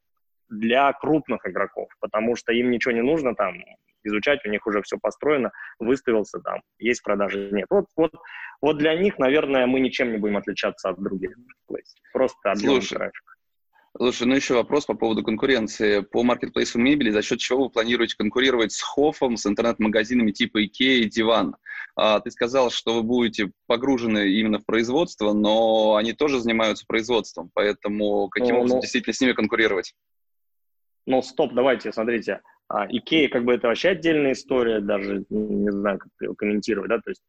для 0.49 0.91
крупных 0.93 1.47
игроков, 1.47 1.89
потому 1.99 2.36
что 2.36 2.53
им 2.53 2.71
ничего 2.71 2.91
не 2.91 3.03
нужно 3.03 3.36
там 3.36 3.55
изучать, 4.03 4.43
у 4.45 4.49
них 4.49 4.65
уже 4.65 4.82
все 4.82 4.97
построено, 4.99 5.51
выставился 5.78 6.39
там, 6.39 6.61
есть 6.80 7.03
продажи, 7.03 7.49
нет. 7.51 7.67
Вот, 7.69 7.86
вот, 7.95 8.13
вот 8.61 8.78
для 8.78 8.95
них, 8.95 9.19
наверное, 9.19 9.67
мы 9.67 9.80
ничем 9.80 10.11
не 10.11 10.17
будем 10.17 10.38
отличаться 10.38 10.89
от 10.89 10.99
других. 10.99 11.36
Просто 12.13 12.51
объем 12.51 12.82
трафика. 12.82 13.36
Слушай, 13.97 14.27
ну 14.27 14.35
еще 14.35 14.53
вопрос 14.53 14.85
по 14.85 14.93
поводу 14.93 15.23
конкуренции. 15.23 16.01
По 16.01 16.21
маркетплейсу 16.21 16.77
мебели, 16.77 17.09
за 17.09 17.23
счет 17.23 17.39
чего 17.39 17.63
вы 17.63 17.69
планируете 17.71 18.15
конкурировать 18.15 18.71
с 18.71 18.79
Hoff 18.79 19.13
ом, 19.13 19.38
с 19.37 19.47
интернет-магазинами 19.47 20.31
типа 20.31 20.63
Ikea 20.63 20.99
и 20.99 21.09
Диван? 21.09 21.55
А, 21.95 22.19
ты 22.19 22.29
сказал, 22.29 22.69
что 22.69 22.93
вы 22.93 23.01
будете 23.01 23.51
погружены 23.65 24.29
именно 24.29 24.59
в 24.59 24.65
производство, 24.65 25.33
но 25.33 25.95
они 25.95 26.13
тоже 26.13 26.39
занимаются 26.39 26.85
производством, 26.87 27.49
поэтому 27.55 28.29
каким 28.29 28.53
ну, 28.53 28.59
образом 28.59 28.77
ну, 28.77 28.81
действительно 28.81 29.13
с 29.15 29.21
ними 29.21 29.33
конкурировать? 29.33 29.95
Ну, 31.07 31.23
стоп, 31.23 31.53
давайте, 31.55 31.91
смотрите. 31.91 32.41
А, 32.69 32.85
Икея, 32.87 33.29
как 33.29 33.45
бы, 33.45 33.53
это 33.55 33.67
вообще 33.67 33.89
отдельная 33.89 34.33
история, 34.33 34.79
даже 34.79 35.25
не 35.29 35.71
знаю, 35.71 35.97
как 35.97 36.37
комментировать, 36.37 36.89
да, 36.89 36.99
то 36.99 37.09
есть 37.09 37.23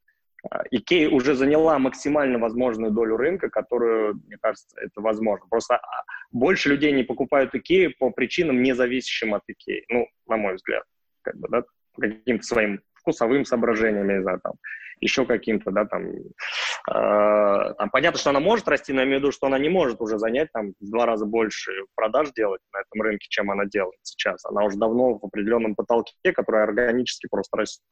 Икея 0.70 1.10
уже 1.10 1.34
заняла 1.34 1.78
максимально 1.78 2.38
возможную 2.38 2.92
долю 2.92 3.16
рынка, 3.16 3.50
которую, 3.50 4.20
мне 4.26 4.36
кажется, 4.40 4.76
это 4.80 5.00
возможно. 5.00 5.46
Просто 5.50 5.76
а, 5.76 6.04
больше 6.30 6.68
людей 6.68 6.92
не 6.92 7.02
покупают 7.02 7.54
Икею 7.54 7.92
по 7.98 8.10
причинам, 8.10 8.62
не 8.62 8.74
зависящим 8.74 9.34
от 9.34 9.42
Икеи. 9.48 9.84
Ну, 9.88 10.06
на 10.26 10.36
мой 10.36 10.54
взгляд, 10.54 10.84
как 11.22 11.36
бы, 11.36 11.48
да, 11.48 11.62
по 11.94 12.02
каким-то 12.02 12.44
своим 12.44 12.80
вкусовым 12.94 13.44
соображениям, 13.44 14.08
я 14.08 14.18
не 14.18 14.38
там, 14.38 14.54
еще 15.00 15.26
каким-то, 15.26 15.70
да, 15.70 15.86
там, 15.86 16.10
э, 16.10 17.74
там, 17.78 17.90
понятно, 17.90 18.18
что 18.18 18.30
она 18.30 18.40
может 18.40 18.68
расти, 18.68 18.92
но 18.92 19.00
я 19.00 19.06
имею 19.06 19.18
в 19.18 19.22
виду, 19.22 19.32
что 19.32 19.46
она 19.46 19.58
не 19.58 19.68
может 19.68 20.00
уже 20.00 20.18
занять 20.18 20.52
там 20.52 20.72
в 20.80 20.90
два 20.90 21.06
раза 21.06 21.24
больше 21.24 21.72
продаж 21.94 22.32
делать 22.32 22.60
на 22.72 22.78
этом 22.78 23.02
рынке, 23.02 23.26
чем 23.28 23.50
она 23.50 23.64
делает 23.64 23.98
сейчас. 24.02 24.44
Она 24.44 24.64
уже 24.64 24.76
давно 24.76 25.18
в 25.18 25.24
определенном 25.24 25.74
потолке, 25.74 26.32
который 26.32 26.62
органически 26.62 27.26
просто 27.28 27.56
растет 27.56 27.84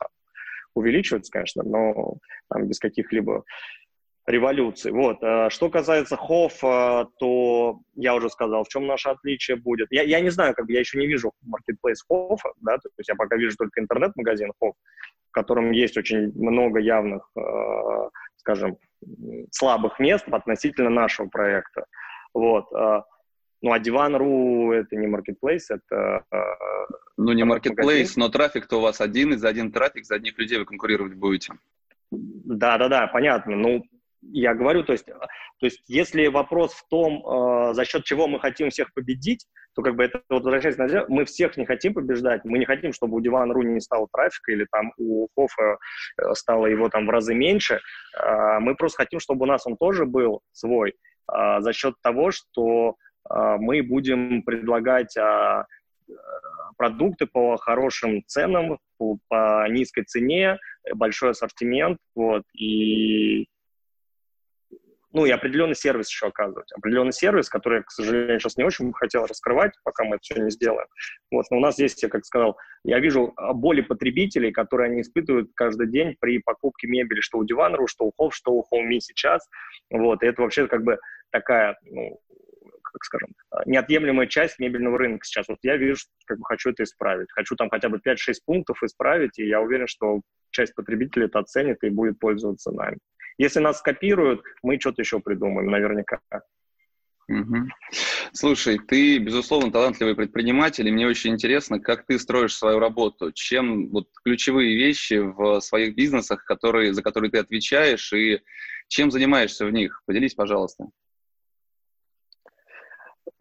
увеличивается, 0.76 1.32
конечно, 1.32 1.62
но 1.64 2.16
там 2.48 2.66
без 2.66 2.78
каких-либо 2.78 3.44
революций. 4.26 4.92
Вот. 4.92 5.22
Э, 5.22 5.48
что 5.50 5.70
касается 5.70 6.16
Хоффа, 6.16 7.08
то 7.18 7.80
я 7.94 8.14
уже 8.14 8.28
сказал, 8.28 8.64
в 8.64 8.68
чем 8.68 8.86
наше 8.86 9.08
отличие 9.08 9.56
будет. 9.56 9.88
Я, 9.90 10.02
я 10.02 10.20
не 10.20 10.30
знаю, 10.30 10.54
как 10.54 10.66
бы 10.66 10.72
я 10.72 10.80
еще 10.80 10.98
не 10.98 11.06
вижу 11.06 11.32
маркетплейс 11.42 12.02
Хоффа, 12.08 12.50
да, 12.60 12.76
то 12.76 12.88
есть 12.98 13.08
я 13.08 13.14
пока 13.14 13.36
вижу 13.36 13.56
только 13.56 13.80
интернет-магазин 13.80 14.52
Хофф, 14.60 14.74
в 15.28 15.32
котором 15.32 15.70
есть 15.70 15.96
очень 15.96 16.32
много 16.34 16.80
явных, 16.80 17.28
э, 17.36 17.40
скажем, 18.36 18.76
слабых 19.50 19.98
мест 19.98 20.26
относительно 20.28 20.90
нашего 20.90 21.28
проекта. 21.28 21.86
Вот. 22.34 22.66
Ну, 23.62 23.72
а 23.72 23.78
Диван.ру 23.78 24.72
это 24.72 24.96
не 24.96 25.06
маркетплейс, 25.06 25.70
это... 25.70 26.24
Ну, 27.16 27.32
не 27.32 27.44
маркетплейс, 27.44 28.16
но 28.16 28.28
трафик-то 28.28 28.76
у 28.76 28.80
вас 28.80 29.00
один, 29.00 29.32
и 29.32 29.36
за 29.36 29.48
один 29.48 29.72
трафик, 29.72 30.04
за 30.04 30.16
одних 30.16 30.38
людей 30.38 30.58
вы 30.58 30.66
конкурировать 30.66 31.14
будете. 31.14 31.54
Да-да-да, 32.10 33.06
понятно. 33.06 33.56
Ну, 33.56 33.82
я 34.32 34.54
говорю, 34.54 34.82
то 34.82 34.92
есть, 34.92 35.06
то 35.06 35.66
есть 35.66 35.82
если 35.86 36.26
вопрос 36.26 36.74
в 36.74 36.86
том, 36.88 37.24
э, 37.26 37.74
за 37.74 37.84
счет 37.84 38.04
чего 38.04 38.26
мы 38.26 38.40
хотим 38.40 38.70
всех 38.70 38.92
победить, 38.92 39.46
то 39.74 39.82
как 39.82 39.94
бы 39.94 40.04
это, 40.04 40.22
вот 40.30 40.42
возвращаясь 40.42 40.78
на 40.78 41.04
мы 41.08 41.24
всех 41.24 41.56
не 41.56 41.66
хотим 41.66 41.94
побеждать, 41.94 42.44
мы 42.44 42.58
не 42.58 42.64
хотим, 42.64 42.92
чтобы 42.92 43.16
у 43.16 43.20
Диван 43.20 43.52
Ру 43.52 43.62
не 43.62 43.80
стало 43.80 44.08
трафика 44.12 44.52
или 44.52 44.66
там 44.70 44.92
у 44.96 45.28
Хофа 45.34 45.78
э, 46.18 46.34
стало 46.34 46.66
его 46.66 46.88
там 46.88 47.06
в 47.06 47.10
разы 47.10 47.34
меньше, 47.34 47.80
э, 48.18 48.58
мы 48.60 48.74
просто 48.74 49.02
хотим, 49.04 49.20
чтобы 49.20 49.44
у 49.44 49.46
нас 49.46 49.66
он 49.66 49.76
тоже 49.76 50.06
был 50.06 50.40
свой, 50.52 50.94
э, 51.32 51.60
за 51.60 51.72
счет 51.72 51.94
того, 52.02 52.30
что 52.30 52.90
э, 52.90 52.94
мы 53.30 53.82
будем 53.82 54.42
предлагать 54.42 55.16
э, 55.16 55.64
продукты 56.76 57.26
по 57.26 57.56
хорошим 57.56 58.22
ценам, 58.26 58.78
по, 58.98 59.68
низкой 59.68 60.04
цене, 60.04 60.58
большой 60.94 61.30
ассортимент, 61.30 61.98
вот, 62.14 62.44
и 62.54 63.46
ну 65.12 65.24
и 65.24 65.30
определенный 65.30 65.74
сервис 65.74 66.10
еще 66.10 66.26
оказывать. 66.26 66.70
Определенный 66.74 67.12
сервис, 67.12 67.48
который 67.48 67.82
к 67.82 67.90
сожалению, 67.90 68.38
сейчас 68.38 68.58
не 68.58 68.64
очень 68.64 68.92
хотел 68.92 69.24
раскрывать, 69.24 69.72
пока 69.82 70.04
мы 70.04 70.16
это 70.16 70.22
все 70.22 70.42
не 70.42 70.50
сделаем. 70.50 70.86
Вот, 71.30 71.46
но 71.50 71.56
у 71.56 71.60
нас 71.60 71.78
есть, 71.78 72.02
я 72.02 72.10
как 72.10 72.26
сказал, 72.26 72.58
я 72.84 72.98
вижу 72.98 73.34
боли 73.54 73.80
потребителей, 73.80 74.52
которые 74.52 74.90
они 74.90 75.00
испытывают 75.00 75.50
каждый 75.54 75.88
день 75.88 76.16
при 76.20 76.38
покупке 76.38 76.86
мебели, 76.86 77.20
что 77.20 77.38
у 77.38 77.44
Диванру, 77.44 77.86
что 77.86 78.04
у 78.04 78.12
Home, 78.20 78.30
что 78.30 78.52
у 78.52 78.66
Home 78.70 79.00
сейчас. 79.00 79.48
Вот, 79.90 80.22
и 80.22 80.26
это 80.26 80.42
вообще 80.42 80.66
как 80.66 80.84
бы 80.84 80.98
такая, 81.30 81.78
ну, 81.84 82.20
как 82.96 83.04
скажем, 83.04 83.28
неотъемлемая 83.66 84.26
часть 84.26 84.58
мебельного 84.58 84.96
рынка 84.96 85.24
сейчас. 85.24 85.48
Вот 85.48 85.58
я 85.62 85.76
вижу, 85.76 85.96
как 86.24 86.38
бы 86.38 86.44
хочу 86.44 86.70
это 86.70 86.82
исправить. 86.82 87.30
Хочу 87.32 87.54
там 87.54 87.68
хотя 87.68 87.90
бы 87.90 87.98
5-6 87.98 88.14
пунктов 88.46 88.82
исправить, 88.82 89.38
и 89.38 89.46
я 89.46 89.60
уверен, 89.60 89.86
что 89.86 90.22
часть 90.50 90.74
потребителей 90.74 91.26
это 91.26 91.40
оценит 91.40 91.82
и 91.82 91.90
будет 91.90 92.18
пользоваться 92.18 92.72
нами. 92.72 92.98
Если 93.38 93.60
нас 93.60 93.78
скопируют, 93.80 94.42
мы 94.62 94.80
что-то 94.80 95.02
еще 95.02 95.20
придумаем, 95.20 95.70
наверняка. 95.70 96.20
Угу. 97.28 97.56
Слушай, 98.32 98.78
ты, 98.78 99.18
безусловно, 99.18 99.72
талантливый 99.72 100.14
предприниматель, 100.14 100.86
и 100.86 100.92
мне 100.92 101.06
очень 101.06 101.32
интересно, 101.32 101.80
как 101.80 102.06
ты 102.06 102.18
строишь 102.18 102.56
свою 102.56 102.78
работу, 102.78 103.32
чем 103.32 103.90
вот 103.90 104.08
ключевые 104.24 104.76
вещи 104.76 105.14
в 105.14 105.60
своих 105.60 105.96
бизнесах, 105.96 106.44
которые, 106.44 106.94
за 106.94 107.02
которые 107.02 107.30
ты 107.30 107.38
отвечаешь, 107.38 108.12
и 108.12 108.40
чем 108.88 109.10
занимаешься 109.10 109.66
в 109.66 109.72
них. 109.72 110.02
Поделись, 110.06 110.34
пожалуйста. 110.34 110.86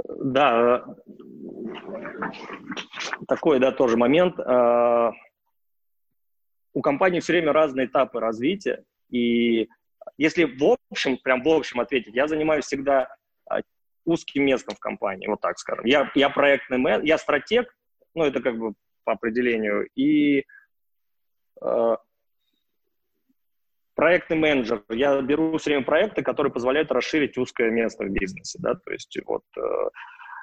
Да, 0.07 0.85
такой, 3.27 3.59
да, 3.59 3.71
тоже 3.71 3.97
момент. 3.97 4.39
А, 4.39 5.11
у 6.73 6.81
компании 6.81 7.19
все 7.19 7.33
время 7.33 7.53
разные 7.53 7.87
этапы 7.87 8.19
развития, 8.19 8.83
и 9.09 9.67
если 10.17 10.43
в 10.45 10.77
общем, 10.91 11.17
прям 11.17 11.41
в 11.41 11.49
общем 11.49 11.79
ответить, 11.79 12.15
я 12.15 12.27
занимаюсь 12.27 12.65
всегда 12.65 13.15
а, 13.49 13.61
узким 14.05 14.45
местом 14.45 14.75
в 14.75 14.79
компании, 14.79 15.27
вот 15.27 15.41
так 15.41 15.57
скажем. 15.57 15.85
Я, 15.85 16.11
я 16.15 16.29
проектный 16.29 16.77
мен, 16.77 17.03
я 17.03 17.17
стратег, 17.17 17.73
ну, 18.13 18.23
это 18.23 18.41
как 18.41 18.57
бы 18.57 18.73
по 19.03 19.13
определению, 19.13 19.87
и 19.95 20.45
э, 21.61 21.97
проектный 23.95 24.37
менеджер. 24.37 24.83
Я 24.89 25.21
беру 25.21 25.57
все 25.57 25.71
время 25.71 25.85
проекты, 25.85 26.21
которые 26.21 26.51
позволяют 26.51 26.91
расширить 26.91 27.37
узкое 27.37 27.71
место 27.71 28.03
в 28.03 28.09
бизнесе, 28.09 28.59
да, 28.61 28.75
то 28.75 28.91
есть 28.91 29.17
вот... 29.25 29.43
Э, 29.57 29.89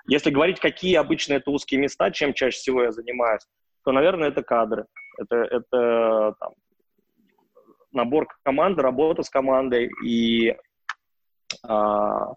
если 0.08 0.30
говорить, 0.30 0.58
какие 0.58 0.96
обычно 0.96 1.34
это 1.34 1.52
узкие 1.52 1.80
места, 1.80 2.10
чем 2.10 2.34
чаще 2.34 2.58
всего 2.58 2.82
я 2.82 2.90
занимаюсь, 2.90 3.46
то, 3.84 3.92
наверное, 3.92 4.30
это 4.30 4.42
кадры. 4.42 4.86
Это, 5.16 5.36
это 5.36 6.34
там, 6.40 6.52
набор 7.92 8.26
команды, 8.42 8.82
работа 8.82 9.22
с 9.22 9.30
командой 9.30 9.90
и 10.04 10.56
а, 11.62 12.32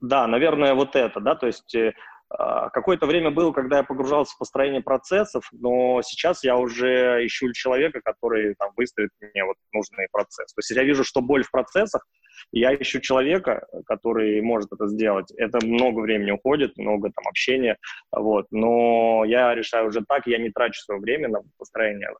да, 0.00 0.26
наверное, 0.26 0.74
вот 0.74 0.96
это, 0.96 1.20
да, 1.20 1.34
то 1.36 1.46
есть 1.46 1.74
э, 1.74 1.94
какое-то 2.72 3.06
время 3.06 3.30
было, 3.30 3.52
когда 3.52 3.78
я 3.78 3.82
погружался 3.82 4.34
в 4.34 4.38
построение 4.38 4.80
процессов, 4.80 5.48
но 5.52 6.00
сейчас 6.02 6.44
я 6.44 6.56
уже 6.56 7.24
ищу 7.26 7.52
человека, 7.52 8.00
который 8.02 8.54
там 8.54 8.70
выстроит 8.76 9.10
мне 9.20 9.44
вот 9.44 9.56
нужный 9.72 10.06
процесс. 10.10 10.52
То 10.52 10.58
есть 10.60 10.70
я 10.70 10.82
вижу, 10.84 11.04
что 11.04 11.20
боль 11.20 11.44
в 11.44 11.50
процессах, 11.50 12.06
я 12.50 12.74
ищу 12.74 13.00
человека, 13.00 13.66
который 13.86 14.40
может 14.40 14.72
это 14.72 14.88
сделать. 14.88 15.30
Это 15.36 15.64
много 15.64 16.00
времени 16.00 16.30
уходит, 16.30 16.76
много 16.76 17.10
там 17.10 17.26
общения, 17.28 17.76
вот. 18.10 18.46
Но 18.50 19.24
я 19.24 19.54
решаю 19.54 19.88
уже 19.88 20.02
так, 20.06 20.26
я 20.26 20.38
не 20.38 20.50
трачу 20.50 20.80
свое 20.80 21.00
время 21.00 21.28
на 21.28 21.40
построение 21.58 22.10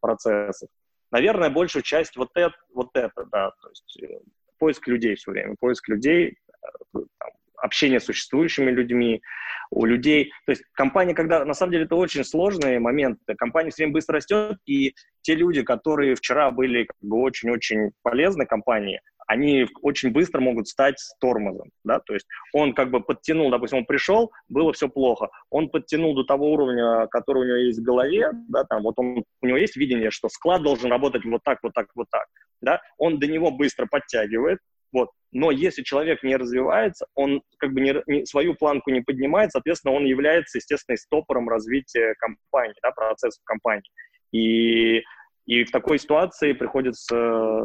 процессов. 0.00 0.68
Наверное, 1.10 1.50
большую 1.50 1.82
часть 1.82 2.16
вот 2.16 2.30
это, 2.34 2.56
вот 2.72 2.90
это, 2.94 3.24
да, 3.30 3.50
то 3.62 3.68
есть 3.68 4.02
э, 4.02 4.18
поиск 4.58 4.88
людей 4.88 5.14
все 5.14 5.30
время, 5.30 5.54
поиск 5.60 5.88
людей, 5.88 6.36
э, 6.48 6.98
там, 7.18 7.30
общение 7.64 8.00
с 8.00 8.04
существующими 8.04 8.70
людьми, 8.70 9.22
у 9.70 9.84
людей. 9.86 10.30
То 10.46 10.52
есть 10.52 10.62
компания, 10.72 11.14
когда... 11.14 11.44
На 11.44 11.54
самом 11.54 11.72
деле 11.72 11.84
это 11.84 11.96
очень 11.96 12.24
сложный 12.24 12.78
момент. 12.78 13.18
Компания 13.38 13.70
все 13.70 13.84
время 13.84 13.94
быстро 13.94 14.16
растет, 14.16 14.58
и 14.66 14.94
те 15.22 15.34
люди, 15.34 15.62
которые 15.62 16.14
вчера 16.14 16.50
были 16.50 16.84
как 16.84 16.96
бы 17.00 17.20
очень-очень 17.20 17.90
полезны 18.02 18.46
компании, 18.46 19.00
они 19.26 19.66
очень 19.80 20.10
быстро 20.10 20.40
могут 20.40 20.68
стать 20.68 20.96
тормозом, 21.18 21.70
да, 21.82 21.98
то 21.98 22.12
есть 22.12 22.26
он 22.52 22.74
как 22.74 22.90
бы 22.90 23.00
подтянул, 23.00 23.50
допустим, 23.50 23.78
он 23.78 23.86
пришел, 23.86 24.30
было 24.50 24.70
все 24.74 24.86
плохо, 24.86 25.30
он 25.48 25.70
подтянул 25.70 26.14
до 26.14 26.24
того 26.24 26.52
уровня, 26.52 27.06
который 27.06 27.44
у 27.44 27.46
него 27.46 27.56
есть 27.56 27.78
в 27.78 27.82
голове, 27.82 28.32
да, 28.48 28.64
там 28.64 28.82
вот 28.82 28.98
он, 28.98 29.24
у 29.40 29.46
него 29.46 29.56
есть 29.56 29.76
видение, 29.76 30.10
что 30.10 30.28
склад 30.28 30.62
должен 30.62 30.90
работать 30.90 31.24
вот 31.24 31.40
так, 31.42 31.58
вот 31.62 31.72
так, 31.72 31.86
вот 31.94 32.06
так, 32.10 32.26
да, 32.60 32.82
он 32.98 33.18
до 33.18 33.26
него 33.26 33.50
быстро 33.50 33.86
подтягивает, 33.90 34.58
вот, 34.94 35.10
но 35.32 35.50
если 35.50 35.82
человек 35.82 36.22
не 36.22 36.36
развивается, 36.36 37.06
он 37.14 37.42
как 37.58 37.74
бы 37.74 37.82
не, 37.82 37.94
не, 38.06 38.24
свою 38.24 38.54
планку 38.54 38.90
не 38.90 39.02
поднимает, 39.02 39.50
соответственно, 39.50 39.94
он 39.94 40.06
является, 40.06 40.56
естественно, 40.56 40.96
стопором 40.96 41.50
развития 41.50 42.14
компании, 42.18 42.76
да, 42.82 42.92
процессов 42.92 43.42
компании, 43.44 43.90
и 44.32 45.02
и 45.46 45.62
в 45.64 45.70
такой 45.70 45.98
ситуации 45.98 46.54
приходится 46.54 47.14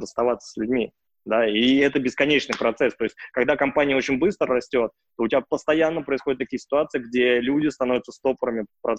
расставаться 0.02 0.52
с 0.52 0.58
людьми 0.58 0.92
да, 1.30 1.48
и 1.48 1.78
это 1.78 2.00
бесконечный 2.00 2.58
процесс. 2.58 2.96
То 2.96 3.04
есть, 3.06 3.16
когда 3.32 3.56
компания 3.56 3.96
очень 3.96 4.18
быстро 4.18 4.48
растет, 4.56 4.92
то 5.18 5.24
у 5.24 5.28
тебя 5.28 5.42
постоянно 5.48 6.02
происходят 6.02 6.40
такие 6.40 6.60
ситуации, 6.60 7.00
где 7.00 7.40
люди 7.40 7.68
становятся 7.68 8.12
стопорами 8.12 8.66
э, 8.88 8.96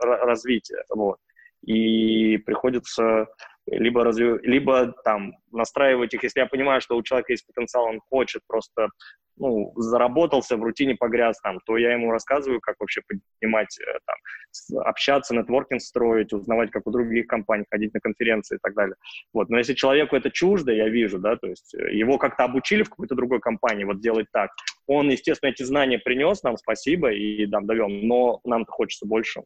развития, 0.00 0.82
вот. 0.88 1.18
И 1.66 2.38
приходится 2.38 3.26
либо, 3.66 4.04
развив... 4.04 4.42
либо 4.42 4.92
там 5.04 5.32
настраивать 5.50 6.14
их, 6.14 6.22
если 6.22 6.40
я 6.40 6.46
понимаю, 6.46 6.80
что 6.80 6.96
у 6.96 7.02
человека 7.02 7.32
есть 7.32 7.46
потенциал, 7.46 7.84
он 7.86 8.00
хочет 8.10 8.42
просто, 8.46 8.88
ну, 9.36 9.72
заработался, 9.76 10.56
в 10.56 10.62
рутине 10.62 10.96
погряз 10.96 11.40
там, 11.40 11.60
то 11.64 11.78
я 11.78 11.92
ему 11.92 12.10
рассказываю, 12.10 12.60
как 12.60 12.76
вообще 12.78 13.00
поднимать, 13.08 13.78
э, 13.80 13.98
там, 14.04 14.80
общаться, 14.80 15.34
нетворкинг 15.34 15.80
строить, 15.80 16.32
узнавать, 16.32 16.70
как 16.70 16.86
у 16.86 16.90
других 16.90 17.26
компаний, 17.26 17.64
ходить 17.70 17.94
на 17.94 18.00
конференции 18.00 18.56
и 18.56 18.60
так 18.60 18.74
далее. 18.74 18.96
Вот. 19.32 19.48
Но 19.48 19.58
если 19.58 19.74
человеку 19.74 20.16
это 20.16 20.30
чуждо, 20.30 20.72
я 20.72 20.88
вижу, 20.88 21.18
да, 21.18 21.36
то 21.36 21.46
есть 21.46 21.74
э, 21.74 21.94
его 21.94 22.18
как-то 22.18 22.44
обучили 22.44 22.82
в 22.82 22.90
какой-то 22.90 23.14
другой 23.14 23.40
компании 23.40 23.84
вот 23.84 24.00
делать 24.00 24.26
так, 24.30 24.50
он, 24.86 25.08
естественно, 25.08 25.50
эти 25.50 25.62
знания 25.62 25.98
принес 25.98 26.42
нам, 26.42 26.58
спасибо, 26.58 27.12
и 27.12 27.46
там 27.46 27.66
довел, 27.66 27.88
но 27.88 28.40
нам-то 28.44 28.70
хочется 28.70 29.06
больше. 29.06 29.42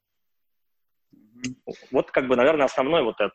Вот 1.91 2.11
как 2.11 2.29
бы, 2.29 2.37
наверное, 2.37 2.67
основной 2.67 3.03
вот 3.03 3.21
это. 3.21 3.35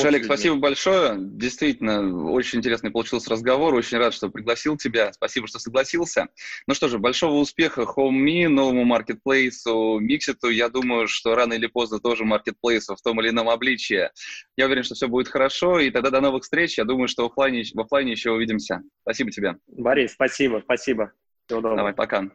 Шалик, 0.00 0.24
спасибо 0.24 0.56
большое. 0.56 1.16
Действительно, 1.18 2.30
очень 2.30 2.60
интересный 2.60 2.90
получился 2.90 3.28
разговор. 3.28 3.74
Очень 3.74 3.98
рад, 3.98 4.14
что 4.14 4.30
пригласил 4.30 4.78
тебя. 4.78 5.12
Спасибо, 5.12 5.46
что 5.46 5.58
согласился. 5.58 6.28
Ну 6.66 6.74
что 6.74 6.88
же, 6.88 6.98
большого 6.98 7.34
успеха 7.34 7.82
HomeMe, 7.82 8.48
новому 8.48 8.84
маркетплейсу, 8.84 9.98
Микситу. 10.00 10.48
Я 10.48 10.70
думаю, 10.70 11.06
что 11.06 11.34
рано 11.34 11.52
или 11.52 11.66
поздно 11.66 12.00
тоже 12.00 12.24
маркетплейсу 12.24 12.96
в 12.96 13.02
том 13.02 13.20
или 13.20 13.28
ином 13.28 13.50
обличии. 13.50 14.08
Я 14.56 14.66
уверен, 14.66 14.84
что 14.84 14.94
все 14.94 15.06
будет 15.06 15.28
хорошо. 15.28 15.78
И 15.80 15.90
тогда 15.90 16.08
до 16.08 16.22
новых 16.22 16.44
встреч. 16.44 16.78
Я 16.78 16.84
думаю, 16.84 17.06
что 17.06 17.28
в 17.28 17.32
офлайне, 17.32 17.62
в 17.64 17.78
офлайне 17.78 18.12
еще 18.12 18.30
увидимся. 18.30 18.80
Спасибо 19.02 19.32
тебе. 19.32 19.56
Борис, 19.66 20.12
спасибо, 20.12 20.62
спасибо. 20.64 21.12
Всего 21.46 21.60
доброго. 21.60 21.76
Давай, 21.76 21.92
пока. 21.92 22.30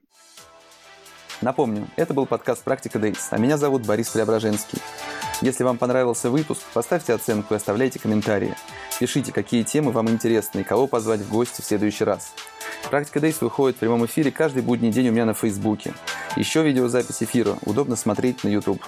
Напомню, 1.41 1.87
это 1.95 2.13
был 2.13 2.25
подкаст 2.25 2.63
«Практика 2.63 2.99
Дейс», 2.99 3.29
а 3.31 3.37
меня 3.37 3.57
зовут 3.57 3.85
Борис 3.85 4.09
Преображенский. 4.09 4.79
Если 5.41 5.63
вам 5.63 5.77
понравился 5.77 6.29
выпуск, 6.29 6.61
поставьте 6.73 7.13
оценку 7.13 7.53
и 7.53 7.57
оставляйте 7.57 7.97
комментарии. 7.97 8.55
Пишите, 8.99 9.31
какие 9.31 9.63
темы 9.63 9.93
вам 9.93 10.09
интересны 10.09 10.59
и 10.59 10.63
кого 10.65 10.85
позвать 10.85 11.21
в 11.21 11.31
гости 11.31 11.61
в 11.61 11.65
следующий 11.65 12.03
раз. 12.03 12.33
Практика 12.89 13.21
Дейс 13.21 13.39
выходит 13.39 13.77
в 13.77 13.79
прямом 13.79 14.05
эфире 14.05 14.31
каждый 14.31 14.63
будний 14.63 14.91
день 14.91 15.07
у 15.07 15.11
меня 15.13 15.25
на 15.25 15.33
Фейсбуке. 15.33 15.93
Еще 16.35 16.61
видеозапись 16.61 17.23
эфира 17.23 17.55
удобно 17.63 17.95
смотреть 17.95 18.43
на 18.43 18.49
YouTube. 18.49 18.83